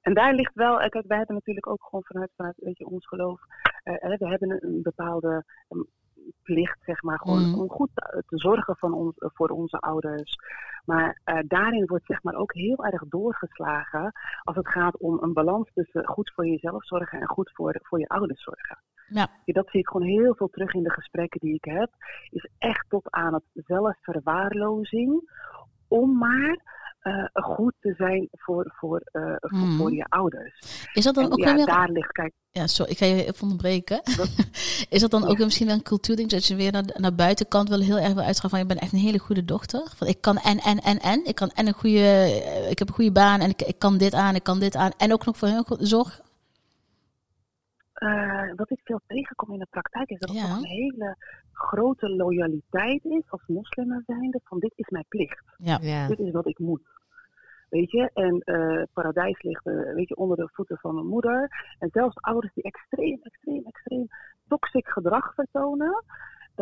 En 0.00 0.14
daar 0.14 0.34
ligt 0.34 0.54
wel, 0.54 0.80
eh, 0.80 0.88
kijk, 0.88 1.06
wij 1.06 1.16
hebben 1.16 1.36
natuurlijk 1.36 1.68
ook 1.68 1.82
gewoon 1.84 2.04
vanuit, 2.04 2.30
vanuit 2.36 2.54
weet 2.56 2.78
je, 2.78 2.86
ons 2.86 3.06
geloof, 3.06 3.40
eh, 3.82 4.18
we 4.18 4.28
hebben 4.28 4.50
een, 4.50 4.64
een 4.64 4.82
bepaalde, 4.82 5.44
een, 5.68 5.86
plicht, 6.42 6.78
zeg 6.84 7.02
maar, 7.02 7.18
gewoon 7.18 7.48
Mm. 7.48 7.54
om 7.60 7.68
goed 7.68 7.90
te, 7.94 8.22
zorgen 8.28 8.76
van 8.76 8.92
ons, 8.92 9.14
voor 9.18 9.48
onze 9.48 9.78
ouders. 9.78 10.36
Maar 10.84 11.20
eh, 11.24 11.38
daarin 11.46 11.86
wordt 11.86 12.06
zeg 12.06 12.22
maar 12.22 12.34
ook 12.34 12.54
heel 12.54 12.84
erg 12.84 13.02
doorgeslagen 13.08 14.12
als 14.42 14.56
het 14.56 14.68
gaat 14.68 14.98
om 14.98 15.18
een 15.22 15.32
balans 15.32 15.70
tussen 15.74 16.06
goed 16.06 16.32
voor 16.34 16.46
jezelf 16.46 16.84
zorgen 16.84 17.20
en 17.20 17.26
goed 17.28 17.50
voor, 17.54 17.78
voor 17.82 17.98
je 17.98 18.08
ouders 18.08 18.42
zorgen. 18.42 18.78
Ja. 19.08 19.28
Ja, 19.44 19.52
Dat 19.52 19.68
zie 19.70 19.80
ik 19.80 19.88
gewoon 19.88 20.06
heel 20.06 20.34
veel 20.34 20.48
terug 20.48 20.74
in 20.74 20.82
de 20.82 20.90
gesprekken 20.92 21.40
die 21.40 21.54
ik 21.54 21.64
heb. 21.64 21.90
Is 22.30 22.48
echt 22.58 22.84
tot 22.88 23.10
aan 23.10 23.34
het 23.34 23.44
zelfverwaarlozing. 23.52 25.30
Om 25.92 26.18
maar 26.18 26.58
eh, 27.00 27.24
goed 27.32 27.74
te 27.80 27.94
zijn 27.96 28.28
voor, 28.32 28.72
voor, 28.78 29.00
eh, 29.12 29.22
voor, 29.38 29.58
Mhm. 29.58 29.76
voor 29.76 29.92
je 29.92 30.04
ouders. 30.08 30.86
Is 30.92 31.04
dat 31.04 31.14
dan 31.14 31.24
En 31.24 31.32
ook 31.32 31.38
ja, 31.38 31.54
weer... 31.54 31.66
daar 31.66 31.88
ligt, 31.90 32.12
kijk, 32.12 32.32
Ja, 32.50 32.66
sorry, 32.66 32.90
ik 32.92 32.98
ga 32.98 33.06
je 33.06 33.24
even 33.26 33.42
onderbreken. 33.42 34.02
Is 34.94 35.00
dat 35.00 35.10
dan 35.10 35.26
ook 35.26 35.36
weer 35.36 35.46
misschien 35.46 35.66
wel 35.66 35.74
een 35.76 35.82
cultuurding 35.82 36.28
dat 36.28 36.46
je 36.46 36.54
weer 36.56 36.72
naar, 36.72 36.84
naar 36.96 37.14
buitenkant 37.14 37.68
wel 37.68 37.80
heel 37.80 37.98
erg 37.98 38.12
wil 38.12 38.22
uitgaan 38.22 38.50
van 38.50 38.58
je 38.58 38.66
bent 38.66 38.80
echt 38.80 38.92
een 38.92 38.98
hele 38.98 39.18
goede 39.18 39.44
dochter? 39.44 39.82
Van 39.96 40.06
ik 40.06 40.20
kan 40.20 40.36
en, 40.36 40.58
en, 40.58 40.78
en, 40.78 40.98
en. 40.98 41.24
Ik 41.26 41.34
kan 41.34 41.50
en 41.50 41.66
een 41.66 41.72
goede, 41.72 41.98
eh, 41.98 42.70
ik 42.70 42.78
heb 42.78 42.88
een 42.88 42.94
goede 42.94 43.12
baan 43.12 43.40
en 43.40 43.50
ik, 43.50 43.62
ik 43.62 43.78
kan 43.78 43.98
dit 43.98 44.14
aan, 44.14 44.34
ik 44.34 44.42
kan 44.42 44.58
dit 44.58 44.76
aan. 44.76 44.90
En 44.96 45.12
ook 45.12 45.24
nog 45.24 45.36
voor 45.36 45.48
hun 45.48 45.64
zorgen. 45.78 46.24
Eh, 48.02 48.52
wat 48.56 48.70
ik 48.70 48.80
veel 48.84 49.00
tegenkom 49.06 49.52
in 49.52 49.58
de 49.58 49.66
praktijk 49.70 50.10
is 50.10 50.18
dat 50.18 50.28
het 50.28 50.38
Ja. 50.38 50.46
toch 50.46 50.56
een 50.56 50.64
hele 50.64 51.16
grote 51.52 52.08
loyaliteit 52.08 53.04
is 53.04 53.30
als 53.30 53.42
moslim 53.46 54.02
zijnde 54.06 54.40
van 54.44 54.58
dit 54.58 54.72
is 54.76 54.88
mijn 54.88 55.04
plicht. 55.08 55.42
Ja. 55.56 55.78
Ja. 55.80 56.06
Dit 56.06 56.18
is 56.18 56.30
wat 56.30 56.46
ik 56.46 56.58
moet. 56.58 56.82
Weet 57.68 57.90
je, 57.90 58.10
en 58.14 58.38
eh, 58.40 58.82
paradijs 58.92 59.42
ligt 59.42 59.66
eh, 59.66 59.94
weet 59.94 60.08
je, 60.08 60.16
onder 60.16 60.36
de 60.36 60.48
voeten 60.52 60.78
van 60.78 60.94
mijn 60.94 61.06
moeder. 61.06 61.50
En 61.78 61.88
zelfs 61.92 62.16
ouders 62.20 62.54
die 62.54 62.64
extreem, 62.64 63.18
extreem, 63.22 63.64
extreem 63.66 64.06
toxic 64.48 64.88
gedrag 64.88 65.34
vertonen. 65.34 66.04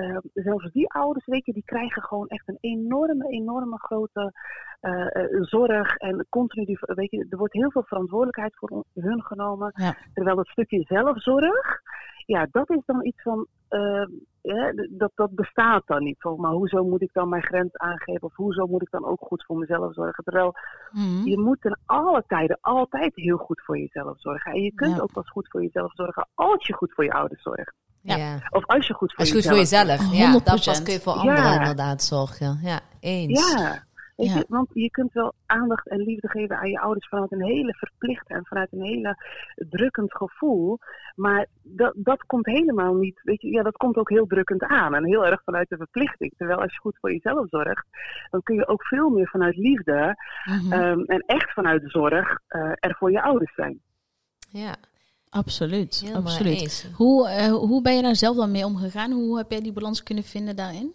Eh, 0.02 0.16
zelfs 0.34 0.70
die 0.72 0.92
ouders, 0.92 1.26
weet 1.26 1.46
je, 1.46 1.52
die 1.52 1.64
krijgen 1.64 2.02
gewoon 2.02 2.28
echt 2.28 2.48
een 2.48 2.58
enorme, 2.60 3.28
enorme 3.28 3.78
grote 3.78 4.32
eh, 4.80 5.16
eh, 5.16 5.42
zorg. 5.42 5.96
En 5.96 6.26
continu, 6.28 6.64
die, 6.64 6.78
weet 6.80 7.10
je, 7.10 7.26
er 7.30 7.38
wordt 7.38 7.52
heel 7.54 7.70
veel 7.70 7.82
verantwoordelijkheid 7.84 8.56
voor 8.56 8.84
hun 8.94 9.22
genomen. 9.22 9.72
Ja. 9.74 9.96
Terwijl 10.14 10.36
dat 10.36 10.46
stukje 10.48 10.82
zelfzorg, 10.88 11.80
ja, 12.26 12.46
dat 12.50 12.70
is 12.70 12.82
dan 12.86 13.04
iets 13.06 13.22
van, 13.22 13.46
eh, 13.68 14.04
ja, 14.42 14.72
d- 14.72 14.88
dat, 14.90 15.12
dat 15.14 15.34
bestaat 15.34 15.82
dan 15.86 16.02
niet. 16.02 16.20
Van, 16.20 16.40
maar 16.40 16.50
hoezo 16.52 16.84
moet 16.84 17.02
ik 17.02 17.12
dan 17.12 17.28
mijn 17.28 17.42
grens 17.42 17.76
aangeven? 17.76 18.22
Of 18.22 18.34
hoezo 18.36 18.66
moet 18.66 18.82
ik 18.82 18.90
dan 18.90 19.04
ook 19.04 19.20
goed 19.20 19.44
voor 19.44 19.58
mezelf 19.58 19.94
zorgen? 19.94 20.24
Terwijl 20.24 20.54
Mhm. 20.92 21.24
je 21.28 21.38
moet 21.38 21.60
ten 21.60 21.78
alle 21.86 22.24
tijden 22.26 22.58
altijd 22.60 23.14
heel 23.14 23.36
goed 23.36 23.62
voor 23.64 23.78
jezelf 23.78 24.20
zorgen. 24.20 24.52
En 24.52 24.62
je 24.62 24.74
kunt 24.74 24.96
Ja. 24.96 25.02
ook 25.02 25.12
pas 25.12 25.30
goed 25.30 25.48
voor 25.50 25.62
jezelf 25.62 25.92
zorgen 25.94 26.28
als 26.34 26.66
je 26.66 26.72
goed 26.74 26.92
voor 26.94 27.04
je 27.04 27.12
ouders 27.12 27.42
zorgt. 27.42 27.74
Ja. 28.02 28.38
Of 28.50 28.66
als 28.66 28.86
je 28.86 28.94
goed 28.94 29.14
voor 29.14 29.24
is 29.24 29.30
goed 29.32 29.42
jezelf 29.42 29.56
voor 29.68 29.78
jezelf. 29.78 30.00
zorgt. 30.00 30.16
Ja, 30.16 30.32
dan 30.32 30.32
100%. 30.32 30.64
pas 30.64 30.82
kun 30.82 30.92
je 30.92 31.00
voor 31.00 31.14
Ja. 31.14 31.20
anderen 31.20 31.52
inderdaad 31.54 32.02
zorgen. 32.02 32.58
Ja, 32.62 32.80
eens. 33.00 33.54
Ja. 33.54 33.88
Weet 34.16 34.28
Ja. 34.28 34.34
Je, 34.38 34.44
want 34.48 34.68
je 34.72 34.90
kunt 34.90 35.12
wel 35.12 35.34
aandacht 35.46 35.88
en 35.88 35.98
liefde 35.98 36.28
geven 36.28 36.58
aan 36.58 36.70
je 36.70 36.80
ouders 36.80 37.08
vanuit 37.08 37.32
een 37.32 37.42
hele 37.44 37.74
verplichte 37.74 38.34
en 38.34 38.46
vanuit 38.46 38.72
een 38.72 38.82
hele 38.82 39.16
drukkend 39.68 40.16
gevoel. 40.16 40.78
Maar 41.14 41.46
dat, 41.62 41.92
dat 41.96 42.24
komt 42.26 42.46
helemaal 42.46 42.94
niet, 42.94 43.20
weet 43.22 43.40
je, 43.42 43.48
ja, 43.50 43.62
dat 43.62 43.76
komt 43.76 43.96
ook 43.96 44.08
heel 44.10 44.26
drukkend 44.26 44.62
aan 44.62 44.94
en 44.94 45.04
heel 45.06 45.26
erg 45.26 45.42
vanuit 45.44 45.68
de 45.68 45.76
verplichting. 45.76 46.32
Terwijl 46.36 46.60
als 46.60 46.72
je 46.72 46.78
goed 46.80 46.98
voor 47.00 47.12
jezelf 47.12 47.46
zorgt, 47.48 47.86
dan 48.30 48.42
kun 48.42 48.54
je 48.54 48.68
ook 48.68 48.86
veel 48.86 49.08
meer 49.10 49.28
vanuit 49.28 49.56
liefde 49.56 50.16
Mhm. 50.44 50.72
ehm, 50.72 51.00
en 51.00 51.20
echt 51.26 51.52
vanuit 51.52 51.82
zorg 51.84 52.38
eh, 52.46 52.60
er 52.74 52.94
voor 52.98 53.10
je 53.10 53.22
ouders 53.22 53.54
zijn. 53.54 53.80
Ja, 54.48 54.74
Absoluut, 55.30 56.00
helemaal 56.00 56.22
absoluut. 56.22 56.60
eens. 56.60 56.90
Hoe, 56.96 57.28
eh, 57.28 57.52
hoe 57.52 57.82
ben 57.82 57.96
je 57.96 58.02
daar 58.02 58.16
zelf 58.16 58.36
dan 58.36 58.50
mee 58.50 58.64
omgegaan? 58.64 59.12
Hoe 59.12 59.36
heb 59.38 59.50
jij 59.50 59.60
die 59.60 59.72
balans 59.72 60.02
kunnen 60.02 60.24
vinden 60.24 60.56
daarin? 60.56 60.94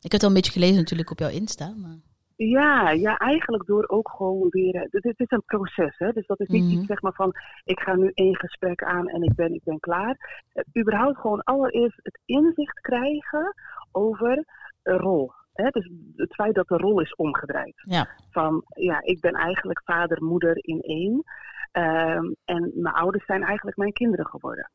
Ik 0.00 0.12
heb 0.12 0.12
het 0.12 0.22
al 0.22 0.28
een 0.28 0.34
beetje 0.34 0.52
gelezen 0.52 0.76
natuurlijk 0.76 1.10
op 1.10 1.18
jouw 1.18 1.28
Insta. 1.30 1.72
Maar... 1.76 1.96
Ja, 2.36 2.90
ja, 2.90 3.16
eigenlijk 3.16 3.66
door 3.66 3.84
ook 3.88 4.10
gewoon 4.16 4.46
weer. 4.50 4.74
eh, 4.74 4.90
Dit, 4.90 5.02
dit 5.02 5.20
is 5.20 5.30
een 5.30 5.42
proces, 5.46 5.94
hè? 5.98 6.12
Dus 6.12 6.26
dat 6.26 6.40
is 6.40 6.48
niet 6.48 6.64
Mhm. 6.64 6.72
iets 6.72 6.86
zeg 6.86 7.02
maar 7.02 7.12
van. 7.12 7.32
Ik 7.64 7.80
ga 7.80 7.94
nu 7.94 8.10
één 8.14 8.36
gesprek 8.36 8.82
aan 8.82 9.08
en 9.08 9.22
ik 9.22 9.34
ben, 9.34 9.54
ik 9.54 9.64
ben 9.64 9.80
klaar. 9.80 10.42
Eh, 10.52 10.82
überhaupt 10.82 11.18
gewoon 11.18 11.42
allereerst 11.42 11.98
het 12.02 12.18
inzicht 12.24 12.80
krijgen 12.80 13.54
over 13.92 14.44
een 14.82 14.98
rol. 14.98 15.32
Hè? 15.52 15.68
Dus 15.70 15.90
het 16.16 16.34
feit 16.34 16.54
dat 16.54 16.68
de 16.68 16.76
rol 16.76 17.00
is 17.00 17.14
omgedraaid. 17.14 17.82
Ja. 17.88 18.08
Van 18.30 18.64
ja, 18.74 19.00
ik 19.02 19.20
ben 19.20 19.32
eigenlijk 19.34 19.82
vader, 19.84 20.22
moeder 20.24 20.58
in 20.60 20.80
één. 20.80 21.22
Ehm, 21.76 22.32
en 22.44 22.72
mijn 22.74 22.94
ouders 22.94 23.24
zijn 23.24 23.42
eigenlijk 23.42 23.76
mijn 23.76 23.92
kinderen 23.92 24.26
geworden. 24.26 24.70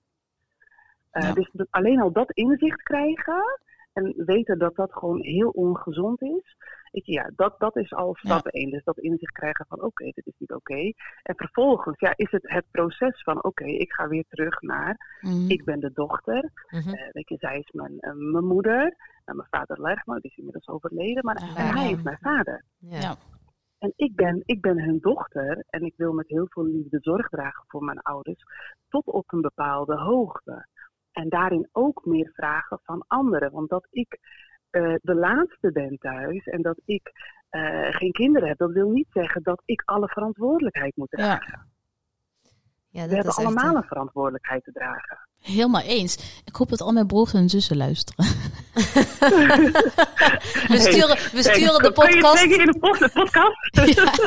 Eh, 1.12 1.24
Ja. 1.24 1.34
Dus 1.34 1.50
dat- 1.54 1.68
alleen 1.70 2.02
al 2.02 2.12
dat 2.12 2.32
inzicht 2.32 2.82
krijgen 2.84 3.60
en 3.94 4.14
weten 4.26 4.60
dat 4.60 4.76
dat 4.76 4.94
gewoon 4.94 5.22
heel 5.22 5.50
ongezond 5.50 6.22
is. 6.22 6.56
Je, 6.92 7.12
ja, 7.12 7.30
dat, 7.36 7.60
dat 7.60 7.76
is 7.78 7.94
al 7.94 8.16
stap 8.16 8.48
één. 8.48 8.70
Dus 8.72 8.84
dat 8.84 9.00
inzicht 9.00 9.34
krijgen 9.34 9.66
van 9.70 9.82
oké, 9.82 10.04
dit 10.04 10.26
is 10.28 10.34
niet 10.38 10.52
oké. 10.54 10.92
En 11.24 11.36
vervolgens 11.36 12.00
ja, 12.00 12.14
is 12.16 12.32
het 12.32 12.50
het 12.50 12.66
proces 12.72 13.24
van 13.24 13.44
oké, 13.44 13.66
ik 13.66 13.92
ga 13.94 14.08
weer 14.08 14.26
terug 14.30 14.62
naar 14.62 15.18
Mhm. 15.22 15.50
ik 15.50 15.64
ben 15.66 15.80
de 15.80 15.92
dochter. 15.94 16.50
Mhm. 16.70 16.90
Eh, 16.90 17.12
weet 17.12 17.30
je, 17.30 17.38
zij 17.40 17.60
is 17.60 17.72
mijn, 17.72 18.00
eh, 18.00 18.12
mijn 18.14 18.46
moeder. 18.46 18.96
En 19.26 19.36
mijn 19.36 19.48
vader 19.52 19.82
Lergman, 19.82 20.20
die 20.20 20.30
is 20.32 20.38
inmiddels 20.38 20.68
overleden. 20.68 21.26
Maar 21.26 21.40
Ja. 21.40 21.56
en 21.56 21.78
hij 21.78 21.92
is 21.92 22.02
mijn 22.02 22.18
vader. 22.22 22.64
Ja. 22.78 23.16
Ja. 23.82 23.88
En 23.88 23.94
ik 23.96 24.16
ben, 24.16 24.42
ik 24.46 24.62
ben 24.62 24.80
hun 24.84 25.00
dochter 25.00 25.64
en 25.70 25.82
ik 25.82 25.94
wil 25.98 26.14
met 26.14 26.28
heel 26.28 26.48
veel 26.50 26.66
liefde 26.66 26.98
zorg 27.02 27.30
dragen 27.30 27.64
voor 27.68 27.84
mijn 27.84 28.00
ouders 28.02 28.44
tot 28.90 29.06
op 29.06 29.34
een 29.34 29.42
bepaalde 29.42 29.96
hoogte. 29.96 30.66
En 31.12 31.30
daarin 31.30 31.70
ook 31.72 32.06
meer 32.06 32.32
vragen 32.34 32.80
van 32.84 33.04
anderen. 33.08 33.52
Want 33.52 33.70
dat 33.70 33.88
ik 33.90 34.20
eh, 34.70 34.94
de 35.02 35.16
laatste 35.16 35.72
ben 35.72 35.98
thuis 35.98 36.46
en 36.46 36.62
dat 36.62 36.82
ik 36.86 37.12
eh, 37.50 37.88
geen 37.90 38.12
kinderen 38.12 38.48
heb, 38.48 38.58
dat 38.58 38.72
wil 38.72 38.90
niet 38.90 39.08
zeggen 39.12 39.44
dat 39.44 39.62
ik 39.66 39.82
alle 39.86 40.08
verantwoordelijkheid 40.08 40.96
moet 40.96 41.10
dragen. 41.10 41.70
Ja, 42.90 43.02
We 43.02 43.08
dat 43.08 43.10
hebben 43.10 43.18
is 43.32 43.38
echt 43.38 43.46
allemaal 43.46 43.70
een- 43.70 43.76
een 43.82 43.88
verantwoordelijkheid 43.88 44.64
te 44.64 44.72
dragen. 44.72 45.28
Helemaal 45.42 45.82
eens. 45.82 46.18
Ik 46.46 46.56
hoop 46.56 46.70
dat 46.70 46.82
al 46.82 46.92
mijn 46.92 47.08
broers 47.08 47.34
en 47.34 47.50
zussen 47.50 47.78
luisteren. 47.78 48.26
We 50.68 50.78
sturen, 50.80 51.18
we 51.32 51.44
sturen 51.44 51.84
de 51.84 51.92
podcast. 51.94 52.44
in 52.44 52.66
de 52.66 52.78
pod- 52.80 53.00
de 53.00 53.10
podcast? 53.14 53.58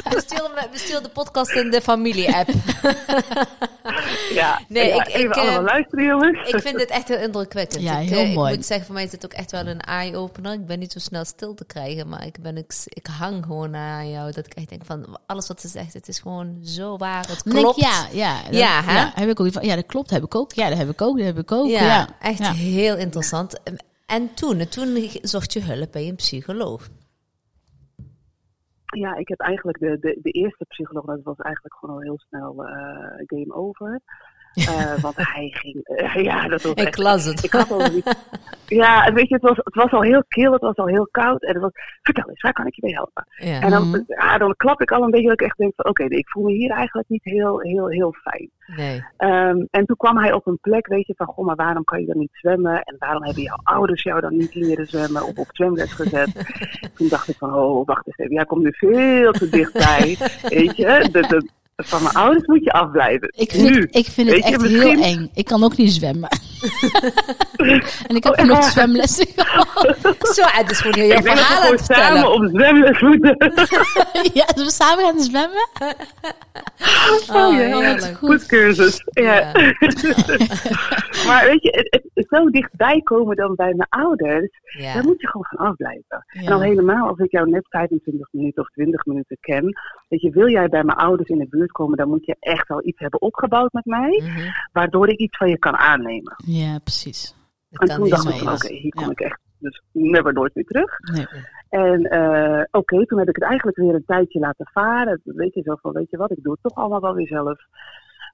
We 0.05 0.22
sturen, 0.27 0.50
we 0.72 0.79
sturen 0.79 1.03
de 1.03 1.09
podcast 1.09 1.50
in 1.50 1.70
de 1.70 1.81
familie-app. 1.81 2.48
ja, 4.40 4.61
Nee, 4.68 4.88
ja, 4.88 4.94
ik- 5.05 5.09
even 5.09 5.20
ik, 5.24 5.35
eh, 5.37 5.42
allemaal 5.42 5.62
luisteren 5.62 6.05
jongens. 6.05 6.48
Ik 6.48 6.61
vind 6.61 6.79
dit 6.79 6.88
echt 6.90 7.09
heel 7.09 7.18
indrukwekkend. 7.18 7.83
Ja, 7.83 7.98
ik, 7.98 8.09
heel 8.09 8.18
eh, 8.24 8.35
mooi. 8.35 8.50
Ik 8.50 8.57
moet 8.57 8.66
zeggen, 8.66 8.87
voor 8.87 8.94
mij 8.94 9.05
is 9.05 9.12
het 9.12 9.24
ook 9.24 9.33
echt 9.33 9.50
wel 9.50 9.66
een 9.66 9.81
eye-opener. 9.81 10.53
Ik 10.53 10.66
ben 10.66 10.79
niet 10.79 10.92
zo 10.92 10.98
snel 10.98 11.24
stil 11.24 11.55
te 11.55 11.64
krijgen, 11.64 12.09
maar 12.09 12.27
ik, 12.27 12.38
ben, 12.42 12.57
ik, 12.57 12.72
ik 12.85 13.07
hang 13.18 13.44
gewoon 13.44 13.77
aan 13.77 14.11
jou. 14.11 14.33
Dat 14.33 14.46
ik 14.46 14.55
echt 14.55 14.68
denk 14.68 14.83
van, 14.85 15.18
alles 15.27 15.48
wat 15.48 15.61
ze 15.61 15.68
zegt, 15.68 15.92
het 15.92 16.09
is 16.09 16.18
gewoon 16.18 16.59
zo 16.64 16.96
waar. 16.96 17.27
Het 17.29 17.42
klopt. 17.42 17.77
ik, 17.79 17.85
ja, 17.85 18.07
ja, 18.12 18.42
dat- 18.42 18.55
Ja, 18.55 19.12
heb 19.14 19.29
ik 19.29 19.40
ook. 19.40 19.62
Ja, 19.62 19.74
dat 19.74 19.87
klopt. 19.87 20.11
Heb 20.11 20.24
ik 20.24 20.35
ook. 20.35 20.53
Ja, 20.53 20.68
dat 20.68 20.79
heb 20.79 20.90
ik 20.90 21.03
ook. 21.03 21.03
Dat 21.12 21.25
heb 21.25 21.38
ik 21.38 21.53
ook. 21.53 21.69
Ja, 21.69 21.85
Ja, 21.85 22.09
echt 22.21 22.38
Ja. 22.38 22.53
heel 22.53 22.97
interessant. 22.97 23.61
En 24.07 24.35
toen, 24.35 24.69
toen 24.69 25.09
zocht 25.23 25.53
je 25.53 25.62
hulp 25.62 25.93
bij 25.93 26.09
een 26.09 26.17
psycholoog. 26.17 26.88
Ja, 28.85 29.14
ik 29.17 29.29
heb 29.29 29.40
eigenlijk 29.40 29.79
de, 29.79 29.99
de, 30.01 30.19
de 30.23 30.31
eerste 30.31 30.64
psycholoog, 30.69 31.05
dat 31.05 31.23
was 31.23 31.38
eigenlijk 31.38 31.75
gewoon 31.75 31.95
al 31.95 32.03
heel 32.03 32.19
snel 32.19 32.64
eh, 32.67 33.23
game 33.27 33.55
over. 33.55 34.01
Eh, 34.75 35.03
want 35.03 35.17
hij 35.17 35.49
ging, 35.55 35.85
eh, 35.85 36.14
ja, 36.25 36.49
dat 36.49 36.62
was 36.62 36.73
Ik 36.73 36.79
echt... 36.79 36.99
las 36.99 37.25
het. 37.25 37.45
Ik 37.45 37.53
had 37.53 37.71
al 37.71 37.81
ja, 38.83 39.12
weet 39.12 39.29
je, 39.29 39.35
het 39.35 39.43
was, 39.43 39.57
het 39.57 39.75
was 39.75 39.90
al 39.90 40.03
heel 40.03 40.25
kil, 40.29 40.53
het 40.53 40.61
was 40.61 40.77
al 40.77 40.87
heel 40.87 41.09
koud. 41.11 41.43
En 41.43 41.53
het 41.53 41.62
was, 41.62 41.71
vertel 42.03 42.29
eens, 42.29 42.40
waar 42.40 42.53
kan 42.53 42.67
ik 42.67 42.75
je 42.75 42.81
bij 42.81 42.90
helpen? 42.90 43.27
Ja. 43.37 43.61
En 43.61 43.71
dan, 43.71 43.88
Mhm. 43.88 44.01
ja, 44.07 44.38
dan 44.38 44.55
klap 44.57 44.81
ik 44.81 44.90
al 44.90 45.03
een 45.03 45.11
beetje 45.11 45.29
dat 45.29 45.40
ik 45.40 45.47
echt 45.47 45.57
denk 45.59 45.73
van, 45.77 45.87
oké, 45.88 46.05
ik 46.05 46.29
voel 46.29 46.45
me 46.45 46.53
hier 46.53 46.71
eigenlijk 46.71 47.09
niet 47.09 47.25
heel, 47.25 47.61
heel, 47.61 47.88
heel 47.88 48.14
fijn. 48.23 48.51
Nee. 48.77 49.05
Ehm, 49.17 49.64
en 49.71 49.87
toen 49.87 49.97
kwam 49.97 50.19
hij 50.19 50.33
op 50.33 50.47
een 50.47 50.59
plek, 50.61 50.87
weet 50.87 51.07
je, 51.07 51.14
van, 51.17 51.27
goh, 51.27 51.47
maar 51.47 51.57
waarom 51.57 51.85
kan 51.85 52.01
je 52.01 52.07
dan 52.07 52.19
niet 52.19 52.33
zwemmen? 52.33 52.83
En 52.83 52.97
waarom 52.99 53.23
hebben 53.25 53.43
jouw 53.43 53.61
ouders 53.62 54.03
jou 54.03 54.21
dan 54.21 54.37
niet 54.37 54.55
leren 54.55 54.87
zwemmen 54.87 55.23
of 55.27 55.37
op 55.38 55.49
zwemles 55.53 55.93
gezet? 55.93 56.31
toen 56.97 57.09
dacht 57.09 57.29
ik 57.29 57.37
van, 57.37 57.55
oh, 57.55 57.87
wacht 57.87 58.07
eens 58.07 58.17
even, 58.19 58.35
jij 58.35 58.45
komt 58.45 58.62
nu 58.62 58.73
veel 58.73 59.33
te 59.33 59.49
dichtbij. 59.49 60.17
weet 60.43 60.77
je, 60.77 61.09
de, 61.12 61.21
de, 61.21 61.49
van 61.77 62.03
mijn 62.03 62.15
ouders 62.15 62.47
moet 62.47 62.65
je 62.65 62.73
afblijven. 62.73 63.33
Ik 63.37 63.51
vind, 63.51 63.71
nu. 63.71 63.89
ik 63.91 64.07
vind 64.07 64.17
het 64.17 64.37
Weet 64.37 64.47
je, 64.47 64.53
echt 64.53 64.61
misschien- 64.61 64.99
heel 64.99 65.03
eng. 65.03 65.31
Ik 65.35 65.45
kan 65.45 65.65
ook 65.65 65.77
niet 65.77 65.93
zwemmen. 65.93 66.29
en 68.09 68.16
ik 68.16 68.24
heb 68.24 68.33
Oh, 68.33 68.38
echt 68.38 68.48
nog 68.48 68.59
waar? 68.59 68.70
zwemlessen 68.70 69.27
gehad. 69.37 70.16
Zo, 70.20 70.42
het 70.46 70.70
is 70.70 70.79
gewoon 70.81 70.94
heel 70.98 71.07
jouw 71.09 71.22
verhaal 71.22 71.62
aan 71.62 71.70
het 71.72 71.85
vertellen. 71.85 72.18
samen 72.20 72.33
op 72.33 72.48
zwemles 72.53 73.00
moeten. 73.00 73.37
ja, 74.40 74.46
dus 74.55 74.64
we 74.64 74.70
samen 74.70 75.05
gaan 75.05 75.20
zwemmen. 75.20 75.68
Oh, 77.33 77.53
ja. 77.53 77.59
heerlijk. 77.59 78.16
Goed 78.18 78.46
cursus. 78.46 79.03
Ja. 79.11 79.35
Ja. 79.35 79.53
maar 81.27 81.44
weet 81.46 81.62
je, 81.62 81.88
het, 81.90 82.03
het, 82.14 82.27
zo 82.29 82.50
dichtbij 82.50 83.00
komen 83.03 83.37
dan 83.37 83.55
bij 83.55 83.74
mijn 83.74 83.88
ouders, 83.88 84.48
Ja. 84.79 84.94
daar 84.94 85.05
moet 85.05 85.20
je 85.20 85.27
gewoon 85.29 85.46
van 85.50 85.66
afblijven. 85.66 86.24
En 86.27 86.53
al 86.53 86.61
helemaal 86.62 87.09
als 87.09 87.18
ik 87.18 87.31
jou 87.31 87.50
net 87.50 87.66
25 87.68 88.29
minuten 88.33 88.62
of 88.62 88.68
20 88.68 89.05
minuten 89.05 89.37
ken. 89.40 89.64
Weet 90.09 90.20
je, 90.20 90.31
wil 90.31 90.48
jij 90.48 90.68
bij 90.68 90.85
mijn 90.85 90.98
ouders 90.98 91.29
in 91.29 91.38
de 91.38 91.46
buurt 91.48 91.72
komen, 91.72 91.96
dan 91.96 92.09
moet 92.09 92.27
je 92.27 92.37
echt 92.40 92.70
al 92.70 92.87
iets 92.87 92.98
hebben 93.00 93.20
opgebouwd 93.20 93.72
met 93.72 93.85
mij. 93.85 94.20
Mhm. 94.24 94.48
Waardoor 94.72 95.09
ik 95.09 95.18
iets 95.18 95.37
van 95.37 95.48
je 95.48 95.59
kan 95.59 95.77
aannemen. 95.77 96.35
Ja, 96.46 96.79
precies. 96.79 97.35
En 97.81 97.87
kan 97.89 97.97
toen 97.97 98.09
dacht 98.09 98.29
ik 98.29 98.35
van, 98.35 98.53
oké, 98.53 98.75
hier 98.75 98.93
kom 98.93 99.05
Ja. 99.05 99.11
ik 99.11 99.21
echt 99.21 99.41
dus 99.59 99.83
never 99.93 100.33
nooit 100.33 100.55
meer 100.55 100.65
terug. 100.65 100.99
Nee. 101.13 101.27
En 101.69 102.05
eh, 102.05 102.63
oké, 102.71 103.07
toen 103.07 103.19
heb 103.19 103.29
ik 103.29 103.35
het 103.35 103.45
eigenlijk 103.45 103.77
weer 103.77 103.95
een 103.95 104.05
tijdje 104.07 104.39
laten 104.41 104.69
varen. 104.73 105.21
Weet 105.25 105.55
je, 105.55 105.63
zo 105.63 105.75
van, 105.75 105.93
weet 105.93 106.11
je 106.11 106.17
wat, 106.17 106.31
ik 106.31 106.43
doe 106.43 106.53
het 106.53 106.63
toch 106.63 106.75
allemaal 106.75 107.01
wel 107.01 107.15
weer 107.15 107.27
zelf. 107.27 107.61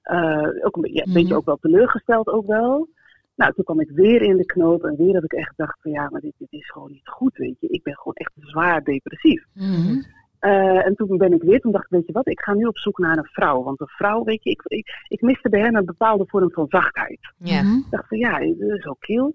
Eh, 0.03 0.48
ook 0.62 0.76
een, 0.76 0.83
beetje 0.83 1.22
Mhm. 1.22 1.33
ook 1.35 1.44
wel 1.44 1.57
teleurgesteld 1.61 2.29
ook 2.29 2.46
wel. 2.46 2.88
Nou, 3.35 3.53
toen 3.53 3.64
kwam 3.64 3.81
ik 3.81 3.90
weer 3.90 4.22
in 4.22 4.37
de 4.37 4.44
knoop 4.46 4.85
en 4.85 4.96
weer 4.96 5.14
heb 5.14 5.24
ik 5.24 5.33
echt 5.33 5.48
gedacht 5.48 5.79
van 5.81 5.90
ja, 5.90 6.09
maar 6.11 6.20
dit, 6.20 6.33
dit 6.38 6.53
is 6.53 6.70
gewoon 6.70 6.90
niet 6.90 7.09
goed, 7.09 7.37
weet 7.37 7.57
je. 7.61 7.68
Ik 7.68 7.83
ben 7.83 7.94
gewoon 7.96 8.14
echt 8.14 8.33
zwaar 8.37 8.83
depressief. 8.85 9.44
Mhm. 9.55 10.03
Eh, 10.40 10.87
en 10.87 10.94
toen 10.94 11.16
ben 11.16 11.33
ik 11.33 11.42
weer, 11.42 11.61
toen 11.61 11.72
dacht 11.72 11.85
ik, 11.85 11.90
weet 11.90 12.07
je 12.07 12.12
wat, 12.12 12.29
ik 12.29 12.40
ga 12.40 12.55
nu 12.55 12.64
op 12.64 12.79
zoek 12.79 12.98
naar 12.98 13.16
een 13.16 13.29
vrouw. 13.33 13.62
Want 13.62 13.81
een 13.81 13.88
vrouw, 13.88 14.24
weet 14.24 14.42
je, 14.42 14.50
ik, 14.50 14.62
ik, 14.64 15.05
ik 15.09 15.20
miste 15.20 15.48
bij 15.48 15.61
hen 15.61 15.76
een 15.76 15.85
bepaalde 15.85 16.24
vorm 16.26 16.50
van 16.53 16.66
zachtheid. 16.68 17.33
Ja. 17.37 17.62
Mhm. 17.62 17.76
Ik 17.76 17.90
dacht 17.90 18.09
van 18.09 18.18
ja, 18.18 18.38
dat 18.38 18.79
is 18.79 18.87
ook 18.87 19.00
kil. 19.00 19.35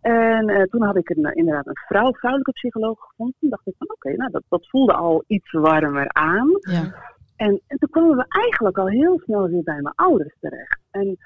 En 0.00 0.48
eh, 0.48 0.62
toen 0.62 0.82
had 0.82 0.96
ik 0.96 1.10
een, 1.10 1.24
eh, 1.24 1.36
inderdaad 1.36 1.66
een 1.66 1.82
vrouw, 1.86 2.12
vrouwelijke 2.12 2.52
psycholoog 2.52 2.98
gevonden. 3.00 3.34
Toen 3.40 3.50
dacht 3.50 3.66
ik 3.66 3.74
van 3.78 3.90
oké, 3.90 4.16
nou 4.16 4.30
dat, 4.30 4.42
dat 4.48 4.68
voelde 4.68 4.92
al 4.92 5.24
iets 5.26 5.52
warmer 5.52 6.08
aan. 6.08 6.48
Ja. 6.60 6.94
En, 7.36 7.60
en 7.66 7.78
toen 7.78 7.90
kwamen 7.90 8.16
we 8.16 8.24
eigenlijk 8.28 8.78
al 8.78 8.88
heel 8.88 9.20
snel 9.24 9.48
weer 9.48 9.62
bij 9.62 9.80
mijn 9.80 9.94
ouders 9.94 10.36
terecht. 10.40 10.80
En 10.90 11.18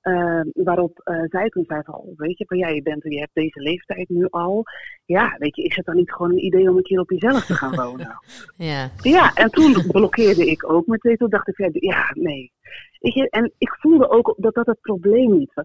eh, 0.00 0.40
waarop 0.52 0.98
eh, 1.04 1.22
zij 1.28 1.48
toen 1.48 1.64
zei 1.66 1.82
van, 1.84 1.94
oh, 1.94 2.18
weet 2.18 2.38
je, 2.38 2.44
van 2.46 2.58
ja, 2.58 2.68
je, 2.68 2.82
bent, 2.82 3.02
je 3.02 3.18
hebt 3.18 3.34
deze 3.34 3.60
leeftijd 3.60 4.08
nu 4.08 4.26
al. 4.30 4.62
Ja, 5.04 5.34
weet 5.38 5.56
je, 5.56 5.62
is 5.62 5.76
het 5.76 5.84
dan 5.86 5.96
niet 5.96 6.12
gewoon 6.12 6.30
een 6.30 6.44
idee 6.44 6.70
om 6.70 6.76
een 6.76 6.82
keer 6.82 7.00
op 7.00 7.10
jezelf 7.10 7.44
te 7.46 7.54
gaan 7.54 7.74
wonen? 7.76 8.18
Ja. 8.56 8.90
Ja, 9.02 9.34
en 9.34 9.50
toen 9.50 9.84
blokkeerde 9.86 10.46
ik 10.46 10.70
ook 10.72 10.86
meteen. 10.86 11.16
Toen 11.16 11.30
dacht 11.30 11.48
ik, 11.48 11.56
ja, 11.58 11.68
ja 11.72 12.10
nee. 12.12 12.52
Weet 12.98 13.14
je, 13.14 13.28
en 13.30 13.52
ik 13.58 13.76
voelde 13.80 14.08
ook 14.10 14.34
dat 14.36 14.54
dat 14.54 14.66
het 14.66 14.80
probleem 14.80 15.38
niet 15.38 15.54
was. 15.54 15.64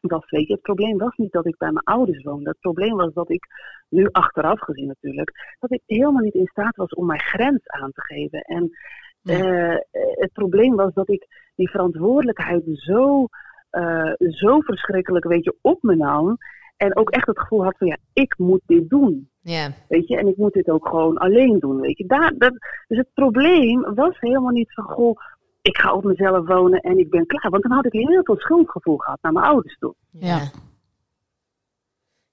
was. 0.00 0.30
Weet 0.30 0.46
je, 0.46 0.52
het 0.52 0.62
probleem 0.62 0.98
was 0.98 1.16
niet 1.16 1.32
dat 1.32 1.46
ik 1.46 1.56
bij 1.56 1.70
mijn 1.72 1.84
ouders 1.84 2.22
woonde. 2.22 2.48
Het 2.50 2.60
probleem 2.60 2.96
was 2.96 3.12
dat 3.12 3.30
ik, 3.30 3.46
nu 3.88 4.08
achteraf 4.12 4.60
gezien 4.60 4.86
natuurlijk, 4.86 5.56
dat 5.58 5.72
ik 5.72 5.82
helemaal 5.86 6.22
niet 6.22 6.34
in 6.34 6.46
staat 6.46 6.76
was 6.76 6.90
om 6.90 7.06
mijn 7.06 7.20
grens 7.20 7.66
aan 7.66 7.92
te 7.92 8.00
geven. 8.04 8.40
En 8.40 8.70
Ja. 9.22 9.34
eh, 9.38 9.76
het 10.14 10.32
probleem 10.32 10.76
was 10.76 10.94
dat 10.94 11.08
ik 11.08 11.26
die 11.54 11.70
verantwoordelijkheid 11.70 12.62
zo, 12.74 13.26
eh, 13.70 14.12
zo 14.28 14.60
verschrikkelijk, 14.60 15.24
weet 15.24 15.44
je, 15.44 15.56
op 15.60 15.82
me 15.82 15.96
nam. 15.96 16.38
En 16.76 16.96
ook 16.96 17.10
echt 17.10 17.26
het 17.26 17.38
gevoel 17.38 17.64
had 17.64 17.76
van, 17.78 17.86
ja, 17.86 17.96
ik 18.12 18.34
moet 18.38 18.62
dit 18.66 18.88
doen. 18.88 19.30
Ja. 19.40 19.72
Weet 19.88 20.08
je, 20.08 20.16
en 20.16 20.28
ik 20.28 20.36
moet 20.36 20.52
dit 20.52 20.70
ook 20.70 20.88
gewoon 20.88 21.18
alleen 21.18 21.58
doen. 21.58 21.80
Weet 21.80 21.98
je, 21.98 22.06
Daar, 22.06 22.32
dat, 22.38 22.52
dus 22.88 22.98
het 22.98 23.08
probleem 23.14 23.94
was 23.94 24.20
helemaal 24.20 24.50
niet 24.50 24.74
van, 24.74 24.84
goh, 24.84 25.18
ik 25.62 25.76
ga 25.76 25.92
op 25.92 26.04
mezelf 26.04 26.46
wonen 26.46 26.80
en 26.80 26.98
ik 26.98 27.10
ben 27.10 27.26
klaar. 27.26 27.50
Want 27.50 27.62
dan 27.62 27.72
had 27.72 27.86
ik 27.86 27.92
heel 27.92 28.24
veel 28.24 28.38
schuldgevoel 28.38 28.96
gehad 28.96 29.18
naar 29.22 29.32
mijn 29.32 29.46
ouders 29.46 29.78
toe. 29.78 29.94
Ja. 30.10 30.50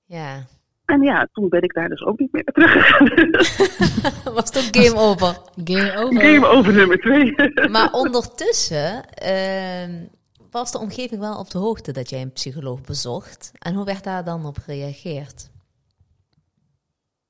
Ja. 0.06 0.46
En 0.86 1.02
ja, 1.02 1.28
toen 1.34 1.50
ben 1.50 1.62
ik 1.62 1.74
daar 1.74 1.90
dus 1.90 2.02
ook 2.02 2.20
niet 2.20 2.32
meer 2.32 2.44
teruggegaan. 2.44 3.32
Was 4.36 4.50
het 4.50 4.58
ook 4.58 4.84
game 4.84 5.00
over. 5.00 5.38
Game 5.64 5.96
over. 5.98 6.22
Game 6.22 6.48
over 6.48 6.74
nummer 6.74 7.00
twee. 7.00 7.36
Maar 7.70 7.92
ondertussen 7.92 9.06
ehm, 9.10 9.92
was 10.52 10.72
de 10.72 10.78
omgeving 10.80 11.22
wel 11.22 11.40
op 11.40 11.50
de 11.50 11.58
hoogte 11.58 11.92
dat 11.92 12.10
jij 12.10 12.22
een 12.22 12.32
psycholoog 12.32 12.82
bezocht. 12.82 13.52
En 13.60 13.74
hoe 13.74 13.86
werd 13.86 14.04
daar 14.04 14.24
dan 14.24 14.46
op 14.46 14.58
gereageerd? 14.58 15.50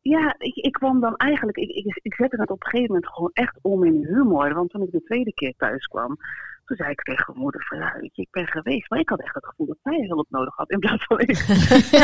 Ja, 0.02 0.36
ik, 0.38 0.56
ik 0.56 0.72
kwam 0.72 1.00
dan 1.00 1.16
eigenlijk, 1.16 1.58
ik, 1.58 1.70
ik, 1.70 2.00
ik 2.02 2.14
zette 2.14 2.36
het 2.42 2.50
op 2.50 2.64
een 2.64 2.70
gegeven 2.70 2.94
moment 2.94 3.12
gewoon 3.14 3.30
echt 3.34 3.58
om 3.62 3.84
in 3.86 4.06
humor. 4.06 4.54
Want 4.54 4.70
toen 4.70 4.82
ik 4.82 4.92
de 4.92 5.04
tweede 5.04 5.34
keer 5.34 5.54
thuis 5.58 5.86
kwam, 5.86 6.18
toen 6.66 6.78
zei 6.78 6.90
ik 6.92 7.02
tegen 7.02 7.26
mijn 7.28 7.40
moeder 7.40 7.66
van 7.66 7.78
ja, 7.78 7.94
ik 8.14 8.28
ben 8.32 8.48
geweest. 8.48 8.90
Maar 8.90 9.00
ik 9.00 9.10
had 9.10 9.22
echt 9.22 9.36
het 9.36 9.46
gevoel 9.46 9.66
dat 9.68 9.78
zij 9.84 10.06
hulp 10.08 10.28
nodig 10.30 10.56
had 10.56 10.70
in 10.70 10.80
plaats 10.80 11.06
van 11.06 11.20
ik. 11.20 11.38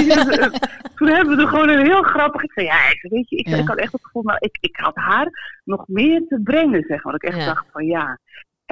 toen 0.97 1.07
hebben 1.07 1.35
we 1.35 1.41
er 1.41 1.47
gewoon 1.47 1.69
een 1.69 1.85
heel 1.85 2.01
grappig, 2.03 2.43
ik 2.43 2.51
zei 2.51 2.65
ja, 2.65 2.89
ik, 2.89 3.01
weet 3.11 3.29
je, 3.29 3.35
ik, 3.35 3.47
Ja. 3.47 3.57
ik 3.57 3.67
had 3.67 3.77
echt 3.77 3.91
het 3.91 4.03
gevoel, 4.05 4.23
nou, 4.23 4.37
ik, 4.41 4.57
ik 4.61 4.75
had 4.77 4.95
haar 4.95 5.59
nog 5.63 5.87
meer 5.87 6.25
te 6.27 6.39
brengen, 6.43 6.83
zeg 6.87 7.03
maar. 7.03 7.11
Dat 7.13 7.23
ik 7.23 7.29
echt 7.29 7.37
Ja. 7.39 7.45
dacht 7.45 7.65
van 7.71 7.85
ja. 7.85 8.19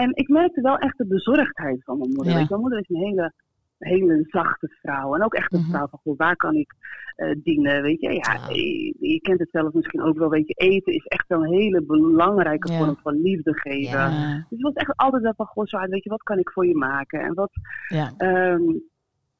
En 0.01 0.11
ik 0.15 0.27
merkte 0.29 0.61
wel 0.61 0.77
echt 0.77 0.97
de 0.97 1.07
bezorgdheid 1.07 1.83
van 1.83 1.97
mijn 1.97 2.09
moeder. 2.11 2.33
Ja. 2.39 2.45
Mijn 2.49 2.61
moeder 2.61 2.79
is 2.79 2.89
een 2.89 3.03
hele, 3.03 3.33
hele 3.77 4.23
zachte 4.27 4.67
vrouw. 4.81 5.15
En 5.15 5.23
ook 5.23 5.33
echt 5.33 5.53
een 5.53 5.59
Mhm. 5.59 5.69
vrouw 5.69 5.87
van, 5.87 5.99
goh, 6.03 6.17
waar 6.17 6.35
kan 6.35 6.55
ik 6.55 6.73
eh, 7.15 7.35
dienen, 7.43 7.81
weet 7.81 7.99
je. 8.01 8.11
Ja, 8.13 8.33
Ja. 8.33 8.47
Je, 8.49 8.95
je 8.99 9.19
kent 9.21 9.39
het 9.39 9.49
zelf 9.51 9.73
misschien 9.73 10.01
ook 10.01 10.17
wel, 10.17 10.29
weet 10.29 10.47
je. 10.47 10.53
Eten 10.53 10.93
is 10.93 11.05
echt 11.05 11.27
wel 11.27 11.43
een 11.43 11.51
hele 11.53 11.81
belangrijke 11.83 12.71
Ja. 12.71 12.77
vorm 12.77 12.97
van 13.01 13.21
liefde 13.21 13.53
geven. 13.59 13.99
Ja. 13.99 14.35
Dus 14.35 14.45
het 14.49 14.61
was 14.61 14.73
echt 14.73 14.95
altijd 14.97 15.23
wel 15.23 15.33
van, 15.35 15.45
goh, 15.45 15.65
zo 15.65 15.79
weet 15.79 16.03
je, 16.03 16.09
wat 16.09 16.23
kan 16.23 16.37
ik 16.39 16.49
voor 16.51 16.65
je 16.67 16.75
maken? 16.75 17.19
En 17.21 17.33
wat, 17.33 17.51
ehm, 18.17 18.61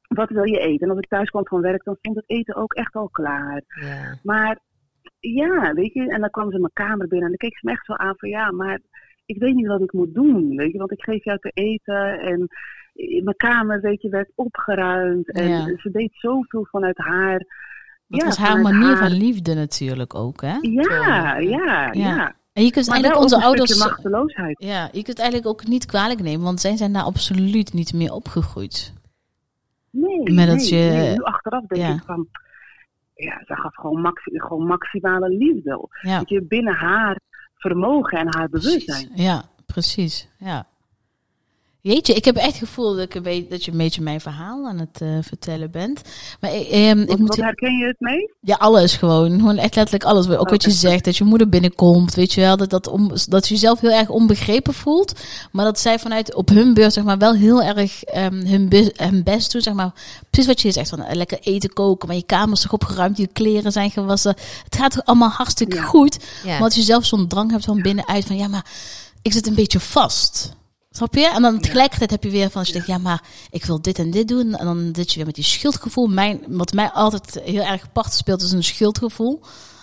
wat 0.07 0.29
wil 0.29 0.43
je 0.43 0.59
eten? 0.59 0.85
En 0.87 0.89
als 0.89 0.99
ik 0.99 1.07
thuis 1.09 1.29
kwam 1.29 1.47
van 1.47 1.61
werk, 1.61 1.83
dan 1.83 1.95
stond 1.95 2.15
het 2.15 2.29
eten 2.29 2.55
ook 2.55 2.73
echt 2.73 2.95
al 2.95 3.09
klaar. 3.09 3.61
Ja. 3.81 4.17
Maar 4.23 4.59
ja, 5.19 5.73
weet 5.73 5.93
je, 5.93 6.09
en 6.09 6.19
dan 6.21 6.29
kwam 6.29 6.47
ze 6.49 6.55
in 6.55 6.61
mijn 6.61 6.73
kamer 6.73 7.07
binnen 7.07 7.21
en 7.31 7.35
dan 7.37 7.49
keek 7.49 7.57
ze 7.57 7.65
me 7.65 7.71
echt 7.71 7.85
zo 7.85 7.93
aan 7.93 8.13
van, 8.17 8.29
ja, 8.29 8.51
maar 8.51 8.79
ik 9.35 9.39
weet 9.41 9.55
niet 9.55 9.67
wat 9.67 9.81
ik 9.81 9.93
moet 9.93 10.13
doen, 10.13 10.55
weet 10.55 10.71
je. 10.71 10.77
Want 10.77 10.91
ik 10.91 11.01
geef 11.03 11.23
jou 11.23 11.37
te 11.39 11.49
eten 11.53 12.19
en 12.19 12.47
in 12.93 13.23
mijn 13.23 13.35
kamer, 13.35 13.81
weet 13.81 14.01
je, 14.01 14.09
werd 14.09 14.31
opgeruimd. 14.35 15.31
En 15.31 15.47
Ja. 15.49 15.65
ze 15.77 15.91
deed 15.91 16.09
zoveel 16.13 16.67
vanuit 16.71 16.97
haar. 16.97 17.37
Dat 18.07 18.19
ja, 18.21 18.25
was 18.25 18.37
haar 18.37 18.61
manier 18.61 18.87
haar- 18.95 18.97
van 18.97 19.17
liefde 19.17 19.53
natuurlijk 19.53 20.15
ook, 20.15 20.41
hè? 20.41 20.57
Ja, 20.61 20.81
Ja. 20.81 21.37
ja, 21.37 21.91
ja. 21.93 22.35
En 22.53 22.63
je 22.63 22.71
kunt 22.71 22.85
Maar 22.87 22.95
eigenlijk 22.95 23.23
onze 23.23 23.45
ouders... 23.45 23.79
machteloosheid. 23.79 24.63
Ja, 24.63 24.89
je 24.91 25.03
kunt 25.03 25.19
eigenlijk 25.19 25.49
ook 25.49 25.67
niet 25.67 25.85
kwalijk 25.85 26.21
nemen, 26.21 26.43
want 26.45 26.59
zij 26.59 26.75
zijn 26.77 26.93
daar 26.93 27.03
absoluut 27.03 27.73
niet 27.73 27.93
meer 27.93 28.11
opgegroeid. 28.11 28.93
Nee, 29.91 30.33
Maar 30.33 30.45
dat 30.45 30.69
je- 30.69 30.75
nee. 30.75 31.09
Nu 31.11 31.23
achteraf 31.23 31.65
denk 31.65 31.81
ja. 31.81 31.93
ik 31.93 32.01
van... 32.05 32.27
Ja, 33.15 33.41
ze 33.45 33.55
gaf 33.55 33.75
gewoon, 33.75 34.01
maxi 34.01 34.39
gewoon 34.39 34.65
maximale 34.67 35.29
liefde. 35.29 35.87
Ja, 36.01 36.17
Dat 36.19 36.29
je 36.29 36.41
binnen 36.43 36.73
haar 36.73 37.19
vermogen 37.61 38.19
en 38.19 38.27
haar 38.35 38.49
bewustzijn. 38.49 39.09
Ja, 39.13 39.43
precies. 39.65 40.27
Ja. 40.37 40.67
Jeetje, 41.83 42.13
ik 42.13 42.25
heb 42.25 42.35
echt 42.35 42.45
het 42.47 42.55
gevoel 42.55 42.93
dat, 42.95 43.03
ik 43.03 43.15
een 43.15 43.21
beetje, 43.23 43.47
dat 43.49 43.65
je 43.65 43.71
een 43.71 43.77
beetje 43.77 44.01
mijn 44.01 44.21
verhaal 44.21 44.67
aan 44.67 44.79
het 44.79 45.01
eh, 45.01 45.07
vertellen 45.21 45.71
bent. 45.71 46.01
Maar 46.39 46.55
ik, 46.55 46.67
ehm, 46.67 46.99
ik 46.99 47.07
Wat, 47.07 47.17
moet... 47.19 47.27
wat 47.27 47.37
herken 47.37 47.77
je 47.77 47.85
het 47.85 47.99
mee? 47.99 48.33
Ja, 48.41 48.55
alles 48.55 48.93
gewoon. 48.95 49.31
Gewoon 49.31 49.57
echt 49.57 49.75
letterlijk 49.75 50.03
alles. 50.03 50.29
Ook 50.29 50.49
wat 50.49 50.63
je 50.63 50.71
zegt, 50.71 51.05
dat 51.05 51.17
je 51.17 51.23
moeder 51.23 51.49
binnenkomt, 51.49 52.13
weet 52.15 52.33
je 52.33 52.41
wel. 52.41 52.57
Dat, 52.57 52.69
dat, 52.69 52.87
om, 52.87 53.11
dat 53.27 53.47
je 53.47 53.53
jezelf 53.53 53.79
heel 53.79 53.91
erg 53.91 54.09
onbegrepen 54.09 54.73
voelt. 54.73 55.19
Maar 55.51 55.65
dat 55.65 55.79
zij 55.79 55.99
vanuit 55.99 56.35
op 56.35 56.49
hun 56.49 56.73
beurt, 56.73 56.93
zeg 56.93 57.03
maar, 57.03 57.17
wel 57.17 57.33
heel 57.33 57.61
erg 57.63 58.03
ehm, 58.03 58.45
hun, 58.45 58.69
be- 58.69 58.93
hun 58.95 59.23
best 59.23 59.51
doen. 59.51 59.61
Zeg 59.61 59.73
maar, 59.73 59.91
precies 60.29 60.47
wat 60.49 60.61
je 60.61 60.71
zegt, 60.71 60.89
van 60.89 61.01
eh, 61.03 61.15
lekker 61.15 61.39
eten 61.41 61.73
koken. 61.73 62.07
Maar 62.07 62.17
je 62.17 62.23
kamer 62.25 62.53
is 62.55 62.61
toch 62.61 62.73
opgeruimd, 62.73 63.17
je 63.17 63.27
kleren 63.27 63.71
zijn 63.71 63.91
gewassen. 63.91 64.35
Het 64.63 64.75
gaat 64.75 64.91
toch 64.91 65.05
allemaal 65.05 65.29
hartstikke 65.29 65.75
Ja. 65.75 65.83
goed. 65.83 66.17
Ja. 66.43 66.49
Maar 66.49 66.59
dat 66.59 66.75
je 66.75 66.81
zelf 66.81 67.05
zo'n 67.05 67.27
drang 67.27 67.51
hebt 67.51 67.65
van 67.65 67.81
binnenuit 67.81 68.25
van, 68.25 68.37
ja, 68.37 68.47
maar 68.47 68.65
ik 69.21 69.33
zit 69.33 69.47
een 69.47 69.55
beetje 69.55 69.79
vast. 69.79 70.59
Snap 70.93 71.15
je? 71.15 71.29
En 71.29 71.41
dan 71.41 71.59
tegelijkertijd 71.59 72.11
heb 72.11 72.23
je 72.23 72.29
weer 72.29 72.49
van, 72.49 72.59
als 72.59 72.67
je 72.67 72.73
denkt, 72.73 72.87
ja, 72.87 72.97
maar 72.97 73.23
ik 73.49 73.65
wil 73.65 73.81
dit 73.81 73.99
en 73.99 74.11
dit 74.11 74.27
doen. 74.27 74.55
En 74.55 74.65
dan 74.65 74.89
zit 74.95 75.09
je 75.09 75.15
weer 75.15 75.25
met 75.25 75.35
die 75.35 75.43
schuldgevoel. 75.43 76.07
Mijn, 76.07 76.43
wat 76.47 76.73
mij 76.73 76.89
altijd 76.89 77.39
heel 77.43 77.63
erg 77.63 77.91
part 77.91 78.13
speelt, 78.13 78.41
is 78.41 78.51
een 78.51 78.63
schuldgevoel. 78.63 79.41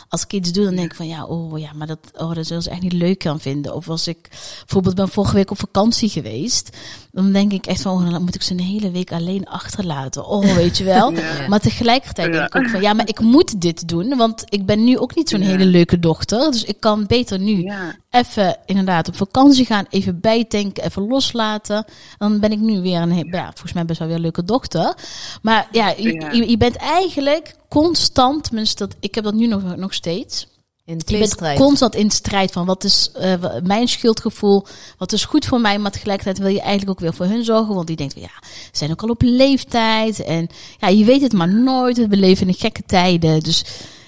Als 0.08 0.22
ik 0.22 0.32
iets 0.32 0.52
doe, 0.52 0.64
dan 0.64 0.74
denk 0.74 0.90
ik 0.90 0.96
van, 0.96 1.08
ja, 1.08 1.24
oh 1.24 1.58
ja, 1.58 1.72
maar 1.72 1.86
dat, 1.86 1.98
oh, 2.14 2.34
dat 2.34 2.46
zullen 2.46 2.62
ze 2.62 2.70
echt 2.70 2.82
niet 2.82 2.92
leuk 2.92 3.22
gaan 3.22 3.40
vinden. 3.40 3.74
Of 3.74 3.88
als 3.88 4.06
ik 4.06 4.28
bijvoorbeeld 4.58 4.94
ben 4.94 5.08
vorige 5.08 5.34
week 5.34 5.50
op 5.50 5.58
vakantie 5.58 6.08
geweest, 6.08 6.76
dan 7.18 7.32
denk 7.32 7.52
ik 7.52 7.66
echt 7.66 7.82
van, 7.82 7.92
oh, 8.04 8.10
dan 8.10 8.22
moet 8.22 8.34
ik 8.34 8.42
ze 8.42 8.52
een 8.52 8.60
hele 8.60 8.90
week 8.90 9.12
alleen 9.12 9.46
achterlaten. 9.46 10.26
Oh, 10.26 10.54
weet 10.54 10.78
je 10.78 10.84
wel? 10.84 11.12
Ja. 11.18 11.48
Maar 11.48 11.60
tegelijkertijd 11.60 12.32
denk 12.32 12.46
ik 12.46 12.56
ook 12.56 12.68
van, 12.68 12.80
ja, 12.80 12.92
maar 12.92 13.08
ik 13.08 13.20
moet 13.20 13.60
dit 13.60 13.88
doen, 13.88 14.16
want 14.16 14.44
ik 14.48 14.66
ben 14.66 14.84
nu 14.84 14.98
ook 14.98 15.14
niet 15.14 15.28
zo'n 15.28 15.40
Ja. 15.40 15.46
hele 15.46 15.64
leuke 15.64 15.98
dochter. 15.98 16.50
Dus 16.50 16.64
ik 16.64 16.80
kan 16.80 17.06
beter 17.06 17.38
nu 17.38 17.62
Ja, 17.62 17.94
even 18.10 18.56
inderdaad 18.66 19.08
op 19.08 19.16
vakantie 19.16 19.64
gaan, 19.64 19.86
even 19.90 20.20
bijtanken, 20.20 20.84
even 20.84 21.06
loslaten. 21.06 21.84
Dan 22.18 22.40
ben 22.40 22.52
ik 22.52 22.58
nu 22.58 22.80
weer 22.80 23.00
een, 23.00 23.28
ja, 23.30 23.44
volgens 23.44 23.72
mij 23.72 23.84
best 23.84 23.98
wel 23.98 24.08
weer 24.08 24.16
een 24.16 24.22
leuke 24.22 24.44
dochter. 24.44 24.94
Maar 25.42 25.68
ja, 25.72 25.94
je, 25.96 26.44
je, 26.48 26.56
bent 26.56 26.76
eigenlijk 26.76 27.54
constant, 27.68 28.44
tenminste, 28.44 28.86
dat, 28.86 28.96
ik 29.00 29.14
heb 29.14 29.24
dat 29.24 29.34
nu 29.34 29.46
nog, 29.46 29.76
nog 29.76 29.94
steeds. 29.94 30.46
In 30.88 31.00
Je 31.06 31.18
bent 31.18 31.54
constant 31.54 31.94
in 31.94 32.10
strijd 32.10 32.52
van 32.52 32.66
wat 32.66 32.84
is 32.84 33.12
eh, 33.12 33.34
mijn 33.62 33.88
schuldgevoel, 33.88 34.66
wat 34.98 35.12
is 35.12 35.24
goed 35.24 35.46
voor 35.46 35.60
mij, 35.60 35.78
maar 35.78 35.90
tegelijkertijd 35.90 36.38
wil 36.38 36.48
je 36.48 36.60
eigenlijk 36.60 36.90
ook 36.90 37.00
weer 37.00 37.14
voor 37.14 37.26
hun 37.26 37.44
zorgen, 37.44 37.74
want 37.74 37.86
die 37.86 37.96
denkt 37.96 38.12
van 38.12 38.22
ja, 38.22 38.42
ze 38.42 38.68
zijn 38.72 38.90
ook 38.90 39.02
al 39.02 39.08
op 39.08 39.22
leeftijd 39.22 40.22
en 40.22 40.46
ja, 40.78 40.88
je 40.88 41.04
weet 41.04 41.20
het 41.20 41.32
maar 41.32 41.48
nooit, 41.48 42.06
we 42.06 42.16
leven 42.16 42.46
in 42.46 42.54
gekke 42.54 42.82
tijden, 42.82 43.40
dus 43.40 43.64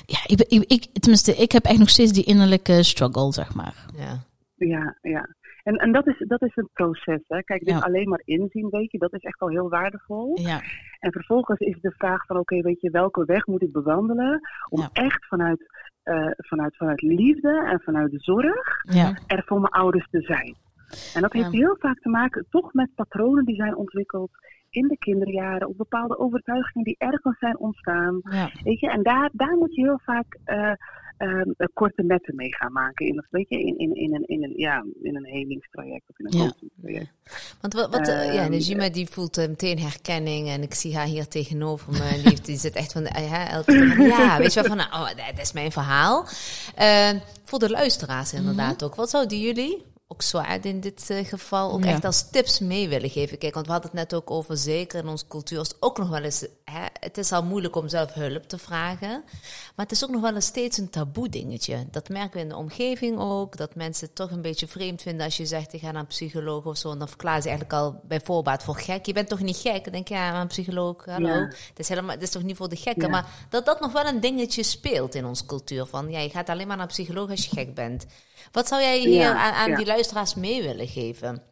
ja, 0.07 0.19
ik, 0.27 0.41
ik, 0.41 0.65
ik, 0.67 0.87
tenminste, 0.93 1.37
ik 1.37 1.53
heb 1.53 1.65
echt 1.65 1.79
nog 1.79 1.89
steeds 1.89 2.13
die 2.13 2.25
innerlijke 2.25 2.83
struggle, 2.83 3.33
zeg 3.33 3.55
maar. 3.55 3.87
Ja. 3.97 4.25
ja, 4.55 4.97
ja. 5.03 5.29
En, 5.71 5.77
en 5.77 5.93
dat, 5.93 6.07
is, 6.07 6.25
dat 6.29 6.43
is 6.43 6.57
een 6.57 6.69
proces. 6.73 7.21
Hè. 7.27 7.43
Kijk, 7.43 7.65
dit 7.65 7.75
Ja. 7.75 7.79
alleen 7.79 8.09
maar 8.09 8.23
inzien, 8.25 8.69
weet 8.71 8.91
je, 8.91 8.99
dat 8.99 9.13
is 9.13 9.23
echt 9.23 9.41
al 9.41 9.49
heel 9.49 9.69
waardevol. 9.69 10.39
Ja, 10.41 10.61
En 10.99 11.13
vervolgens 11.13 11.59
is 11.61 11.81
de 11.81 11.91
vraag 11.97 12.27
van, 12.27 12.39
oké, 12.39 12.61
weet 12.61 12.81
je, 12.81 12.91
welke 12.91 13.25
weg 13.25 13.47
moet 13.47 13.63
ik 13.63 13.73
bewandelen 13.73 14.41
om 14.69 14.81
Ja. 14.81 14.89
echt 14.93 15.27
vanuit, 15.27 15.61
eh, 16.03 16.31
vanuit, 16.37 16.77
vanuit 16.77 17.03
liefde 17.03 17.65
en 17.67 17.81
vanuit 17.81 18.13
zorg 18.17 18.85
er 19.27 19.43
voor 19.47 19.61
mijn 19.61 19.73
ouders 19.73 20.09
te 20.11 20.21
zijn. 20.21 20.55
En 21.15 21.21
dat 21.23 21.33
heeft 21.33 21.53
heel 21.53 21.77
vaak 21.79 21.99
te 22.01 22.09
maken 22.09 22.47
toch 22.51 22.73
met 22.73 22.95
patronen 22.95 23.45
die 23.45 23.55
zijn 23.55 23.77
ontwikkeld 23.77 24.31
in 24.71 24.89
de 24.89 24.99
kinderjaren, 24.99 25.69
of 25.69 25.77
bepaalde 25.77 26.19
overtuigingen 26.19 26.85
die 26.85 26.95
ergens 26.99 27.39
zijn 27.39 27.59
ontstaan. 27.59 28.21
Weet 28.65 28.81
je, 28.81 28.91
en 28.91 29.03
daar, 29.03 29.31
daar 29.33 29.57
moet 29.57 29.75
je 29.75 29.83
heel 29.83 30.01
vaak 30.05 30.39
eh, 30.45 30.73
ehm, 31.21 31.51
korte 31.75 32.03
metten 32.03 32.35
mee 32.37 32.55
gaan 32.55 32.73
maken. 32.73 33.07
In, 33.07 33.17
een- 33.17 33.27
weet 33.31 33.49
je, 33.49 33.59
in, 33.61 33.79
in, 33.79 33.95
in, 33.95 34.15
een, 34.15 34.25
in, 34.27 34.43
een, 34.45 34.53
ja, 34.57 34.85
in 35.03 35.17
een 35.17 35.25
helingstraject 35.25 36.03
of 36.09 36.19
in 36.19 36.27
een 36.27 36.53
Ja. 36.93 37.03
Want 37.61 37.75
wat, 37.75 37.91
wat 37.91 38.09
eh, 38.09 38.35
ja, 38.35 38.43
Ehm, 38.43 38.51
Najima 38.51 38.89
die 38.89 39.07
voelt 39.09 39.37
eh, 39.39 39.49
meteen 39.49 39.79
herkenning 39.79 40.49
en 40.49 40.63
ik 40.63 40.75
zie 40.75 40.97
haar 40.97 41.07
hier 41.07 41.29
tegenover 41.29 41.93
me. 41.93 42.03
En 42.03 42.23
die, 42.31 42.41
die 42.41 42.57
zit 42.57 42.75
echt 42.75 42.93
van, 42.93 43.05
eh, 43.07 43.31
ja, 43.31 43.49
elke 43.51 43.73
keer 43.73 43.95
van, 43.97 44.07
ja, 44.07 44.39
weet 44.39 44.53
je 44.53 44.61
wel, 44.63 44.77
van, 44.77 44.81
oh, 45.01 45.07
dat 45.09 45.39
is 45.41 45.53
mijn 45.53 45.73
verhaal. 45.73 46.27
Eh, 46.75 47.11
voor 47.45 47.59
de 47.59 47.71
luisteraars 47.71 48.33
inderdaad 48.33 48.83
ook. 48.83 48.95
Wat 48.95 49.11
zouden 49.11 49.41
jullie, 49.41 49.83
ook 50.13 50.23
zwaar 50.23 50.65
in 50.65 50.81
dit 50.81 51.11
eh, 51.11 51.27
geval, 51.27 51.73
ook 51.73 51.85
Ja. 51.85 51.91
echt 51.91 52.05
als 52.05 52.31
tips 52.31 52.59
mee 52.59 52.89
willen 52.89 53.11
geven? 53.11 53.39
Kijk, 53.39 53.55
want 53.55 53.67
we 53.67 53.73
hadden 53.73 53.91
het 53.91 54.01
net 54.01 54.15
ook 54.15 54.31
over, 54.31 54.57
zeker 54.57 54.99
in 54.99 55.09
onze 55.09 55.27
cultuur 55.29 55.61
is 55.61 55.69
het 55.69 55.77
ook 55.81 55.99
nog 55.99 56.09
wel 56.09 56.23
eens, 56.23 56.47
hè, 56.65 56.85
het 57.01 57.19
is 57.19 57.33
al 57.33 57.43
moeilijk 57.43 57.77
om 57.77 57.89
zelf 57.89 58.13
hulp 58.13 58.49
te 58.49 58.59
vragen. 58.59 59.23
Maar 59.75 59.87
het 59.87 59.93
is 59.93 60.05
ook 60.05 60.11
nog 60.11 60.21
wel 60.21 60.35
eens 60.35 60.47
steeds 60.47 60.79
een 60.79 60.91
taboe 60.91 61.29
dingetje. 61.29 61.87
Dat 61.91 62.09
merken 62.09 62.33
we 62.33 62.41
in 62.41 62.49
de 62.49 62.57
omgeving 62.57 63.19
ook. 63.19 63.57
Dat 63.57 63.75
mensen 63.75 64.07
het 64.07 64.15
toch 64.15 64.31
een 64.31 64.43
beetje 64.43 64.67
vreemd 64.67 65.03
vinden 65.03 65.25
als 65.25 65.37
je 65.37 65.47
zegt, 65.47 65.73
ik 65.73 65.81
ga 65.81 65.91
naar 65.91 66.01
een 66.01 66.07
psycholoog 66.07 66.65
of 66.65 66.77
zo. 66.77 66.91
En 66.91 66.99
dan 66.99 67.09
verklaren 67.09 67.43
ze 67.43 67.49
eigenlijk 67.49 67.79
al 67.79 68.01
bij 68.05 68.21
voorbaat 68.25 68.63
voor 68.63 68.77
gek. 68.77 69.07
Je 69.07 69.13
bent 69.13 69.29
toch 69.29 69.41
niet 69.41 69.57
gek? 69.57 69.85
Dan 69.85 69.93
denk 69.93 70.09
je, 70.09 70.15
ja, 70.15 70.31
maar 70.33 70.41
een 70.41 70.47
psycholoog, 70.47 71.05
hallo. 71.05 71.29
Ja. 71.29 71.41
Het, 71.45 71.79
is 71.79 71.89
helemaal, 71.89 72.15
het 72.15 72.23
is 72.23 72.31
toch 72.31 72.43
niet 72.43 72.57
voor 72.57 72.69
de 72.69 72.77
gekken? 72.77 73.03
Ja. 73.05 73.09
Maar 73.09 73.27
dat 73.49 73.67
dat 73.67 73.81
nog 73.81 73.93
wel 73.93 74.07
een 74.07 74.21
dingetje 74.21 74.63
speelt 74.63 75.15
in 75.15 75.25
onze 75.25 75.47
cultuur. 75.47 75.87
Van, 75.87 76.11
ja, 76.11 76.19
je 76.19 76.31
gaat 76.31 76.49
alleen 76.49 76.67
maar 76.67 76.77
naar 76.77 76.87
een 76.87 76.93
psycholoog 76.93 77.31
als 77.31 77.45
je 77.45 77.51
gek 77.57 77.75
bent. 77.75 78.07
Wat 78.53 78.69
zou 78.69 78.83
jij 78.83 78.99
hier 78.99 79.29
aan, 79.29 79.53
aan 79.53 79.75
die 79.75 79.87
luisteraars 79.87 80.00
mee 80.37 80.63
willen 80.63 80.89
geven? 80.89 81.43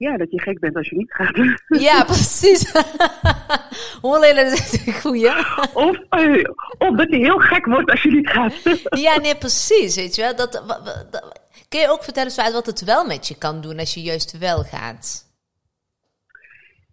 Ja, 0.00 0.16
dat 0.16 0.30
je 0.30 0.40
gek 0.40 0.58
bent 0.58 0.76
als 0.76 0.88
je 0.88 0.96
niet 0.96 1.12
gaat. 1.12 1.36
Ja, 1.88 2.04
precies. 2.04 2.72
Hoorlelen 4.02 4.52
is 4.52 4.86
een 4.86 4.92
goeie. 4.92 5.28
of, 5.74 5.96
eh, 6.08 6.44
of 6.78 6.96
dat 6.96 7.10
je 7.10 7.16
heel 7.16 7.38
gek 7.38 7.66
wordt 7.66 7.90
als 7.90 8.02
je 8.02 8.10
niet 8.10 8.28
gaat. 8.28 8.54
Ja, 9.04 9.18
nee, 9.18 9.36
precies. 9.36 9.96
Weet 9.96 10.14
je 10.14 10.22
wel. 10.22 10.36
Dat, 10.36 10.62
kun 11.68 11.80
je 11.80 11.90
ook 11.90 12.04
vertellen 12.04 12.52
wat 12.52 12.66
het 12.66 12.84
wel 12.84 13.06
met 13.06 13.28
je 13.28 13.38
kan 13.38 13.60
doen 13.60 13.78
als 13.78 13.94
je 13.94 14.02
juist 14.02 14.38
wel 14.38 14.62
gaat? 14.62 15.28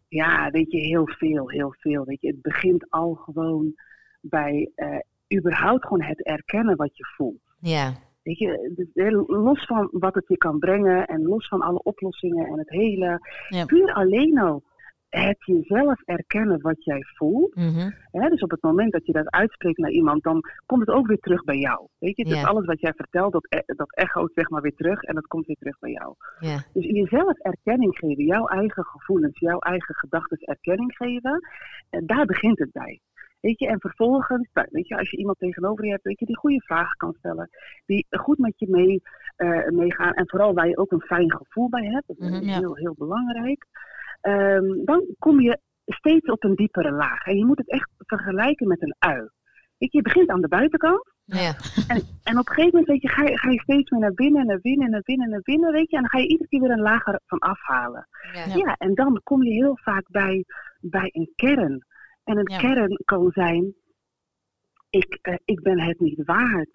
Ja, 0.08 0.50
weet 0.52 0.72
je, 0.72 0.78
heel 0.78 1.08
veel, 1.08 1.50
heel 1.50 1.76
veel. 1.80 2.06
Weet 2.06 2.22
je, 2.22 2.28
het 2.28 2.42
begint 2.42 2.90
al 2.90 3.14
gewoon 3.14 3.76
bij 4.22 4.72
eh, 4.76 5.00
überhaupt 5.38 5.84
gewoon 5.84 6.02
het 6.02 6.24
erkennen 6.24 6.76
wat 6.76 6.98
je 6.98 7.06
voelt. 7.16 7.42
Ja, 7.60 7.94
Weet 8.28 8.38
je, 8.38 8.72
dus 8.76 9.16
los 9.28 9.66
van 9.66 9.88
wat 9.92 10.14
het 10.16 10.28
je 10.28 10.38
kan 10.38 10.60
brengen 10.60 11.06
en 11.06 11.22
los 11.22 11.48
van 11.48 11.62
alle 11.62 11.82
oplossingen 11.84 12.48
en 12.48 12.58
het 12.58 12.70
hele, 12.70 13.20
Ja. 13.48 13.66
puur 13.66 13.94
alleen 13.94 14.40
al 14.40 14.64
het 15.10 15.46
jezelf 15.46 16.02
erkennen 16.06 16.62
wat 16.62 16.84
jij 16.84 17.04
voelt. 17.16 17.56
mhm. 17.56 17.90
Hè, 18.12 18.30
dus 18.30 18.42
op 18.42 18.52
het 18.52 18.62
moment 18.62 18.92
dat 18.92 19.06
je 19.06 19.12
dat 19.12 19.32
uitspreekt 19.32 19.78
naar 19.78 19.92
iemand, 19.92 20.24
dan 20.24 20.42
komt 20.66 20.82
het 20.88 20.96
ook 20.96 21.08
weer 21.08 21.20
terug 21.20 21.44
bij 21.44 21.58
jou. 21.58 21.88
Weet 22.00 22.18
je, 22.18 22.26
dus 22.26 22.44
alles 22.44 22.66
wat 22.66 22.80
jij 22.80 22.94
vertelt, 22.96 23.32
dat, 23.32 23.46
e- 23.50 23.74
dat 23.76 23.96
echoot 23.96 24.32
zeg 24.34 24.50
maar 24.50 24.62
weer 24.62 24.76
terug 24.76 25.02
en 25.02 25.16
dat 25.16 25.28
komt 25.28 25.46
weer 25.46 25.56
terug 25.56 25.80
bij 25.80 25.92
jou. 25.92 26.16
Dus 26.74 26.86
jezelf 26.86 27.38
erkenning 27.40 27.98
geven, 27.98 28.26
jouw 28.26 28.46
eigen 28.48 28.84
gevoelens, 28.84 29.40
jouw 29.40 29.60
eigen 29.60 29.96
gedachten 29.96 30.38
erkenning 30.38 30.96
geven, 30.96 31.40
en 31.90 32.06
daar 32.06 32.26
begint 32.26 32.60
het 32.60 32.72
bij. 32.72 33.00
Weet 33.40 33.60
je, 33.60 33.68
en 33.68 33.80
vervolgens, 33.80 34.50
nou, 34.54 34.68
weet 34.72 34.88
je, 34.88 34.98
als 34.98 35.10
je 35.10 35.18
iemand 35.18 35.40
tegenover 35.40 35.86
je 35.86 35.92
hebt, 35.92 36.04
weet 36.04 36.20
je, 36.20 36.26
die 36.26 36.38
goede 36.38 36.62
vragen 36.62 36.98
kan 36.98 37.16
stellen, 37.18 37.50
die 37.86 38.06
goed 38.10 38.38
met 38.38 38.54
je 38.60 38.68
mee, 38.70 39.02
eh, 39.36 39.68
meegaan 39.68 40.14
en 40.14 40.30
vooral 40.30 40.54
waar 40.54 40.68
je 40.68 40.78
ook 40.78 40.92
een 40.92 41.02
fijn 41.02 41.32
gevoel 41.32 41.70
bij 41.70 41.86
hebt, 41.86 42.08
dat 42.08 42.18
is 42.18 42.30
Mhm, 42.30 42.60
heel, 42.60 42.76
heel 42.76 42.96
belangrijk, 42.98 43.66
Ehm, 44.22 44.86
dan 44.86 45.06
kom 45.20 45.42
je 45.42 45.60
steeds 45.86 46.30
op 46.30 46.44
een 46.44 46.56
diepere 46.56 46.92
laag. 46.92 47.26
En 47.26 47.38
je 47.38 47.46
moet 47.46 47.58
het 47.58 47.70
echt 47.70 47.90
vergelijken 47.98 48.68
met 48.68 48.82
een 48.82 48.96
ui. 49.00 49.30
Weet 49.78 49.92
je, 49.92 49.98
je 49.98 50.04
begint 50.04 50.30
aan 50.30 50.42
de 50.42 50.48
buitenkant, 50.48 51.12
ja, 51.24 51.56
en, 51.88 52.02
en 52.24 52.38
op 52.38 52.48
een 52.48 52.54
gegeven 52.54 52.70
moment 52.72 52.88
weet 52.88 53.02
je, 53.02 53.10
ga, 53.10 53.24
je, 53.24 53.38
ga 53.38 53.50
je 53.50 53.60
steeds 53.60 53.90
meer 53.92 54.00
naar 54.00 54.14
binnen, 54.14 54.46
naar 54.46 54.60
binnen, 54.60 54.90
naar 54.90 55.02
binnen, 55.02 55.30
naar 55.30 55.42
binnen, 55.42 55.72
weet 55.72 55.90
je. 55.90 55.96
En 55.96 56.02
dan 56.02 56.10
ga 56.12 56.18
je 56.18 56.28
iedere 56.28 56.50
keer 56.50 56.62
weer 56.62 56.72
een 56.72 56.82
lager 56.82 57.20
van 57.26 57.40
afhalen. 57.40 58.08
ja. 58.34 58.56
Ja, 58.56 58.76
en 58.78 58.94
dan 58.94 59.22
kom 59.24 59.44
je 59.44 59.52
heel 59.52 59.78
vaak 59.82 60.12
bij, 60.12 60.46
bij 60.80 61.10
een 61.14 61.32
kern. 61.36 61.86
En 62.28 62.38
een 62.38 62.50
Ja. 62.52 62.58
kern 62.58 63.00
kan 63.06 63.32
zijn, 63.34 63.74
ik, 64.90 65.20
eh, 65.22 65.36
ik 65.46 65.62
ben 65.62 65.80
het 65.82 66.00
niet 66.00 66.26
waard. 66.26 66.70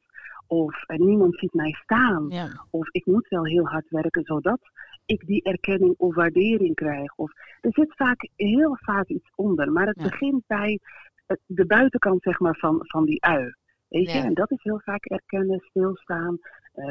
Of 0.46 0.84
eh, 0.86 0.98
niemand 0.98 1.38
ziet 1.38 1.52
mij 1.54 1.72
staan. 1.72 2.26
Ja. 2.28 2.66
Of 2.70 2.88
ik 2.90 3.06
moet 3.06 3.28
wel 3.28 3.44
heel 3.46 3.66
hard 3.66 3.88
werken 3.88 4.24
zodat 4.24 4.60
ik 5.06 5.26
die 5.26 5.42
erkenning 5.42 5.94
of 5.96 6.14
waardering 6.14 6.74
krijg. 6.74 7.14
Of, 7.16 7.32
er 7.60 7.72
zit 7.72 7.96
vaak 7.96 8.28
heel 8.36 8.76
vaak 8.80 9.08
iets 9.08 9.30
onder. 9.34 9.72
Maar 9.72 9.86
het 9.86 9.96
Ja. 9.96 10.02
begint 10.02 10.42
bij 10.46 10.78
eh, 11.26 11.36
de 11.46 11.66
buitenkant 11.66 12.22
zeg 12.22 12.38
maar, 12.38 12.56
van, 12.56 12.78
van 12.82 13.04
die 13.04 13.24
ui. 13.24 13.54
Weet 13.88 14.10
je? 14.12 14.18
En 14.18 14.34
dat 14.34 14.50
is 14.50 14.62
heel 14.62 14.80
vaak 14.84 15.04
erkennen, 15.04 15.60
stilstaan, 15.60 16.38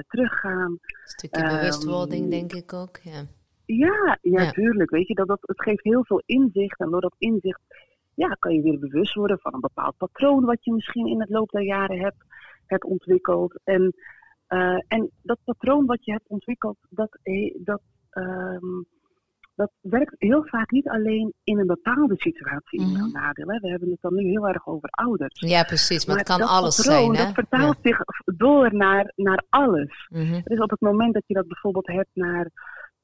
teruggaan. 0.07 0.71
Een 0.71 0.79
stukje 1.03 1.41
Ehm, 1.41 1.55
bewustwording, 1.55 2.29
denk 2.29 2.53
ik 2.53 2.73
ook. 2.73 2.97
Ja, 3.03 3.23
Ja, 3.65 4.17
ja, 4.21 4.41
Ja. 4.41 4.51
tuurlijk. 4.51 4.89
Weet 4.89 5.07
je, 5.07 5.13
dat, 5.13 5.27
dat, 5.27 5.39
het 5.41 5.61
geeft 5.61 5.83
heel 5.83 6.05
veel 6.05 6.21
inzicht. 6.25 6.79
En 6.79 6.89
door 6.89 7.01
dat 7.01 7.15
inzicht 7.17 7.59
ja, 8.13 8.27
kan 8.39 8.53
je 8.53 8.61
weer 8.61 8.79
bewust 8.79 9.13
worden 9.13 9.39
van 9.39 9.53
een 9.53 9.59
bepaald 9.59 9.97
patroon 9.97 10.45
wat 10.45 10.63
je 10.63 10.73
misschien 10.73 11.07
in 11.07 11.19
het 11.19 11.29
loop 11.29 11.49
der 11.49 11.63
jaren 11.63 11.99
hebt, 11.99 12.23
hebt 12.65 12.83
ontwikkeld. 12.83 13.59
En, 13.63 13.93
eh, 14.47 14.77
en 14.87 15.11
dat 15.21 15.37
patroon 15.43 15.85
wat 15.85 16.05
je 16.05 16.11
hebt 16.11 16.27
ontwikkeld, 16.27 16.77
dat, 16.89 17.19
dat, 17.63 17.81
ehm, 18.09 18.81
dat 19.55 19.71
werkt 19.81 20.15
heel 20.17 20.43
vaak 20.45 20.71
niet 20.71 20.87
alleen 20.89 21.33
in 21.43 21.59
een 21.59 21.67
bepaalde 21.67 22.15
situatie 22.17 22.79
in 22.81 22.91
Mhm. 22.91 23.11
nadeel. 23.11 23.47
Hè. 23.47 23.59
We 23.59 23.69
hebben 23.69 23.89
het 23.89 24.01
dan 24.01 24.15
nu 24.15 24.23
heel 24.29 24.47
erg 24.47 24.67
over 24.67 24.89
ouders. 24.89 25.39
ja 25.39 25.63
precies. 25.63 26.05
Maar, 26.05 26.17
het 26.17 26.27
kan 26.27 26.41
alles 26.41 26.75
patroon, 26.75 26.95
zijn, 27.15 27.15
hè? 27.15 27.23
Dat 27.23 27.33
vertaalt 27.33 27.77
zich 27.83 27.99
door 28.25 28.75
naar, 28.75 29.11
naar 29.15 29.43
alles. 29.49 30.07
Mhm. 30.09 30.41
Dus 30.43 30.59
op 30.59 30.69
het 30.69 30.79
moment 30.81 31.13
dat 31.13 31.23
je 31.27 31.33
dat 31.33 31.47
bijvoorbeeld 31.47 31.87
hebt 31.87 32.09
naar, 32.13 32.49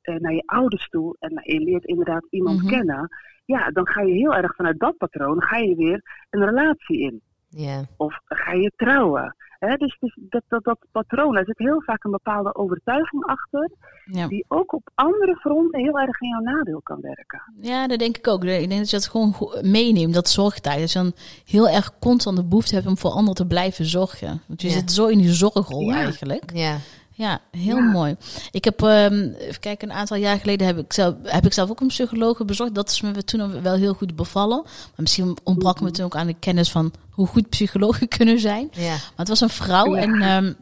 eh, 0.01 0.15
naar 0.15 0.33
je 0.33 0.43
ouders 0.45 0.89
toe 0.89 1.15
en 1.19 1.31
je 1.43 1.59
leert 1.59 1.85
inderdaad 1.85 2.25
iemand 2.29 2.57
Mhm. 2.61 2.67
kennen, 2.67 3.09
ja, 3.47 3.69
dan 3.71 3.87
ga 3.87 4.01
je 4.01 4.13
heel 4.13 4.33
erg 4.35 4.55
vanuit 4.55 4.79
dat 4.79 4.97
patroon 4.97 5.41
ga 5.43 5.57
je 5.57 5.75
weer 5.75 6.01
een 6.29 6.45
relatie 6.45 6.99
in. 6.99 7.21
Ja, 7.49 7.85
Of 7.97 8.19
ga 8.25 8.51
je 8.51 8.71
trouwen. 8.75 9.35
Hè? 9.59 9.75
Dus, 9.75 9.97
dus 9.99 10.17
dat, 10.29 10.41
dat, 10.47 10.63
dat 10.63 10.77
patroon, 10.91 11.33
daar 11.33 11.45
zit 11.45 11.57
heel 11.57 11.81
vaak 11.81 12.03
een 12.03 12.11
bepaalde 12.11 12.55
overtuiging 12.55 13.25
achter, 13.25 13.69
Ja. 14.05 14.27
die 14.27 14.45
ook 14.47 14.73
op 14.73 14.89
andere 14.95 15.35
fronten 15.35 15.79
heel 15.79 15.99
erg 15.99 16.21
in 16.21 16.29
jouw 16.29 16.39
nadeel 16.55 16.81
kan 16.83 17.01
werken. 17.01 17.41
ja, 17.61 17.87
dat 17.87 17.99
denk 17.99 18.17
ik 18.17 18.27
ook. 18.27 18.43
Ik 18.43 18.49
denk 18.69 18.69
dat 18.81 18.89
je 18.89 18.95
dat 18.97 19.07
gewoon 19.07 19.33
meeneemt, 19.61 20.13
dat 20.13 20.29
zorgtijd. 20.29 20.79
Dat 20.79 20.91
je 20.91 20.99
dan 20.99 21.11
heel 21.45 21.69
erg 21.69 21.99
constant 21.99 22.37
de 22.37 22.45
behoefte 22.45 22.75
hebt 22.75 22.87
om 22.87 22.97
voor 22.97 23.11
anderen 23.11 23.35
te 23.35 23.47
blijven 23.47 23.85
zorgen. 23.85 24.41
Want 24.47 24.61
je 24.61 24.67
Ja. 24.67 24.73
zit 24.73 24.91
zo 24.91 25.07
in 25.07 25.17
die 25.17 25.29
zorgrol 25.33 25.81
Ja. 25.81 25.95
eigenlijk. 25.95 26.51
ja, 26.53 26.77
Ja, 27.17 27.41
heel 27.51 27.75
Ja. 27.77 27.81
mooi. 27.91 28.15
Ik 28.51 28.63
heb, 28.63 28.81
ehm, 28.83 29.29
even 29.37 29.59
kijken, 29.59 29.89
een 29.89 29.95
aantal 29.95 30.17
jaar 30.17 30.39
geleden 30.39 30.67
heb 30.67 30.77
ik, 30.77 30.93
zelf, 30.93 31.15
heb 31.23 31.45
ik 31.45 31.53
zelf 31.53 31.69
ook 31.69 31.79
een 31.81 31.87
psycholoog 31.87 32.45
bezorgd. 32.45 32.75
Dat 32.75 32.89
is 32.89 33.01
me 33.01 33.23
toen 33.23 33.61
wel 33.61 33.75
heel 33.75 33.93
goed 33.93 34.15
bevallen. 34.15 34.61
Maar 34.63 34.91
misschien 34.95 35.37
ontbrak 35.43 35.81
me 35.81 35.91
toen 35.91 36.05
ook 36.05 36.15
aan 36.15 36.27
de 36.27 36.35
kennis 36.39 36.71
van 36.71 36.91
hoe 37.09 37.27
goed 37.27 37.49
psychologen 37.49 38.07
kunnen 38.17 38.39
zijn. 38.39 38.69
ja, 38.71 38.89
Maar 38.89 39.01
het 39.15 39.27
was 39.27 39.41
een 39.41 39.49
vrouw 39.49 39.95
Ja. 39.95 40.01
en 40.01 40.21
ehm, 40.21 40.53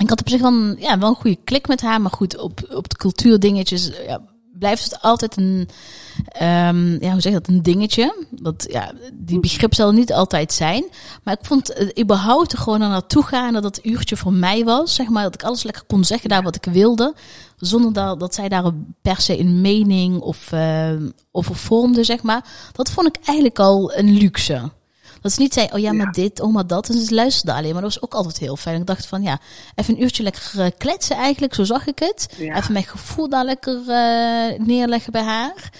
ik 0.00 0.08
had 0.08 0.20
op 0.20 0.28
zich 0.28 0.40
wel 0.40 0.52
een, 0.52 0.76
ja, 0.78 0.98
wel 0.98 1.08
een 1.08 1.14
goede 1.14 1.38
klik 1.44 1.68
met 1.68 1.80
haar. 1.80 2.00
Maar 2.00 2.10
goed, 2.10 2.38
op, 2.38 2.60
op 2.70 2.88
de 2.88 2.96
cultuurdingetjes 2.96 3.90
ja, 4.06 4.20
blijft 4.62 4.84
het 4.84 5.02
altijd 5.02 5.36
een, 5.36 5.68
ehm, 6.26 7.02
ja, 7.04 7.12
hoe 7.12 7.20
zeg 7.20 7.32
je 7.32 7.38
dat, 7.38 7.48
een 7.48 7.62
dingetje. 7.62 8.26
Dat, 8.30 8.66
ja, 8.70 8.92
die 9.12 9.40
begrip 9.40 9.74
zal 9.74 9.92
niet 9.92 10.12
altijd 10.12 10.52
zijn. 10.52 10.84
Maar 11.22 11.34
ik 11.34 11.46
vond 11.46 11.68
het 11.68 12.00
überhaupt 12.00 12.52
er 12.52 12.58
gewoon 12.58 12.78
naar 12.78 12.88
naartoe 12.88 13.22
gaan. 13.22 13.52
Dat 13.52 13.62
dat 13.62 13.84
uurtje 13.84 14.16
voor 14.16 14.32
mij 14.32 14.64
was, 14.64 14.94
zeg 14.94 15.08
maar. 15.08 15.22
Dat 15.22 15.34
ik 15.34 15.42
alles 15.42 15.62
lekker 15.62 15.84
kon 15.86 16.04
zeggen 16.04 16.28
daar 16.28 16.42
wat 16.42 16.56
ik 16.56 16.72
wilde. 16.72 17.14
Zonder 17.56 17.92
dat, 17.92 18.20
dat 18.20 18.34
zij 18.34 18.48
daar 18.48 18.70
per 19.02 19.20
se 19.20 19.38
een 19.38 19.60
mening 19.60 20.20
of, 20.20 20.52
ehm 20.52 21.10
over 21.32 21.56
vormde, 21.56 22.04
zeg 22.04 22.22
maar. 22.22 22.44
Dat 22.72 22.90
vond 22.90 23.06
ik 23.06 23.16
eigenlijk 23.24 23.58
al 23.58 23.94
een 23.94 24.10
luxe. 24.10 24.70
Dat 25.22 25.32
ze 25.32 25.40
niet 25.40 25.52
zei, 25.54 25.68
oh 25.72 25.78
ja, 25.78 25.92
maar 25.92 26.06
Ja. 26.06 26.12
dit, 26.12 26.40
oh 26.40 26.52
maar 26.52 26.66
dat. 26.66 26.88
En 26.88 26.98
ze 26.98 27.14
luisterde 27.14 27.52
alleen, 27.58 27.72
maar 27.72 27.82
dat 27.82 27.94
was 27.94 28.02
ook 28.02 28.14
altijd 28.14 28.38
heel 28.38 28.56
fijn. 28.56 28.80
Ik 28.80 28.86
dacht 28.86 29.06
van, 29.06 29.22
ja, 29.22 29.38
even 29.74 29.94
een 29.94 30.02
uurtje 30.02 30.22
lekker 30.22 30.52
eh, 30.56 30.66
kletsen 30.78 31.16
eigenlijk, 31.16 31.54
zo 31.54 31.64
zag 31.64 31.86
ik 31.86 31.98
het. 31.98 32.28
Ja. 32.38 32.56
Even 32.56 32.72
mijn 32.72 32.84
gevoel 32.84 33.28
daar 33.28 33.44
lekker 33.44 33.76
eh, 33.88 34.58
neerleggen 34.66 35.12
bij 35.12 35.22
haar. 35.22 35.70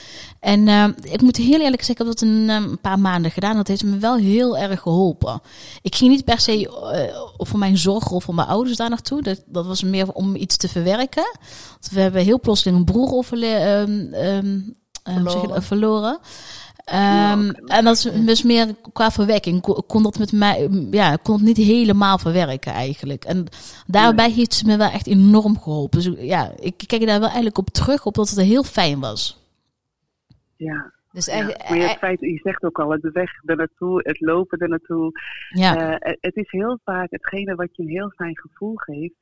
En 0.40 0.68
eh, 0.68 0.88
ik 1.02 1.20
moet 1.20 1.36
heel 1.36 1.60
eerlijk 1.60 1.82
zeggen, 1.82 1.90
ik 1.90 1.98
heb 1.98 2.06
dat 2.06 2.20
een, 2.20 2.48
een 2.48 2.80
paar 2.80 2.98
maanden 2.98 3.30
gedaan. 3.30 3.56
Dat 3.56 3.68
heeft 3.68 3.84
me 3.84 3.98
wel 3.98 4.16
heel 4.16 4.58
erg 4.58 4.80
geholpen. 4.80 5.40
Ik 5.82 5.94
ging 5.94 6.10
niet 6.10 6.24
per 6.24 6.40
se 6.40 6.68
eh, 6.68 7.20
voor 7.38 7.58
mijn 7.58 7.78
zorg 7.78 8.10
of 8.10 8.24
voor 8.24 8.34
mijn 8.34 8.48
ouders 8.48 8.76
daar 8.76 8.88
naartoe. 8.90 9.22
Dat, 9.22 9.42
dat 9.46 9.66
was 9.66 9.82
meer 9.82 10.12
om 10.12 10.34
iets 10.36 10.56
te 10.56 10.68
verwerken. 10.68 11.36
Want 11.70 11.88
we 11.90 12.00
hebben 12.00 12.22
heel 12.24 12.40
plotseling 12.40 12.78
een 12.78 12.84
broer 12.84 13.12
overle- 13.12 13.46
ehm, 13.46 14.12
ehm, 14.12 14.58
eh, 15.02 15.30
zeg 15.30 15.42
je? 15.54 15.62
Verloren. 15.62 16.18
Ehm, 16.84 17.48
oké. 17.48 17.64
En 17.72 17.84
dat 17.84 17.96
is 17.96 18.02
dus 18.26 18.42
meer 18.42 18.74
qua 18.92 19.10
verwerking. 19.10 19.56
Ik 19.56 19.62
kon- 19.62 19.82
kon 19.86 20.02
dat 20.02 20.18
met 20.18 20.32
mij, 20.32 20.68
ja, 20.90 21.16
kon 21.16 21.34
het 21.34 21.44
niet 21.44 21.56
helemaal 21.56 22.18
verwerken 22.18 22.72
eigenlijk. 22.72 23.24
En 23.24 23.46
daarbij 23.86 24.30
heeft 24.30 24.54
ze 24.54 24.66
me 24.66 24.76
wel 24.76 24.90
echt 24.90 25.06
enorm 25.06 25.58
geholpen. 25.58 26.00
Dus 26.02 26.26
ja, 26.26 26.52
ik 26.60 26.74
kijk 26.86 27.06
daar 27.06 27.18
wel 27.18 27.26
eigenlijk 27.28 27.58
op 27.58 27.68
terug, 27.68 28.06
op 28.06 28.14
dat 28.14 28.30
het 28.30 28.40
heel 28.40 28.62
fijn 28.64 29.00
was. 29.00 29.40
Ja. 30.56 30.92
Dus 31.12 31.26
Ja, 31.26 31.32
echt, 31.32 31.68
maar 31.68 31.78
je, 31.78 31.84
eh, 31.84 31.96
feit, 31.96 32.20
je 32.20 32.40
zegt 32.42 32.62
ook 32.62 32.78
al, 32.80 32.90
het 32.90 33.12
weg 33.12 33.30
er 33.44 33.56
naartoe, 33.56 34.00
het 34.04 34.20
lopen 34.20 34.58
er 34.58 34.68
naartoe. 34.68 35.10
Ja, 35.48 35.98
Eh, 35.98 36.12
het 36.20 36.36
is 36.36 36.50
heel 36.50 36.78
vaak 36.84 37.10
hetgene 37.10 37.54
wat 37.54 37.68
je 37.76 37.82
een 37.82 37.88
heel 37.88 38.10
fijn 38.16 38.38
gevoel 38.38 38.74
geeft, 38.76 39.14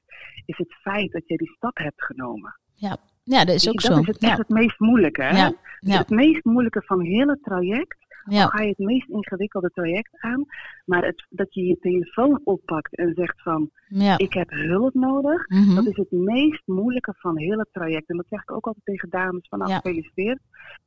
is 0.45 0.59
het 0.59 0.75
feit 0.81 1.13
dat 1.13 1.23
je 1.29 1.37
die 1.37 1.53
stap 1.57 1.77
hebt 1.79 2.05
genomen. 2.05 2.59
ja. 2.75 2.97
Ja, 3.31 3.45
dat 3.45 3.55
is 3.55 3.69
ook 3.69 3.81
je, 3.81 3.89
dat 3.89 3.97
zo. 3.97 4.01
is 4.03 4.07
het, 4.07 4.19
echt 4.23 4.33
Ja, 4.33 4.37
het 4.39 4.49
meest 4.49 4.79
moeilijke. 4.79 5.23
Hè? 5.23 5.37
ja, 5.37 5.45
Het 5.47 5.55
is 5.81 5.93
ja, 5.93 5.99
Het 5.99 6.11
meest 6.11 6.45
moeilijke 6.45 6.83
van 6.85 7.07
het 7.07 7.43
traject. 7.43 7.97
ja. 8.25 8.41
Dan 8.41 8.49
ga 8.51 8.63
je 8.63 8.69
het 8.69 8.79
meest 8.79 9.09
ingewikkelde 9.09 9.71
traject 9.75 10.11
aan. 10.21 10.45
Maar 10.85 11.05
het, 11.05 11.27
dat 11.29 11.55
je 11.55 11.65
je 11.67 11.79
telefoon 11.81 12.41
oppakt 12.45 12.97
en 12.97 13.13
zegt 13.15 13.43
van, 13.43 13.71
ja. 13.89 14.19
ik 14.19 14.33
heb 14.33 14.51
hulp 14.51 14.95
nodig. 14.95 15.49
Mhm. 15.49 15.75
Dat 15.75 15.87
is 15.87 15.97
het 15.97 16.11
meest 16.11 16.63
moeilijke 16.65 17.15
van 17.17 17.39
heel 17.39 17.59
het 17.59 17.69
traject. 17.73 18.09
En 18.09 18.17
dat 18.17 18.27
zeg 18.29 18.43
ik 18.43 18.53
ook 18.53 18.67
altijd 18.67 18.85
tegen 18.85 19.09
dames 19.11 19.47
van, 19.49 19.59
nou, 19.59 19.71
Ja. 19.71 19.77
gefeliciteerd. 19.77 20.39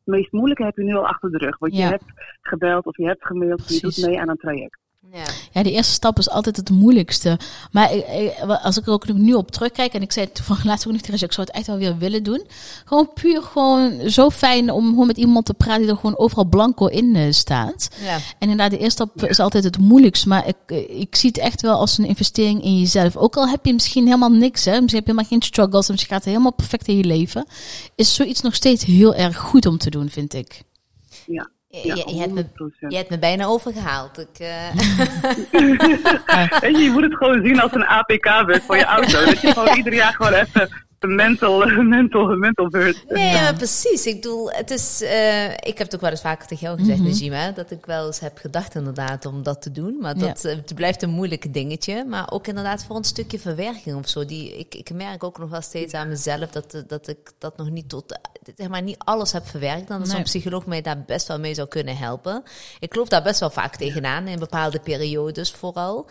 Het 0.03 0.13
meest 0.15 0.32
moeilijke 0.32 0.63
heb 0.63 0.77
je 0.77 0.84
nu 0.84 0.93
al 0.95 1.08
achter 1.08 1.32
de 1.32 1.38
rug. 1.38 1.58
Want 1.58 1.75
je 1.75 1.82
hebt 1.82 2.06
gebeld 2.41 2.86
of 2.86 2.97
je 2.97 3.06
hebt 3.06 3.25
gemaild. 3.25 3.60
Je 3.60 3.65
Precies. 3.79 3.95
doet 3.95 4.06
mee 4.10 4.19
aan 4.19 4.29
een 4.29 4.38
traject. 4.38 4.79
Ja. 5.11 5.23
Ja, 5.51 5.63
de 5.63 5.71
eerste 5.71 5.93
stap 5.93 6.17
is 6.17 6.29
altijd 6.29 6.55
het 6.57 6.69
moeilijkste. 6.69 7.39
Maar 7.71 7.93
ik- 7.93 8.07
ik- 8.07 8.39
als 8.63 8.77
ik 8.77 8.85
er 8.87 8.93
ook 8.93 9.13
nu 9.13 9.33
op 9.33 9.51
terugkijk, 9.51 9.93
en 9.93 10.01
ik 10.01 10.11
zei 10.11 10.25
het 10.25 10.35
toevallig 10.35 10.63
laatst 10.69 10.87
ook 10.87 10.93
nog 10.93 11.01
tegen 11.01 11.21
ik 11.25 11.31
zou 11.33 11.47
het 11.47 11.55
echt 11.55 11.67
wel 11.67 11.77
weer 11.77 11.97
willen 11.97 12.23
doen. 12.23 12.45
Gewoon 12.85 13.09
puur 13.13 13.41
gewoon 13.41 14.09
zo 14.09 14.29
fijn 14.29 14.71
om 14.71 14.89
gewoon 14.89 15.07
met 15.07 15.17
iemand 15.17 15.45
te 15.45 15.53
praten 15.53 15.81
die 15.81 15.89
er 15.91 15.95
gewoon 15.95 16.17
overal 16.17 16.45
blanco 16.45 16.85
in 16.85 17.15
eh, 17.15 17.31
staat. 17.31 17.87
ja. 18.03 18.15
En 18.15 18.21
inderdaad, 18.39 18.71
de 18.71 18.77
eerste 18.77 19.07
stap 19.13 19.29
is 19.29 19.39
altijd 19.39 19.63
het 19.63 19.77
moeilijkste. 19.77 20.27
Maar 20.27 20.47
ik, 20.47 20.87
ik 20.89 21.15
zie 21.15 21.29
het 21.29 21.37
echt 21.39 21.61
wel 21.61 21.77
als 21.77 21.97
een 21.97 22.05
investering 22.05 22.63
in 22.63 22.79
jezelf. 22.79 23.15
Ook 23.15 23.35
al 23.37 23.47
heb 23.47 23.65
je 23.65 23.73
misschien 23.73 24.05
helemaal 24.05 24.31
niks, 24.31 24.65
hè. 24.65 24.71
Misschien 24.71 24.87
heb 24.95 25.05
je 25.05 25.11
helemaal 25.11 25.29
geen 25.29 25.41
struggles. 25.41 25.87
Misschien 25.89 26.09
gaat 26.13 26.23
het 26.23 26.29
helemaal 26.33 26.53
perfect 26.53 26.87
in 26.87 26.97
je 26.97 27.03
leven. 27.03 27.45
Is 27.95 28.15
zoiets 28.15 28.41
nog 28.41 28.55
steeds 28.55 28.83
heel 28.85 29.15
erg 29.15 29.37
goed 29.37 29.65
om 29.65 29.77
te 29.77 29.89
doen, 29.89 30.09
vind 30.09 30.33
ik. 30.33 30.61
Ja, 31.25 31.49
ja 31.81 31.93
je, 31.95 32.19
hebt 32.19 32.33
me, 32.33 32.43
100%. 32.43 32.47
je 32.88 32.95
hebt 32.95 33.09
me 33.09 33.19
bijna 33.19 33.45
overgehaald. 33.45 34.19
Ik, 34.19 34.39
eh, 34.39 34.73
je, 36.71 36.77
je 36.77 36.89
moet 36.91 37.03
het 37.03 37.15
gewoon 37.15 37.45
zien 37.45 37.59
als 37.59 37.73
een 37.73 37.86
APK-bus 37.86 38.59
voor 38.65 38.77
je 38.77 38.86
auto. 38.86 39.25
Dat 39.25 39.41
je 39.41 39.51
gewoon 39.51 39.77
ieder 39.77 39.93
jaar 39.93 40.13
gewoon 40.13 40.33
even 40.33 40.69
mental, 41.23 41.65
mental, 41.83 42.35
mental 42.35 42.67
beurt. 42.69 43.03
Nee, 43.09 43.25
ja. 43.33 43.41
maar 43.41 43.53
precies. 43.53 44.05
Ik 44.05 44.15
bedoel, 44.21 44.51
het 44.51 44.71
is. 44.71 45.01
eh, 45.01 45.51
ik 45.51 45.77
heb 45.77 45.77
het 45.77 45.95
ook 45.95 46.01
wel 46.01 46.09
eens 46.09 46.21
vaker 46.21 46.47
tegen 46.47 46.65
jou 46.67 46.79
gezegd. 46.79 46.99
Najima, 46.99 47.51
dat 47.51 47.71
ik 47.71 47.85
wel 47.85 48.05
eens 48.05 48.19
heb 48.19 48.37
gedacht 48.37 48.75
inderdaad 48.75 49.25
om 49.25 49.43
dat 49.43 49.61
te 49.61 49.71
doen. 49.71 49.97
Maar 50.01 50.17
dat 50.17 50.45
eh, 50.45 50.55
het 50.55 50.75
blijft 50.75 51.01
een 51.01 51.09
moeilijk 51.09 51.53
dingetje. 51.53 52.05
Maar 52.05 52.31
ook 52.31 52.47
inderdaad 52.47 52.83
voor 52.85 52.95
een 52.95 53.03
stukje 53.03 53.39
verwerking 53.39 53.95
of 53.95 54.07
zo. 54.09 54.25
Die, 54.25 54.57
ik, 54.57 54.75
ik 54.75 54.93
merk 54.93 55.23
ook 55.23 55.39
nog 55.39 55.49
wel 55.49 55.61
steeds 55.61 55.93
aan 55.93 56.07
mezelf 56.07 56.49
dat, 56.49 56.73
eh, 56.73 56.81
dat 56.87 57.07
ik 57.07 57.31
dat 57.37 57.57
nog 57.57 57.69
niet 57.69 57.89
tot. 57.89 58.19
Zeg 58.55 58.67
maar 58.67 58.81
niet 58.81 58.97
alles 58.97 59.31
heb 59.31 59.47
verwerkt. 59.47 59.87
Dan 59.87 59.97
Nee. 60.01 60.07
zo'n 60.09 60.23
psycholoog 60.23 60.65
mij 60.65 60.81
daar 60.81 61.03
best 61.05 61.27
wel 61.27 61.39
mee 61.39 61.53
zou 61.53 61.67
kunnen 61.67 61.97
helpen. 61.97 62.43
Ik 62.79 62.91
geloof 62.93 63.07
daar 63.07 63.23
best 63.23 63.39
wel 63.39 63.49
vaak 63.49 63.75
tegenaan, 63.75 64.27
in 64.27 64.39
bepaalde 64.39 64.79
periodes 64.79 65.51
vooral. 65.51 66.07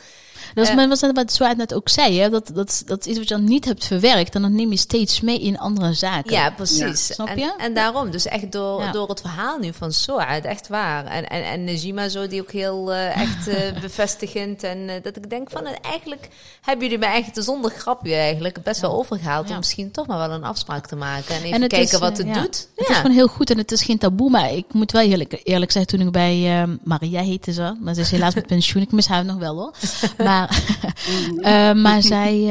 Dat 0.54 0.64
is 0.64 0.70
Eh. 0.70 0.76
maar 0.76 0.88
wat, 0.88 1.10
wat 1.12 1.32
Zwaard 1.32 1.56
net 1.56 1.74
ook 1.74 1.88
zei, 1.88 2.18
hè? 2.20 2.30
Dat, 2.30 2.50
dat, 2.54 2.82
dat 2.86 3.00
is 3.00 3.06
iets 3.06 3.18
wat 3.18 3.28
je 3.28 3.34
dan 3.34 3.44
niet 3.44 3.64
hebt 3.64 3.84
verwerkt. 3.86 4.34
En 4.34 4.42
dan 4.42 4.54
neem 4.54 4.70
je 4.70 4.76
steeds 4.82 5.20
mee 5.20 5.40
in 5.40 5.58
andere 5.58 5.92
zaken. 5.92 6.32
Ja, 6.32 6.50
precies. 6.50 7.06
Snap 7.06 7.28
en, 7.28 7.38
je? 7.38 7.54
en 7.58 7.74
daarom, 7.74 8.10
dus 8.10 8.26
echt 8.26 8.52
door, 8.52 8.80
Ja. 8.80 8.92
door 8.92 9.08
het 9.08 9.20
verhaal 9.20 9.58
nu 9.58 9.72
van 9.72 9.92
Soad, 9.92 10.44
echt 10.44 10.68
waar. 10.68 11.04
En, 11.04 11.28
en, 11.28 11.44
en 11.44 11.64
Najima 11.64 12.08
zo, 12.08 12.26
die 12.26 12.40
ook 12.40 12.50
heel 12.52 12.92
eh, 12.92 13.20
echt 13.20 13.48
eh, 13.48 13.80
bevestigend. 13.82 14.62
En 14.62 14.88
eh, 14.88 15.02
dat 15.02 15.16
ik 15.16 15.30
denk 15.30 15.50
van, 15.50 15.66
eigenlijk 15.82 16.28
hebben 16.62 16.88
jullie 16.88 17.06
me 17.06 17.12
echt 17.12 17.44
zonder 17.44 17.70
grapje 17.70 18.14
eigenlijk 18.14 18.62
best 18.62 18.80
wel 18.80 18.92
overgehaald 18.92 19.46
Ja. 19.46 19.52
om 19.52 19.58
misschien 19.58 19.90
toch 19.90 20.06
maar 20.06 20.18
wel 20.18 20.30
een 20.30 20.44
afspraak 20.44 20.86
te 20.86 20.96
maken. 20.96 21.34
En 21.34 21.42
even 21.42 21.62
En 21.62 21.68
kijken 21.68 21.92
is, 21.92 21.98
wat 21.98 22.18
het 22.18 22.26
ja. 22.26 22.32
doet. 22.32 22.68
Het 22.76 22.88
is 22.88 22.96
gewoon 22.96 23.16
heel 23.16 23.28
goed 23.28 23.50
en 23.50 23.58
het 23.58 23.72
is 23.72 23.82
geen 23.82 23.98
taboe. 23.98 24.30
Maar 24.30 24.52
ik 24.52 24.72
moet 24.72 24.92
wel 24.92 25.02
eerlijk, 25.02 25.40
eerlijk 25.44 25.70
zeggen, 25.72 25.98
toen 25.98 26.06
ik 26.06 26.12
bij 26.12 26.66
Maria 26.84 27.20
heette 27.22 27.52
ze. 27.52 27.76
Maar 27.80 27.94
ze 27.94 28.00
is 28.00 28.10
helaas 28.10 28.34
met 28.34 28.46
pensioen. 28.46 28.82
Ik 28.82 28.92
mis 28.92 29.06
haar 29.06 29.24
nog 29.24 29.36
wel 29.36 29.56
hoor. 29.56 29.72
Maar, 30.18 30.62
eh, 31.40 31.72
maar 31.72 32.02
zij, 32.02 32.48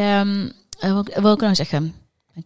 eh, 0.79 0.93
wat 0.93 1.09
wil 1.15 1.33
ik 1.33 1.41
nou 1.41 1.55
zeggen? 1.55 1.95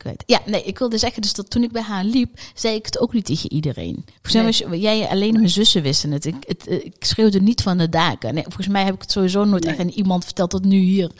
Ik. 0.04 0.24
Ja, 0.26 0.40
nee, 0.46 0.64
ik 0.64 0.80
wilde 0.80 0.98
zeggen 0.98 1.22
dus 1.22 1.34
dat 1.34 1.50
toen 1.50 1.64
ik 1.64 1.72
bij 1.72 1.82
haar 1.82 2.04
liep, 2.04 2.40
zei 2.54 2.76
ik 2.76 2.86
het 2.86 3.00
ook 3.00 3.14
niet 3.14 3.26
tegen 3.26 3.52
iedereen. 3.52 4.06
Volgens 4.22 4.62
mij 4.62 4.70
Nee. 4.70 4.80
jij 4.80 5.08
alleen 5.08 5.34
mijn 5.34 5.50
zussen 5.50 5.82
wisten 5.82 6.12
het. 6.12 6.26
Ik, 6.26 6.36
het, 6.48 6.68
eh, 6.68 6.86
ik 6.86 6.96
schreeuwde 7.00 7.42
niet 7.42 7.62
van 7.62 7.78
de 7.78 7.90
daken. 7.90 8.34
Nee, 8.34 8.44
volgens 8.44 8.68
mij 8.68 8.84
heb 8.84 8.94
ik 8.94 9.02
het 9.02 9.12
sowieso 9.12 9.44
nooit 9.44 9.64
Nee. 9.64 9.72
echt 9.74 9.82
aan 9.82 9.90
iemand 9.90 10.26
verteld 10.26 10.50
tot 10.50 10.64
nu 10.66 10.78
hier. 10.78 11.12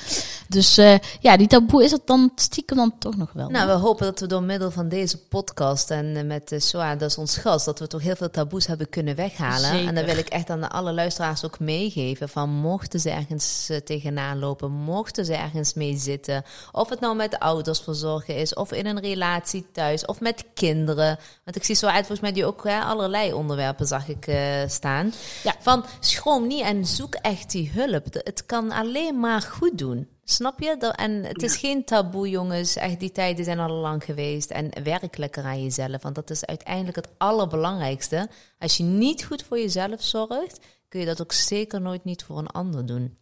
Dus 0.48 0.78
eh, 0.78 0.96
ja, 1.20 1.38
die 1.38 1.48
taboe 1.48 1.84
is 1.84 1.92
het 1.92 2.02
dan 2.06 2.32
stiekem 2.36 2.78
dan 2.78 2.94
toch 3.00 3.18
nog 3.18 3.32
wel. 3.34 3.50
Nou, 3.50 3.68
we 3.68 3.74
hopen 3.74 4.06
dat 4.06 4.20
we 4.20 4.28
door 4.28 4.44
middel 4.44 4.72
van 4.72 4.90
deze 4.90 5.18
podcast 5.18 5.92
en 5.92 6.16
eh, 6.16 6.24
met 6.24 6.52
uh, 6.52 6.60
Soa, 6.60 6.96
dat 6.96 7.10
is 7.10 7.18
ons 7.18 7.38
gast, 7.38 7.66
dat 7.66 7.80
we 7.80 7.88
toch 7.88 8.02
heel 8.02 8.16
veel 8.16 8.30
taboes 8.32 8.68
hebben 8.68 8.90
kunnen 8.90 9.16
weghalen. 9.16 9.70
Zeker. 9.70 9.88
En 9.88 9.96
dan 9.96 10.06
wil 10.06 10.18
ik 10.18 10.28
echt 10.28 10.50
aan 10.50 10.70
alle 10.70 10.94
luisteraars 10.94 11.46
ook 11.46 11.60
meegeven 11.60 12.30
van 12.30 12.50
mochten 12.50 13.00
ze 13.00 13.10
ergens 13.10 13.68
uh, 13.72 13.78
tegenaan 13.78 14.40
lopen, 14.40 14.72
mochten 14.72 15.26
ze 15.26 15.34
ergens 15.36 15.74
mee 15.74 15.98
zitten, 15.98 16.44
of 16.72 16.90
het 16.90 17.00
nou 17.00 17.16
met 17.16 17.40
ouders 17.40 17.80
verzorgen 17.80 18.36
is, 18.36 18.54
of 18.54 18.65
in 18.72 18.86
een 18.86 19.00
relatie 19.00 19.66
thuis, 19.72 20.06
of 20.06 20.20
met 20.20 20.46
kinderen. 20.54 21.20
Want 21.44 21.58
ik 21.58 21.64
zie 21.64 21.76
zo 21.76 21.86
uit 21.86 21.98
volgens 22.06 22.20
mij 22.20 22.32
die 22.32 22.46
ook 22.46 22.64
hè, 22.64 22.80
allerlei 22.80 23.34
onderwerpen 23.34 23.88
zag 23.88 24.08
ik 24.08 24.28
uh, 24.28 24.68
staan. 24.68 25.14
Ja. 25.44 25.56
Van 25.60 25.86
schroom 26.00 26.48
niet 26.48 26.62
en 26.62 26.86
zoek 26.86 27.16
echt 27.16 27.52
die 27.52 27.72
hulp. 27.74 28.06
Het 28.14 28.46
kan 28.46 28.72
alleen 28.72 29.20
maar 29.20 29.42
goed 29.42 29.78
doen. 29.78 30.08
Snap 30.24 30.60
je? 30.60 30.78
En 30.78 31.24
het 31.24 31.44
is 31.44 31.56
geen 31.56 31.84
taboe, 31.84 32.30
jongens. 32.30 32.76
Echt, 32.76 33.00
die 33.00 33.12
tijden 33.12 33.46
zijn 33.46 33.60
al 33.60 33.70
lang 33.70 34.04
geweest. 34.04 34.50
En 34.50 34.84
werk 34.84 35.18
lekker 35.18 35.44
aan 35.44 35.64
jezelf. 35.64 36.02
Want 36.02 36.16
dat 36.16 36.30
is 36.30 36.46
uiteindelijk 36.46 36.96
het 36.96 37.10
allerbelangrijkste. 37.18 38.30
Als 38.60 38.78
je 38.78 38.84
niet 38.84 39.26
goed 39.26 39.44
voor 39.44 39.60
jezelf 39.60 40.04
zorgt, 40.04 40.60
kun 40.90 41.00
je 41.00 41.06
dat 41.06 41.22
ook 41.22 41.32
zeker 41.32 41.82
nooit 41.82 42.04
niet 42.04 42.24
voor 42.24 42.38
een 42.38 42.48
ander 42.48 42.86
doen. 42.86 43.18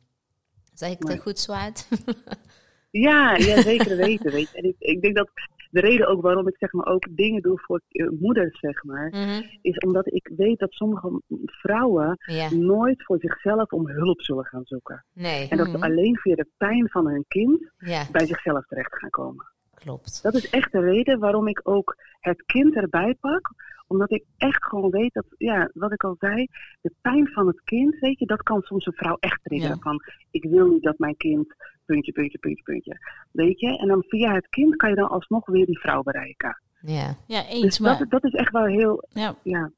Zeg 0.73 0.91
ik 0.91 1.05
dat 1.05 1.19
goed, 1.19 1.39
Zwaard? 1.39 1.85
Ja, 3.01 3.35
ja, 3.37 3.61
zeker 3.61 3.97
weten. 3.97 4.31
Weet 4.31 4.51
je. 4.51 4.57
En 4.57 4.63
ik, 4.63 4.75
ik 4.79 5.01
denk 5.01 5.15
dat 5.15 5.29
de 5.71 5.79
reden 5.79 6.07
ook 6.07 6.21
waarom 6.21 6.47
ik 6.47 6.55
zeg 6.57 6.71
maar 6.73 6.85
ook 6.85 7.05
dingen 7.09 7.41
doe 7.41 7.59
voor 7.59 7.81
uh, 7.91 8.09
moeders, 8.19 8.59
zeg 8.59 8.83
maar, 8.83 9.09
Mhm. 9.09 9.41
is 9.61 9.77
omdat 9.77 10.13
ik 10.13 10.31
weet 10.37 10.59
dat 10.59 10.71
sommige 10.73 11.21
vrouwen 11.45 12.17
nooit 12.49 13.03
voor 13.03 13.17
zichzelf 13.19 13.71
om 13.71 13.87
hulp 13.87 14.21
zullen 14.21 14.45
gaan 14.45 14.65
zoeken. 14.65 15.05
nee. 15.13 15.47
En 15.49 15.57
dat 15.57 15.67
ze 15.69 15.79
alleen 15.79 16.17
via 16.17 16.35
de 16.35 16.47
pijn 16.57 16.89
van 16.89 17.07
hun 17.07 17.25
kind 17.27 17.71
bij 18.11 18.25
zichzelf 18.25 18.65
terecht 18.65 18.95
gaan 18.95 19.09
komen. 19.09 19.45
klopt. 19.73 20.23
Dat 20.23 20.33
is 20.33 20.49
echt 20.49 20.71
de 20.71 20.79
reden 20.79 21.19
waarom 21.19 21.47
ik 21.47 21.59
ook 21.63 21.95
het 22.19 22.43
kind 22.45 22.75
erbij 22.75 23.15
pak. 23.19 23.51
Omdat 23.93 24.11
ik 24.11 24.23
echt 24.37 24.63
gewoon 24.63 24.89
weet 24.89 25.13
dat, 25.13 25.25
ja, 25.37 25.69
wat 25.73 25.93
ik 25.93 26.03
al 26.03 26.15
zei, 26.19 26.47
de 26.81 26.91
pijn 27.01 27.27
van 27.27 27.47
het 27.47 27.61
kind, 27.63 27.99
weet 27.99 28.19
je, 28.19 28.25
dat 28.25 28.43
kan 28.43 28.61
soms 28.61 28.85
een 28.85 28.93
vrouw 28.93 29.17
echt 29.19 29.39
triggeren. 29.43 29.75
Ja. 29.75 29.81
Van, 29.81 30.01
ik 30.31 30.43
wil 30.43 30.67
niet 30.67 30.83
dat 30.83 30.97
mijn 30.97 31.17
kind, 31.17 31.55
puntje, 31.85 32.11
puntje, 32.11 32.37
puntje, 32.37 32.63
puntje. 32.63 32.97
Weet 33.31 33.59
je? 33.59 33.77
En 33.77 33.87
dan 33.87 34.03
via 34.07 34.33
het 34.33 34.47
kind 34.47 34.75
kan 34.75 34.89
je 34.89 34.95
dan 34.95 35.09
alsnog 35.09 35.45
weer 35.45 35.65
die 35.65 35.79
vrouw 35.79 36.03
bereiken. 36.03 36.61
Ja. 36.81 37.15
Ja, 37.27 37.47
eens. 37.47 37.61
Dus 37.61 37.79
maar 37.79 37.97
dat, 37.97 38.09
dat 38.09 38.23
is 38.23 38.33
echt 38.33 38.51
wel 38.51 38.65
heel, 38.65 39.07
ja. 39.09 39.35
ja. 39.43 39.71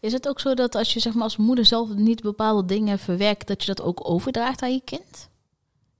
is 0.00 0.12
het 0.12 0.28
ook 0.28 0.40
zo 0.40 0.54
dat 0.54 0.74
als 0.74 0.92
je 0.92 1.00
zeg 1.00 1.14
maar, 1.14 1.22
als 1.22 1.36
moeder 1.36 1.64
zelf 1.64 1.94
niet 1.94 2.22
bepaalde 2.22 2.68
dingen 2.68 2.98
verwerkt, 2.98 3.46
dat 3.46 3.60
je 3.64 3.74
dat 3.74 3.82
ook 3.82 4.08
overdraagt 4.10 4.62
aan 4.62 4.72
je 4.72 4.82
kind? 4.84 5.30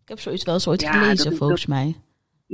Ik 0.03 0.09
heb 0.09 0.20
zoiets 0.20 0.44
wel 0.44 0.55
eens 0.55 0.68
ooit 0.68 0.81
Ja, 0.81 0.92
gelezen, 0.92 1.31
dat 1.31 1.38
volgens 1.38 1.66
mij. 1.66 1.96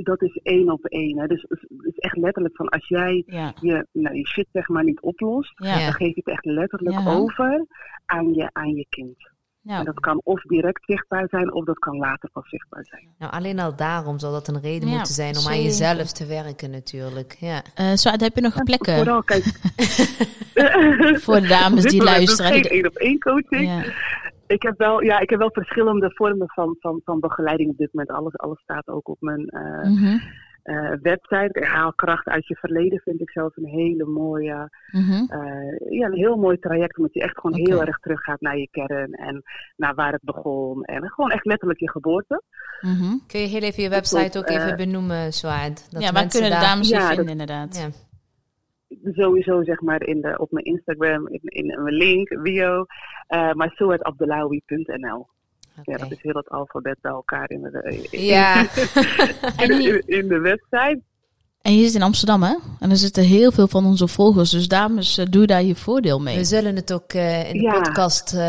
Dat 0.03 0.21
is 0.21 0.39
één 0.43 0.71
op 0.71 0.85
één. 0.85 1.19
Hè. 1.19 1.27
Dus 1.27 1.41
het 1.49 1.65
is 1.85 1.97
echt 1.97 2.17
letterlijk 2.17 2.55
van 2.55 2.69
als 2.69 2.87
jij 2.87 3.23
Ja. 3.25 3.53
je, 3.61 3.87
nou, 3.91 4.15
je 4.15 4.27
shit 4.27 4.47
zeg 4.51 4.67
maar 4.67 4.83
niet 4.83 5.01
oplost, 5.01 5.53
Ja. 5.55 5.79
dan 5.79 5.93
geef 5.93 6.07
je 6.15 6.21
het 6.23 6.27
echt 6.33 6.45
letterlijk 6.45 6.99
Ja. 6.99 7.11
over 7.13 7.65
aan 8.05 8.33
je, 8.33 8.49
aan 8.51 8.75
je 8.75 8.85
kind. 8.89 9.35
Ja. 9.61 9.79
En 9.79 9.85
dat 9.85 9.99
kan 9.99 10.21
of 10.23 10.41
direct 10.41 10.83
zichtbaar 10.85 11.27
zijn, 11.29 11.53
of 11.53 11.65
dat 11.65 11.79
kan 11.79 11.97
later 11.97 12.29
pas 12.31 12.49
zichtbaar 12.49 12.85
zijn. 12.85 13.07
Nou, 13.17 13.31
alleen 13.31 13.59
al 13.59 13.75
daarom 13.75 14.19
zal 14.19 14.31
dat 14.31 14.47
een 14.47 14.61
reden 14.61 14.89
Ja, 14.89 14.95
moeten 14.95 15.13
zijn 15.13 15.37
om 15.37 15.47
aan 15.47 15.61
jezelf 15.63 16.11
te 16.11 16.25
werken 16.25 16.69
natuurlijk. 16.71 17.35
Ja. 17.39 17.61
Eh, 17.75 17.93
zo, 17.93 18.09
heb 18.09 18.35
je 18.35 18.41
nog 18.41 18.63
plekken 18.63 18.95
Vooral, 18.97 19.23
kijk. 19.23 19.43
voor 21.23 21.41
de 21.41 21.47
dames 21.47 21.83
die 21.83 22.03
luisteren? 22.03 22.51
Die- 22.51 22.61
geen 22.63 22.71
één 22.71 22.87
op 22.87 22.95
één 22.95 23.19
coaching. 23.19 23.93
Ik 24.47 24.61
heb 24.61 24.77
wel, 24.77 25.01
ja, 25.03 25.19
ik 25.19 25.29
heb 25.29 25.39
wel 25.39 25.51
verschillende 25.51 26.11
vormen 26.13 26.47
van, 26.49 26.75
van, 26.79 27.01
van 27.03 27.19
begeleiding 27.19 27.69
op 27.69 27.77
dit 27.77 27.93
moment. 27.93 28.17
Alles, 28.17 28.37
alles 28.37 28.59
staat 28.61 28.87
ook 28.87 29.07
op 29.07 29.17
mijn 29.19 29.47
eh, 29.47 29.89
Mhm, 29.89 30.17
eh, 30.63 30.91
website. 31.01 31.65
Haal 31.65 31.93
kracht 31.93 32.27
uit 32.27 32.47
je 32.47 32.55
verleden 32.55 32.99
vind 32.99 33.21
ik 33.21 33.29
zelfs 33.31 33.57
een 33.57 33.65
hele 33.65 34.05
mooie, 34.05 34.69
mhm. 34.91 35.11
eh, 35.27 35.89
ja, 35.99 36.05
een 36.07 36.13
heel 36.13 36.35
mooi 36.35 36.57
traject. 36.59 36.97
Omdat 36.97 37.13
je 37.13 37.21
echt 37.21 37.39
gewoon 37.39 37.59
heel 37.59 37.81
erg 37.83 37.99
teruggaat 37.99 38.41
naar 38.41 38.57
je 38.57 38.67
kern 38.71 39.11
en 39.13 39.43
naar 39.75 39.95
waar 39.95 40.11
het 40.11 40.23
begon. 40.23 40.83
En 40.83 41.09
gewoon 41.09 41.31
echt 41.31 41.45
letterlijk 41.45 41.79
je 41.79 41.89
geboorte. 41.89 42.41
mhm. 42.81 43.17
Kun 43.27 43.39
je 43.39 43.47
heel 43.47 43.61
even 43.61 43.83
je 43.83 43.89
website 43.89 44.37
ook 44.39 44.49
even 44.49 44.77
benoemen, 44.77 45.33
Zwaard? 45.33 45.91
Dat 45.91 46.01
Ja, 46.01 46.11
waar 46.11 46.21
mensen 46.21 46.39
kunnen 46.41 46.59
de 46.59 46.65
daar- 46.65 46.73
dames 46.73 46.89
je 46.89 46.95
Ja, 46.95 47.07
vinden, 47.07 47.25
dat- 47.25 47.31
inderdaad? 47.33 47.77
Ja. 47.77 48.05
Sowieso 49.15 49.63
zeg 49.63 49.81
maar 49.81 50.03
in 50.03 50.21
de, 50.21 50.37
op 50.37 50.51
mijn 50.51 50.65
Instagram, 50.65 51.27
in, 51.27 51.39
in 51.43 51.83
mijn 51.83 51.95
link, 51.95 52.41
bio. 52.43 52.85
eh 53.27 53.53
maar 53.53 53.71
soetabdelawi.nl. 53.75 55.27
Ja, 55.83 55.97
dat 55.97 56.11
is 56.11 56.17
heel 56.21 56.33
het 56.35 56.49
alfabet 56.49 56.97
bij 57.01 57.11
elkaar 57.11 57.49
in 57.49 57.61
de, 57.61 58.07
in, 58.11 58.25
Ja. 58.25 58.61
In, 59.67 60.01
in 60.17 60.27
de 60.27 60.39
website. 60.39 61.01
En 61.61 61.75
je 61.77 61.85
zit 61.85 61.95
in 61.95 62.01
Amsterdam, 62.01 62.43
hè? 62.43 62.55
En 62.79 62.89
er 62.89 62.97
zitten 62.97 63.23
heel 63.23 63.51
veel 63.51 63.67
van 63.67 63.85
onze 63.85 64.07
volgers. 64.07 64.49
Dus 64.49 64.67
dames, 64.67 65.17
eh, 65.17 65.25
doe 65.29 65.45
daar 65.45 65.63
je 65.63 65.75
voordeel 65.75 66.19
mee. 66.21 66.37
We 66.37 66.43
zullen 66.43 66.75
het 66.75 66.93
ook 66.93 67.13
eh, 67.13 67.47
in 67.49 67.53
de 67.53 67.61
Ja. 67.61 67.79
podcast 67.81 68.33
eh, 68.33 68.39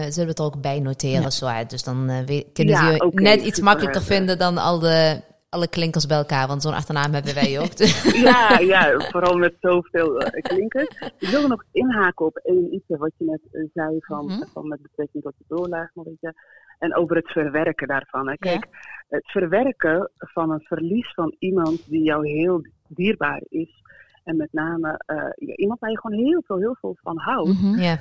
zullen 0.00 0.14
we 0.14 0.20
het 0.28 0.40
ook 0.40 0.60
bij 0.60 0.80
noteren. 0.80 1.22
Ja. 1.22 1.30
Zo, 1.30 1.48
dus 1.68 1.82
dan 1.82 2.08
eh, 2.08 2.18
we- 2.26 2.46
kunnen 2.52 2.74
Ja, 2.74 2.86
ze 2.96 3.10
je 3.14 3.20
net 3.20 3.42
iets 3.42 3.60
makkelijker 3.60 4.02
vinden 4.02 4.38
dan 4.38 4.58
al 4.58 4.78
de, 4.78 5.20
alle 5.56 5.68
klinkers 5.68 6.06
bij 6.06 6.16
elkaar. 6.16 6.46
Want 6.46 6.62
zo'n 6.62 6.74
achternaam 6.80 7.12
hebben 7.12 7.34
wij 7.34 7.60
ook. 7.60 7.76
Dus- 7.76 8.02
Ja, 8.28 8.58
ja, 8.58 8.98
vooral 9.10 9.36
met 9.36 9.54
zoveel 9.60 10.22
uh, 10.22 10.28
klinkers. 10.42 10.88
Ik 11.18 11.28
wilde 11.28 11.48
nog 11.48 11.64
inhaken 11.72 12.26
op 12.26 12.36
één 12.36 12.74
iets 12.74 12.84
wat 12.88 13.12
je 13.16 13.24
net 13.24 13.40
eh, 13.52 13.62
zei 13.74 13.96
van, 14.00 14.24
Mhm. 14.26 14.42
van 14.52 14.68
met 14.68 14.82
betrekking 14.82 15.22
tot 15.22 15.32
de 15.38 15.44
doorlaag 15.48 15.90
nog 15.94 16.06
iets. 16.06 16.34
En 16.78 16.94
over 16.96 17.16
het 17.16 17.28
verwerken 17.30 17.88
daarvan. 17.88 18.28
Hè. 18.28 18.36
Kijk, 18.36 18.66
het 19.08 19.30
verwerken 19.30 20.10
van 20.16 20.50
een 20.50 20.60
verlies 20.64 21.12
van 21.14 21.34
iemand 21.38 21.88
die 21.90 22.02
jou 22.02 22.28
heel 22.28 22.66
dierbaar 22.88 23.42
is. 23.48 23.70
En 24.24 24.36
met 24.36 24.52
name 24.52 25.00
eh, 25.06 25.16
ja, 25.48 25.54
iemand 25.54 25.80
waar 25.80 25.90
je 25.90 26.00
gewoon 26.00 26.18
heel 26.24 26.42
veel, 26.46 26.58
heel 26.58 26.76
veel 26.80 26.96
van 27.02 27.18
houdt. 27.18 27.48
Mhm. 27.62 27.78
ja, 27.78 27.98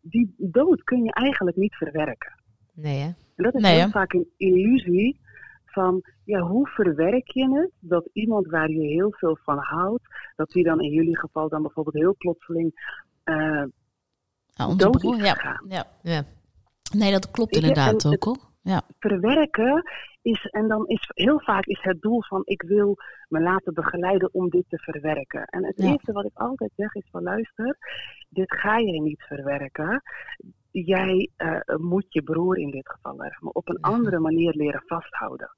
die 0.00 0.34
dood 0.38 0.82
kun 0.84 1.04
je 1.04 1.12
eigenlijk 1.12 1.56
niet 1.56 1.74
verwerken. 1.74 2.32
nee 2.74 2.98
hè? 3.00 3.06
En 3.36 3.44
dat 3.44 3.54
is 3.54 3.62
Nee, 3.62 3.72
heel 3.74 3.84
hè? 3.84 3.90
vaak 3.90 4.12
een 4.12 4.28
illusie 4.36 5.20
van, 5.72 6.02
ja, 6.24 6.40
hoe 6.40 6.68
verwerk 6.68 7.30
je 7.30 7.54
het 7.54 7.70
dat 7.80 8.08
iemand 8.12 8.46
waar 8.46 8.70
je 8.70 8.86
heel 8.86 9.12
veel 9.12 9.38
van 9.44 9.58
houdt, 9.58 10.02
dat 10.36 10.50
die 10.50 10.64
dan 10.64 10.80
in 10.80 10.90
jullie 10.90 11.18
geval 11.18 11.48
dan 11.48 11.62
bijvoorbeeld 11.62 11.96
heel 11.96 12.14
plotseling 12.18 12.72
eh, 13.24 13.64
Ja, 14.46 14.74
dood 14.76 14.98
broer, 14.98 15.14
is 15.16 15.22
ja. 15.22 15.60
ja. 15.68 15.86
Ja. 16.02 16.24
Nee, 16.96 17.10
dat 17.12 17.30
klopt 17.30 17.56
inderdaad 17.56 18.06
ook, 18.06 18.24
hoor. 18.24 18.38
Ja. 18.62 18.82
Verwerken 18.98 19.82
is, 20.22 20.46
en 20.50 20.68
dan 20.68 20.86
is 20.86 21.10
heel 21.14 21.40
vaak 21.40 21.64
is 21.66 21.80
het 21.82 22.00
doel 22.00 22.22
van, 22.22 22.42
ik 22.44 22.62
wil 22.62 22.96
me 23.28 23.40
laten 23.40 23.74
begeleiden 23.74 24.34
om 24.34 24.48
dit 24.48 24.64
te 24.68 24.78
verwerken. 24.78 25.44
En 25.44 25.64
het 25.64 25.74
Ja. 25.76 25.90
eerste 25.90 26.12
wat 26.12 26.24
ik 26.24 26.36
altijd 26.36 26.70
zeg 26.76 26.94
is 26.94 27.08
van, 27.10 27.22
luister, 27.22 27.76
dit 28.28 28.52
ga 28.54 28.78
je 28.78 29.00
niet 29.00 29.22
verwerken. 29.22 30.02
Jij 30.70 31.30
eh, 31.36 31.60
moet 31.76 32.06
je 32.08 32.22
broer 32.22 32.58
in 32.58 32.70
dit 32.70 32.88
geval 32.90 33.24
erg, 33.24 33.40
maar 33.40 33.52
op 33.52 33.68
een 33.68 33.80
andere 33.80 34.18
manier 34.18 34.54
leren 34.54 34.82
vasthouden. 34.86 35.50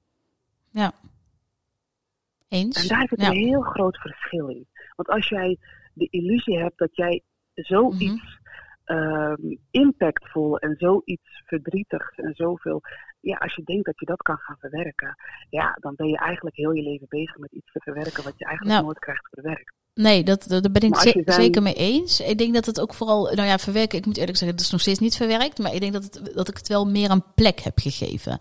Eens? 2.48 2.82
En 2.82 2.88
daar 2.88 3.08
zit 3.08 3.20
ja. 3.20 3.28
een 3.28 3.36
heel 3.36 3.60
groot 3.60 3.98
verschil 3.98 4.48
in. 4.48 4.66
Want 4.96 5.08
als 5.08 5.28
jij 5.28 5.58
de 5.92 6.08
illusie 6.10 6.58
hebt 6.58 6.78
dat 6.78 6.96
jij 6.96 7.22
zoiets 7.54 8.38
ehm, 8.84 9.54
impactvol 9.70 10.58
en 10.58 10.74
zoiets 10.78 11.42
verdrietigs 11.46 12.16
en 12.16 12.34
zoveel. 12.34 12.82
Ja, 13.24 13.36
als 13.36 13.54
je 13.54 13.62
denkt 13.64 13.84
dat 13.86 13.98
je 13.98 14.06
dat 14.06 14.22
kan 14.22 14.36
gaan 14.36 14.56
verwerken, 14.60 15.16
ja, 15.50 15.76
dan 15.80 15.94
ben 15.96 16.08
je 16.08 16.18
eigenlijk 16.18 16.56
heel 16.56 16.72
je 16.72 16.82
leven 16.82 17.06
bezig 17.08 17.38
met 17.38 17.52
iets 17.52 17.72
te 17.72 17.80
verwerken 17.80 18.24
wat 18.24 18.34
je 18.36 18.44
eigenlijk 18.44 18.74
Nou. 18.76 18.84
nooit 18.84 18.98
krijgt 18.98 19.28
verwerkt. 19.30 19.72
Nee, 19.94 20.24
dat, 20.24 20.44
dat, 20.48 20.62
daar 20.62 20.72
ben 20.72 20.82
ik 20.82 20.96
ze- 20.96 21.22
zijn- 21.24 21.40
zeker 21.42 21.62
mee 21.62 21.74
eens. 21.74 22.20
Ik 22.20 22.38
denk 22.38 22.54
dat 22.54 22.66
het 22.66 22.80
ook 22.80 22.94
vooral, 22.94 23.24
nou 23.34 23.48
ja, 23.48 23.58
verwerken, 23.58 23.98
ik 23.98 24.06
moet 24.06 24.16
eerlijk 24.16 24.36
zeggen, 24.38 24.56
het 24.56 24.66
is 24.66 24.72
nog 24.72 24.80
steeds 24.80 24.98
niet 24.98 25.16
verwerkt, 25.16 25.58
maar 25.58 25.74
ik 25.74 25.80
denk 25.80 25.92
dat, 25.92 26.02
het, 26.02 26.30
dat 26.34 26.48
ik 26.48 26.56
het 26.56 26.68
wel 26.68 26.86
meer 26.86 27.10
een 27.10 27.24
plek 27.34 27.60
heb 27.60 27.78
gegeven. 27.78 28.38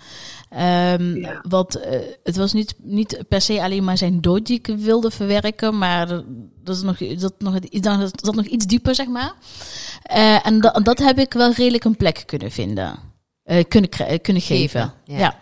Ehm, 0.49 1.15
Ja. 1.15 1.39
Want 1.49 1.75
eh, 1.79 1.99
het 2.23 2.36
was 2.36 2.53
niet, 2.53 2.75
niet 2.77 3.23
per 3.27 3.41
se 3.41 3.61
alleen 3.61 3.84
maar 3.84 3.97
zijn 3.97 4.21
dood 4.21 4.45
die 4.45 4.57
ik 4.57 4.67
wilde 4.67 5.11
verwerken, 5.11 5.77
maar 5.77 6.07
dat 6.63 6.75
is 6.75 6.81
nog, 6.81 6.97
dat 6.97 7.34
nog, 7.38 7.59
dat, 7.59 8.19
dat 8.21 8.36
nog 8.36 8.45
iets 8.45 8.65
dieper, 8.65 8.95
zeg 8.95 9.07
maar. 9.07 9.34
Eh, 10.03 10.45
en 10.45 10.61
dat, 10.61 10.86
dat 10.86 10.99
heb 10.99 11.17
ik 11.17 11.34
wel 11.34 11.51
redelijk 11.51 11.84
een 11.84 11.97
plek 11.97 12.23
kunnen 12.25 12.51
vinden, 12.51 12.99
eh, 13.43 13.63
kunnen, 13.67 13.89
eh, 13.89 14.19
kunnen 14.21 14.41
geven. 14.41 14.81
Geven, 14.81 14.93
ja. 15.05 15.17
ja. 15.17 15.41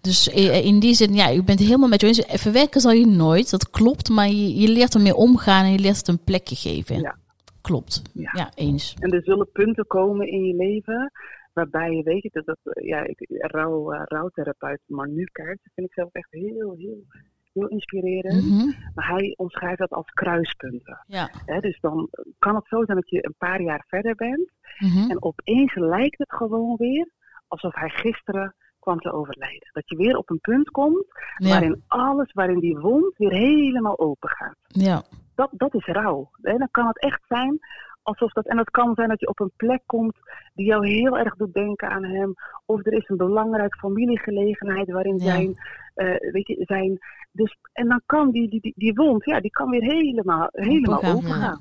Dus 0.00 0.28
i- 0.36 0.66
in 0.66 0.78
die 0.80 0.94
zin, 0.94 1.14
ja, 1.14 1.28
ik 1.28 1.44
ben 1.44 1.54
het 1.56 1.64
helemaal 1.64 1.88
met 1.88 2.00
je 2.00 2.06
eens. 2.06 2.24
Verwerken 2.26 2.80
zal 2.80 2.92
je 2.92 3.06
nooit, 3.06 3.50
dat 3.50 3.70
klopt, 3.70 4.08
maar 4.08 4.28
je, 4.28 4.54
je 4.54 4.68
leert 4.68 4.94
ermee 4.94 5.14
omgaan 5.14 5.64
en 5.64 5.72
je 5.72 5.78
leert 5.78 5.96
het 5.96 6.08
een 6.08 6.24
plekje 6.24 6.54
geven. 6.56 7.00
Ja. 7.00 7.16
Klopt. 7.60 8.02
Ja. 8.14 8.30
Ja. 8.32 8.50
eens. 8.54 8.94
En 8.98 9.10
er 9.12 9.22
zullen 9.22 9.50
punten 9.52 9.86
komen 9.86 10.28
in 10.28 10.44
je 10.44 10.54
leven 10.54 11.12
waarbij 11.52 11.90
je 11.90 12.02
weet, 12.02 12.28
dat, 12.32 12.46
dat 12.46 12.58
eh, 12.62 12.86
ja, 12.88 13.02
ik, 13.06 13.24
rouw, 13.28 13.92
eh, 13.92 14.00
rouwtherapeut 14.04 14.80
Manu 14.86 15.24
Kaart, 15.32 15.58
dat 15.62 15.72
vind 15.74 15.86
ik 15.86 15.92
zelf 15.92 16.08
echt 16.12 16.28
heel, 16.30 16.74
heel, 16.78 17.04
heel 17.52 17.68
inspirerend. 17.68 18.44
Mhm. 18.44 18.66
Maar 18.94 19.08
hij 19.08 19.34
omschrijft 19.36 19.78
dat 19.78 19.90
als 19.90 20.10
kruispunten. 20.10 21.04
Ja. 21.06 21.30
Hè, 21.44 21.60
dus 21.60 21.78
dan 21.80 22.08
kan 22.38 22.54
het 22.54 22.66
zo 22.68 22.84
zijn 22.84 22.96
dat 22.96 23.10
je 23.10 23.24
een 23.26 23.34
paar 23.38 23.62
jaar 23.62 23.84
verder 23.88 24.14
bent 24.14 24.50
Mhm. 24.78 25.10
en 25.10 25.22
opeens 25.22 25.74
lijkt 25.74 26.18
het 26.18 26.32
gewoon 26.32 26.76
weer 26.76 27.10
alsof 27.48 27.74
hij 27.74 27.88
gisteren 27.88 28.54
kwam 28.80 28.98
te 29.00 29.12
overlijden. 29.12 29.68
Dat 29.72 29.88
je 29.88 29.96
weer 29.96 30.16
op 30.16 30.30
een 30.30 30.40
punt 30.40 30.70
komt 30.70 31.04
Ja. 31.36 31.48
waarin 31.48 31.82
alles, 31.86 32.32
waarin 32.32 32.58
die 32.60 32.78
wond 32.78 33.16
weer 33.16 33.32
helemaal 33.32 33.98
open 33.98 34.28
gaat. 34.28 34.56
ja. 34.68 35.02
Dat, 35.34 35.50
dat 35.52 35.74
is 35.74 35.84
rouw. 35.86 36.30
En 36.42 36.58
dan 36.58 36.68
kan 36.70 36.86
het 36.86 37.00
echt 37.00 37.20
zijn 37.28 37.58
alsof 38.02 38.32
dat, 38.32 38.46
en 38.46 38.56
dat 38.56 38.70
kan 38.70 38.94
zijn 38.94 39.08
dat 39.08 39.20
je 39.20 39.28
op 39.28 39.40
een 39.40 39.52
plek 39.56 39.82
komt 39.86 40.16
die 40.54 40.66
jou 40.66 40.88
heel 40.88 41.18
erg 41.18 41.36
doet 41.36 41.52
denken 41.54 41.88
aan 41.90 42.04
hem. 42.04 42.34
Of 42.66 42.86
er 42.86 42.92
is 42.92 43.08
een 43.08 43.16
belangrijke 43.16 43.78
familiegelegenheid 43.78 44.90
waarin 44.90 45.18
Ja. 45.18 45.24
zijn, 45.24 45.54
eh, 45.94 46.32
weet 46.32 46.46
je, 46.46 46.56
zijn. 46.66 46.98
Dus, 47.32 47.56
en 47.72 47.88
dan 47.88 48.02
kan 48.06 48.30
die, 48.30 48.48
die, 48.48 48.60
die, 48.60 48.72
die 48.76 48.94
wond, 48.94 49.24
ja, 49.24 49.40
die 49.40 49.50
kan 49.50 49.70
weer 49.70 49.82
helemaal, 49.82 50.48
helemaal 50.52 51.02
open 51.02 51.28
ja. 51.28 51.34
gaan. 51.34 51.60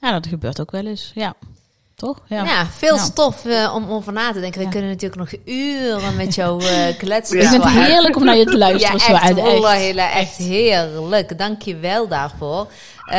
ja, 0.00 0.12
dat 0.12 0.26
gebeurt 0.26 0.60
ook 0.60 0.70
wel 0.70 0.86
eens. 0.86 1.12
Ja. 1.14 1.34
Toch? 1.98 2.18
Ja. 2.26 2.44
Ja, 2.44 2.66
veel 2.66 2.94
Ja. 2.94 3.02
stof 3.02 3.44
eh, 3.44 3.72
om 3.74 3.90
over 3.90 4.12
na 4.12 4.32
te 4.32 4.40
denken. 4.40 4.58
We 4.58 4.64
Ja. 4.64 4.70
kunnen 4.70 4.90
natuurlijk 4.90 5.20
nog 5.20 5.40
uren 5.44 6.16
met 6.16 6.34
jou 6.34 6.64
eh 6.64 6.98
kletsen. 6.98 7.36
Ja. 7.36 7.42
Ik 7.42 7.48
vind 7.48 7.64
het 7.64 7.72
heerlijk 7.72 8.16
om 8.16 8.24
naar 8.24 8.36
je 8.36 8.44
te 8.44 8.50
Ja, 8.52 8.58
luisteren. 8.58 9.00
zo 9.00 9.12
echt, 9.12 9.40
hele, 9.70 10.02
echt 10.02 10.36
heerlijk. 10.36 11.38
Dank 11.38 11.62
je 11.62 11.76
wel 11.76 12.08
daarvoor. 12.08 12.66
Eh, 13.04 13.16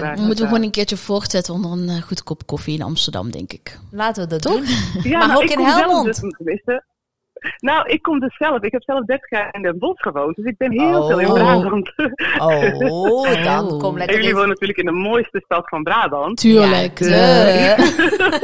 We 0.00 0.04
moeten 0.06 0.28
gedaan. 0.28 0.46
gewoon 0.46 0.62
een 0.62 0.70
keertje 0.70 0.96
voortzetten 0.96 1.54
onder 1.54 1.70
een 1.72 2.02
goed 2.02 2.22
kop 2.22 2.46
koffie 2.46 2.74
in 2.74 2.82
Amsterdam, 2.82 3.30
denk 3.30 3.52
ik. 3.52 3.78
laten 3.90 4.22
we 4.22 4.28
dat 4.28 4.42
Toch? 4.42 4.52
doen. 4.52 4.66
Ja, 5.02 5.18
Maar 5.18 5.28
nou, 5.28 5.42
ook 5.42 5.50
in 5.50 5.58
zelf 5.64 5.74
Helmond. 5.74 6.20
Dus, 6.38 6.62
nou, 7.58 7.88
ik 7.88 8.02
kom 8.02 8.20
dus 8.20 8.36
zelf. 8.36 8.62
Ik 8.62 8.72
heb 8.72 8.82
zelf 8.82 9.04
30 9.04 9.30
jaar 9.30 9.48
in 9.54 9.62
Den 9.62 9.78
Bosch 9.78 10.02
gewoond. 10.02 10.36
Dus 10.36 10.44
ik 10.44 10.56
ben 10.56 10.72
heel 10.72 11.00
Oh. 11.02 11.06
veel 11.06 11.20
in 11.20 11.32
Brabant. 11.32 11.92
Oh, 12.38 12.78
dan 13.44 13.68
Oh. 13.70 13.78
kom 13.78 13.92
En 13.92 13.98
lekker 13.98 14.14
jullie 14.14 14.28
in. 14.28 14.34
wonen 14.34 14.48
natuurlijk 14.48 14.78
in 14.78 14.84
de 14.86 14.92
mooiste 14.92 15.40
stad 15.44 15.68
van 15.68 15.82
Brabant. 15.82 16.36
Tuurlijk. 16.36 16.98
Ja, 16.98 17.76
de- 17.76 18.36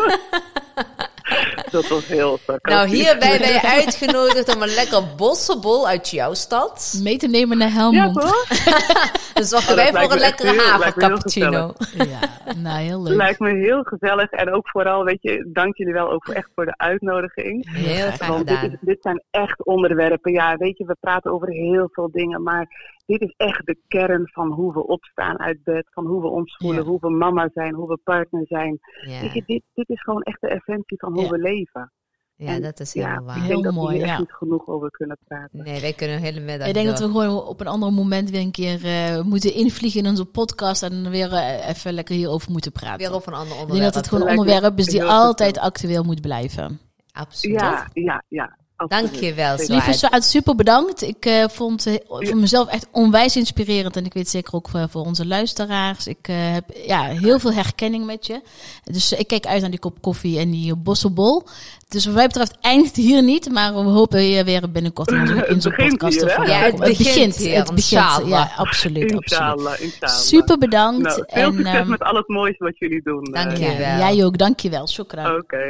Dat 1.74 1.88
was 1.88 2.06
heel 2.06 2.38
sarcastisch. 2.46 2.72
Nou, 2.74 2.88
hierbij 2.88 3.38
ben 3.38 3.52
je 3.52 3.62
uitgenodigd 3.62 4.54
om 4.54 4.62
een 4.62 4.74
lekker 4.74 5.02
bossenbol 5.16 5.88
uit 5.88 6.10
jouw 6.10 6.34
stad. 6.34 6.98
mee 7.02 7.16
te 7.16 7.26
nemen 7.28 7.58
naar 7.58 7.68
Ja, 7.68 7.74
Helmond. 7.74 8.20
toch? 8.20 8.46
Dan 9.34 9.44
zorgen 9.44 9.70
Oh, 9.70 9.74
wij 9.76 9.92
voor 10.02 10.12
een 10.12 10.18
lekkere 10.18 10.60
havercappuccino. 10.60 11.72
Ja, 11.94 12.18
nou 12.56 12.78
heel 12.82 13.02
leuk. 13.02 13.14
Lijkt 13.16 13.38
me 13.38 13.50
heel 13.54 13.82
gezellig. 13.82 14.30
En 14.30 14.52
ook 14.54 14.68
vooral, 14.68 15.04
weet 15.04 15.22
je, 15.22 15.48
dank 15.52 15.76
jullie 15.76 15.92
wel 15.92 16.10
ook 16.10 16.28
echt 16.28 16.48
voor 16.54 16.64
de 16.64 16.74
uitnodiging. 16.76 17.70
Heel 17.70 18.10
fijn 18.10 18.30
Want 18.30 18.46
dit, 18.46 18.56
gedaan. 18.56 18.72
is, 18.72 18.78
dit 18.80 18.98
zijn 19.02 19.22
echt 19.30 19.64
onderwerpen. 19.64 20.32
Ja, 20.32 20.56
weet 20.56 20.78
je, 20.78 20.84
we 20.84 20.96
praten 21.00 21.32
over 21.32 21.48
heel 21.48 21.88
veel 21.92 22.08
dingen. 22.12 22.42
Maar 22.42 22.66
dit 23.06 23.20
is 23.20 23.34
echt 23.36 23.66
de 23.66 23.78
kern 23.88 24.28
van 24.28 24.52
hoe 24.52 24.72
we 24.72 24.86
opstaan 24.86 25.38
uit 25.38 25.62
bed. 25.64 25.86
Van 25.90 26.06
hoe 26.06 26.20
we 26.20 26.28
ons 26.28 26.56
voelen. 26.56 26.82
Ja. 26.82 26.88
Hoe 26.88 26.98
we 27.00 27.10
mama 27.10 27.50
zijn. 27.54 27.74
Hoe 27.74 27.88
we 27.88 27.98
partner 28.04 28.46
zijn. 28.46 28.78
Ja, 29.06 29.20
Weet 29.20 29.32
je, 29.32 29.42
dit, 29.46 29.62
dit 29.74 29.88
is 29.88 30.02
gewoon 30.02 30.22
echt 30.22 30.40
de 30.40 30.48
essentie 30.48 30.98
van 30.98 31.12
hoe 31.12 31.22
Ja. 31.22 31.28
we 31.30 31.38
leven. 31.38 31.92
ja, 32.36 32.48
En 32.48 32.62
dat 32.62 32.80
is 32.80 32.92
Ja, 32.92 33.00
helemaal 33.02 33.24
waar. 33.24 33.36
ik 33.36 33.42
Heel 33.42 33.52
denk 33.52 33.64
dat 33.64 33.74
mooi, 33.74 33.98
ja. 33.98 34.04
echt 34.04 34.18
niet 34.18 34.32
genoeg 34.32 34.66
over 34.66 34.90
kunnen 34.90 35.18
praten. 35.24 35.62
Nee, 35.62 35.80
wij 35.80 35.92
kunnen 35.92 36.16
een 36.16 36.22
hele 36.22 36.40
middag 36.40 36.68
Ik 36.68 36.74
denk 36.74 36.86
door. 36.86 36.94
dat 36.96 37.06
we 37.06 37.12
gewoon 37.18 37.42
op 37.46 37.60
een 37.60 37.66
ander 37.66 37.92
moment 37.92 38.30
weer 38.30 38.40
een 38.40 38.50
keer 38.50 38.84
eh, 38.84 39.22
moeten 39.22 39.54
invliegen 39.54 40.00
in 40.00 40.06
onze 40.10 40.24
podcast 40.24 40.82
en 40.82 41.10
weer 41.10 41.32
eh, 41.32 41.68
even 41.68 41.92
lekker 41.92 42.14
hierover 42.14 42.50
moeten 42.52 42.72
praten. 42.72 42.98
weer 42.98 43.14
over 43.16 43.32
een 43.32 43.38
ander 43.38 43.50
ik 43.52 43.58
denk 43.58 43.68
onderwerp. 43.70 43.92
dat 43.94 44.02
het 44.04 44.12
gewoon 44.14 44.28
een 44.30 44.38
onderwerp 44.38 44.78
is 44.78 44.86
die 44.86 45.00
heel 45.00 45.08
altijd 45.10 45.58
actueel 45.58 46.02
moet 46.02 46.20
blijven. 46.20 46.78
Absoluut. 47.12 47.60
Ja, 47.60 47.88
ja, 47.92 48.22
ja. 48.28 48.56
Absoluut. 48.90 49.10
Dank 49.10 49.24
je 49.24 49.34
wel, 49.34 49.58
Zeker. 49.58 49.74
Lieve. 49.74 49.92
Saad, 49.92 50.24
super 50.24 50.54
bedankt. 50.54 51.02
Ik 51.02 51.26
eh, 51.26 51.44
vond 51.48 51.84
het 51.84 52.02
voor 52.08 52.36
mezelf 52.36 52.68
echt 52.68 52.86
onwijs 52.90 53.36
inspirerend. 53.36 53.96
En 53.96 54.04
ik 54.04 54.12
weet 54.12 54.28
zeker 54.28 54.54
ook 54.54 54.68
voor, 54.68 54.88
voor 54.88 55.04
onze 55.04 55.26
luisteraars. 55.26 56.06
Ik 56.06 56.28
eh, 56.28 56.52
heb 56.52 56.64
ja, 56.86 57.02
heel 57.02 57.38
veel 57.38 57.52
herkenning 57.52 58.06
met 58.06 58.26
je. 58.26 58.40
Dus 58.84 59.12
eh, 59.12 59.18
ik 59.18 59.26
kijk 59.26 59.46
uit 59.46 59.60
naar 59.60 59.70
die 59.70 59.78
kop 59.78 60.00
koffie 60.00 60.38
en 60.38 60.50
die 60.50 60.76
bosselbol. 60.76 61.42
Dus 61.88 62.04
wat 62.04 62.14
mij 62.14 62.26
betreft 62.26 62.56
eindigt 62.60 62.96
het 62.96 63.04
hier 63.04 63.22
niet. 63.22 63.50
Maar 63.50 63.72
we 63.72 63.80
hopen 63.80 64.22
je 64.22 64.44
weer 64.44 64.70
binnenkort 64.70 65.10
in 65.10 65.20
onze, 65.20 65.34
in 65.48 65.54
onze 65.54 65.68
Het 65.68 65.76
begint 65.76 65.98
podcast 65.98 66.18
te 66.18 66.24
hier, 66.24 66.34
hè? 66.34 66.44
verwelkomen. 66.44 66.76
Ja, 66.78 66.86
het 66.86 66.98
begint 66.98 67.36
hier, 67.36 67.56
Het 67.56 67.74
begint, 67.74 67.92
inshallah. 67.92 68.28
ja, 68.28 68.50
absoluut. 68.56 69.14
absoluut. 69.14 69.80
Inshallah. 69.80 70.18
Super 70.18 70.58
bedankt. 70.58 71.02
Nou, 71.02 71.24
veel 71.26 71.42
en, 71.42 71.54
succes 71.54 71.74
ehm, 71.74 71.88
met 71.88 72.02
al 72.02 72.14
het 72.14 72.28
moois 72.28 72.58
wat 72.58 72.78
jullie 72.78 73.02
doen. 73.02 73.24
Dank 73.24 73.50
eh. 73.50 73.56
je. 73.56 73.64
ja, 73.64 73.76
wel. 73.76 74.14
jij 74.14 74.24
ook, 74.24 74.38
dankjewel. 74.38 74.88
Shukran. 74.88 75.36
Oké. 75.36 75.64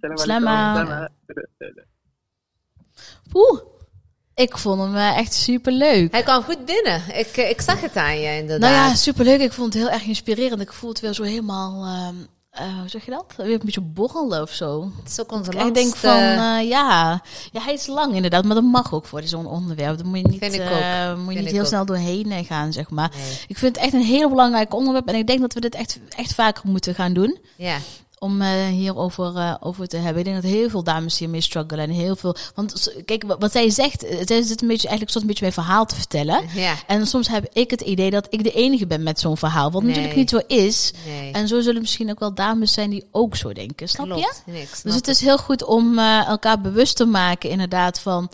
Salam 0.00 0.16
Slama. 0.16 1.08
Alaikum. 3.32 3.40
Slama. 3.40 3.48
Oeh, 3.50 3.60
ik 4.34 4.58
vond 4.58 4.80
hem 4.80 4.96
eh, 4.96 5.18
echt 5.18 5.34
super 5.34 5.72
leuk. 5.72 6.12
Hij 6.12 6.22
kwam 6.22 6.42
goed 6.42 6.64
binnen. 6.64 7.02
Ik, 7.12 7.36
eh, 7.36 7.50
ik 7.50 7.60
zag 7.60 7.80
het 7.80 7.96
aan 7.96 8.18
je 8.18 8.36
inderdaad. 8.36 8.70
Nou 8.70 8.88
ja, 8.88 8.94
superleuk. 8.94 9.40
Ik 9.40 9.52
vond 9.52 9.72
het 9.72 9.82
heel 9.82 9.92
erg 9.92 10.04
inspirerend. 10.04 10.60
Ik 10.60 10.72
voel 10.72 10.90
het 10.90 11.00
weer 11.00 11.12
zo 11.12 11.22
helemaal 11.22 11.84
ehm, 11.84 12.14
eh, 12.50 12.78
hoe 12.78 12.88
zeg 12.88 13.04
je 13.04 13.10
dat? 13.10 13.34
Weer 13.36 13.52
een 13.52 13.60
beetje 13.64 13.80
borrelen 13.80 14.42
of 14.42 14.50
zo. 14.50 14.90
Het 15.02 15.10
is 15.10 15.20
ook 15.20 15.32
onze 15.32 15.50
Ik 15.50 15.74
denk 15.74 15.96
van, 15.96 16.18
ja. 16.18 17.20
ja, 17.52 17.62
hij 17.62 17.72
is 17.72 17.86
lang 17.86 18.14
inderdaad, 18.14 18.44
maar 18.44 18.54
dat 18.54 18.64
mag 18.64 18.94
ook 18.94 19.06
voor 19.06 19.22
zo'n 19.24 19.46
onderwerp. 19.46 19.98
Daar 19.98 20.06
moet 20.06 20.18
je 20.18 20.28
niet, 20.28 20.40
moet 21.24 21.34
je 21.34 21.40
niet 21.40 21.50
heel 21.50 21.60
ook. 21.60 21.66
snel 21.66 21.84
doorheen 21.84 22.44
gaan, 22.44 22.72
zeg 22.72 22.90
maar. 22.90 23.12
Nee. 23.16 23.38
Ik 23.46 23.58
vind 23.58 23.76
het 23.76 23.84
echt 23.84 23.94
een 23.94 24.02
heel 24.02 24.28
belangrijk 24.28 24.74
onderwerp 24.74 25.08
en 25.08 25.14
ik 25.14 25.26
denk 25.26 25.40
dat 25.40 25.54
we 25.54 25.60
dit 25.60 25.74
echt, 25.74 25.98
echt 26.16 26.34
vaker 26.34 26.62
moeten 26.68 26.94
gaan 26.94 27.12
doen. 27.12 27.38
Ja, 27.56 27.78
Om 28.18 28.40
eh, 28.42 28.66
hierover 28.66 29.36
eh, 29.36 29.54
over 29.60 29.88
te 29.88 29.96
hebben. 29.96 30.18
Ik 30.18 30.24
denk 30.24 30.42
dat 30.42 30.50
heel 30.50 30.70
veel 30.70 30.82
dames 30.82 31.18
hiermee 31.18 31.40
struggelen. 31.40 31.84
En 31.84 31.90
heel 31.90 32.16
veel. 32.16 32.36
Want 32.54 32.94
kijk, 33.04 33.24
wat 33.38 33.52
zij 33.52 33.70
zegt, 33.70 34.04
eh, 34.04 34.16
zij 34.24 34.42
zit 34.42 34.62
een 34.62 34.68
beetje 34.68 34.88
eigenlijk 34.88 35.10
soort 35.10 35.20
een 35.22 35.26
beetje 35.26 35.42
mijn 35.42 35.52
verhaal 35.52 35.86
te 35.86 35.94
vertellen. 35.94 36.42
ja. 36.54 36.74
En 36.86 37.06
soms 37.06 37.28
heb 37.28 37.48
ik 37.52 37.70
het 37.70 37.80
idee 37.80 38.10
dat 38.10 38.26
ik 38.30 38.42
de 38.42 38.52
enige 38.52 38.86
ben 38.86 39.02
met 39.02 39.20
zo'n 39.20 39.36
verhaal. 39.36 39.70
Wat 39.70 39.82
Nee. 39.82 39.90
natuurlijk 39.90 40.16
niet 40.16 40.30
zo 40.30 40.40
is. 40.46 40.92
Nee. 41.06 41.32
En 41.32 41.48
zo 41.48 41.60
zullen 41.60 41.80
misschien 41.80 42.10
ook 42.10 42.18
wel 42.18 42.34
dames 42.34 42.72
zijn 42.72 42.90
die 42.90 43.04
ook 43.10 43.36
zo 43.36 43.52
denken. 43.52 43.88
Snap 43.88 44.06
je? 44.06 44.32
Nee, 44.46 44.66
snap 44.66 44.82
Dus 44.82 44.94
het 44.94 45.08
is 45.08 45.20
heel 45.20 45.38
goed 45.38 45.64
om 45.64 45.98
eh, 45.98 46.26
elkaar 46.28 46.60
bewust 46.60 46.96
te 46.96 47.04
maken, 47.04 47.50
inderdaad, 47.50 48.00
van... 48.00 48.30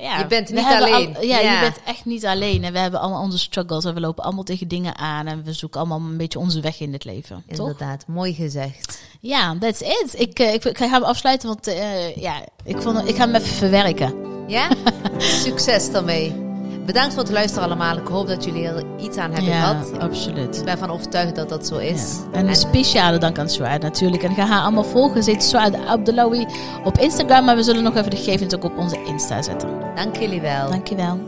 Ja, 0.00 0.18
Je 0.18 0.26
bent 0.26 0.50
niet 0.50 0.64
alleen. 0.64 1.16
al- 1.16 1.22
ja, 1.22 1.38
Ja. 1.40 1.52
je 1.54 1.60
bent 1.60 1.76
echt 1.86 2.04
niet 2.04 2.26
alleen. 2.26 2.64
En 2.64 2.72
we 2.72 2.78
hebben 2.78 3.00
allemaal 3.00 3.22
onze 3.22 3.38
struggles. 3.38 3.84
En 3.84 3.94
we 3.94 4.00
lopen 4.00 4.24
allemaal 4.24 4.42
tegen 4.44 4.68
dingen 4.68 4.96
aan. 4.96 5.26
En 5.26 5.44
we 5.44 5.52
zoeken 5.52 5.80
allemaal 5.80 5.98
een 6.00 6.16
beetje 6.16 6.38
onze 6.38 6.60
weg 6.60 6.80
in 6.80 6.92
het 6.92 7.04
leven. 7.04 7.42
Toch? 7.48 7.58
Inderdaad, 7.58 8.04
mooi 8.06 8.34
gezegd. 8.34 9.00
Ja, 9.20 9.56
that's 9.60 9.80
it. 9.80 10.14
Ik, 10.20 10.38
eh, 10.38 10.52
ik, 10.54 10.64
ik 10.64 10.78
ga 10.78 10.88
hem 10.88 11.02
afsluiten, 11.02 11.48
want 11.48 11.66
eh, 11.66 12.16
ja, 12.16 12.34
ik, 12.64 12.82
vond, 12.82 13.08
ik 13.08 13.16
ga 13.16 13.24
hem 13.24 13.34
even 13.34 13.46
verwerken. 13.56 14.14
Ja? 14.46 14.68
Succes 15.18 15.90
daarmee. 15.90 16.47
Bedankt 16.88 17.14
voor 17.14 17.22
het 17.22 17.32
luisteren 17.32 17.64
allemaal. 17.64 17.96
Ik 17.96 18.06
hoop 18.06 18.28
dat 18.28 18.44
jullie 18.44 18.66
er 18.66 18.84
iets 18.98 19.16
aan 19.16 19.32
hebben 19.32 19.52
ja, 19.52 19.60
gehad. 19.60 19.98
absoluut. 19.98 20.56
Ik 20.58 20.64
ben 20.64 20.78
van 20.78 20.90
overtuigd 20.90 21.34
dat 21.34 21.48
dat 21.48 21.66
zo 21.66 21.76
is. 21.76 22.18
Ja. 22.32 22.38
En 22.38 22.48
een 22.48 22.56
speciale 22.56 23.18
dank 23.18 23.38
aan 23.38 23.48
Suad 23.48 23.82
natuurlijk. 23.82 24.22
En 24.22 24.34
ga 24.34 24.46
haar 24.46 24.62
allemaal 24.62 24.84
volgen. 24.84 25.22
Zit 25.22 25.42
Suad 25.42 25.74
Abdellawi 25.86 26.46
op 26.84 26.98
Instagram. 26.98 27.44
Maar 27.44 27.56
we 27.56 27.62
zullen 27.62 27.82
nog 27.82 27.96
even 27.96 28.10
de 28.10 28.16
gegevens 28.16 28.54
ook 28.54 28.64
op 28.64 28.78
onze 28.78 29.04
Insta 29.04 29.42
zetten. 29.42 29.68
dank 29.94 30.16
jullie 30.16 30.40
wel. 30.40 30.70
Dankjewel. 30.70 31.18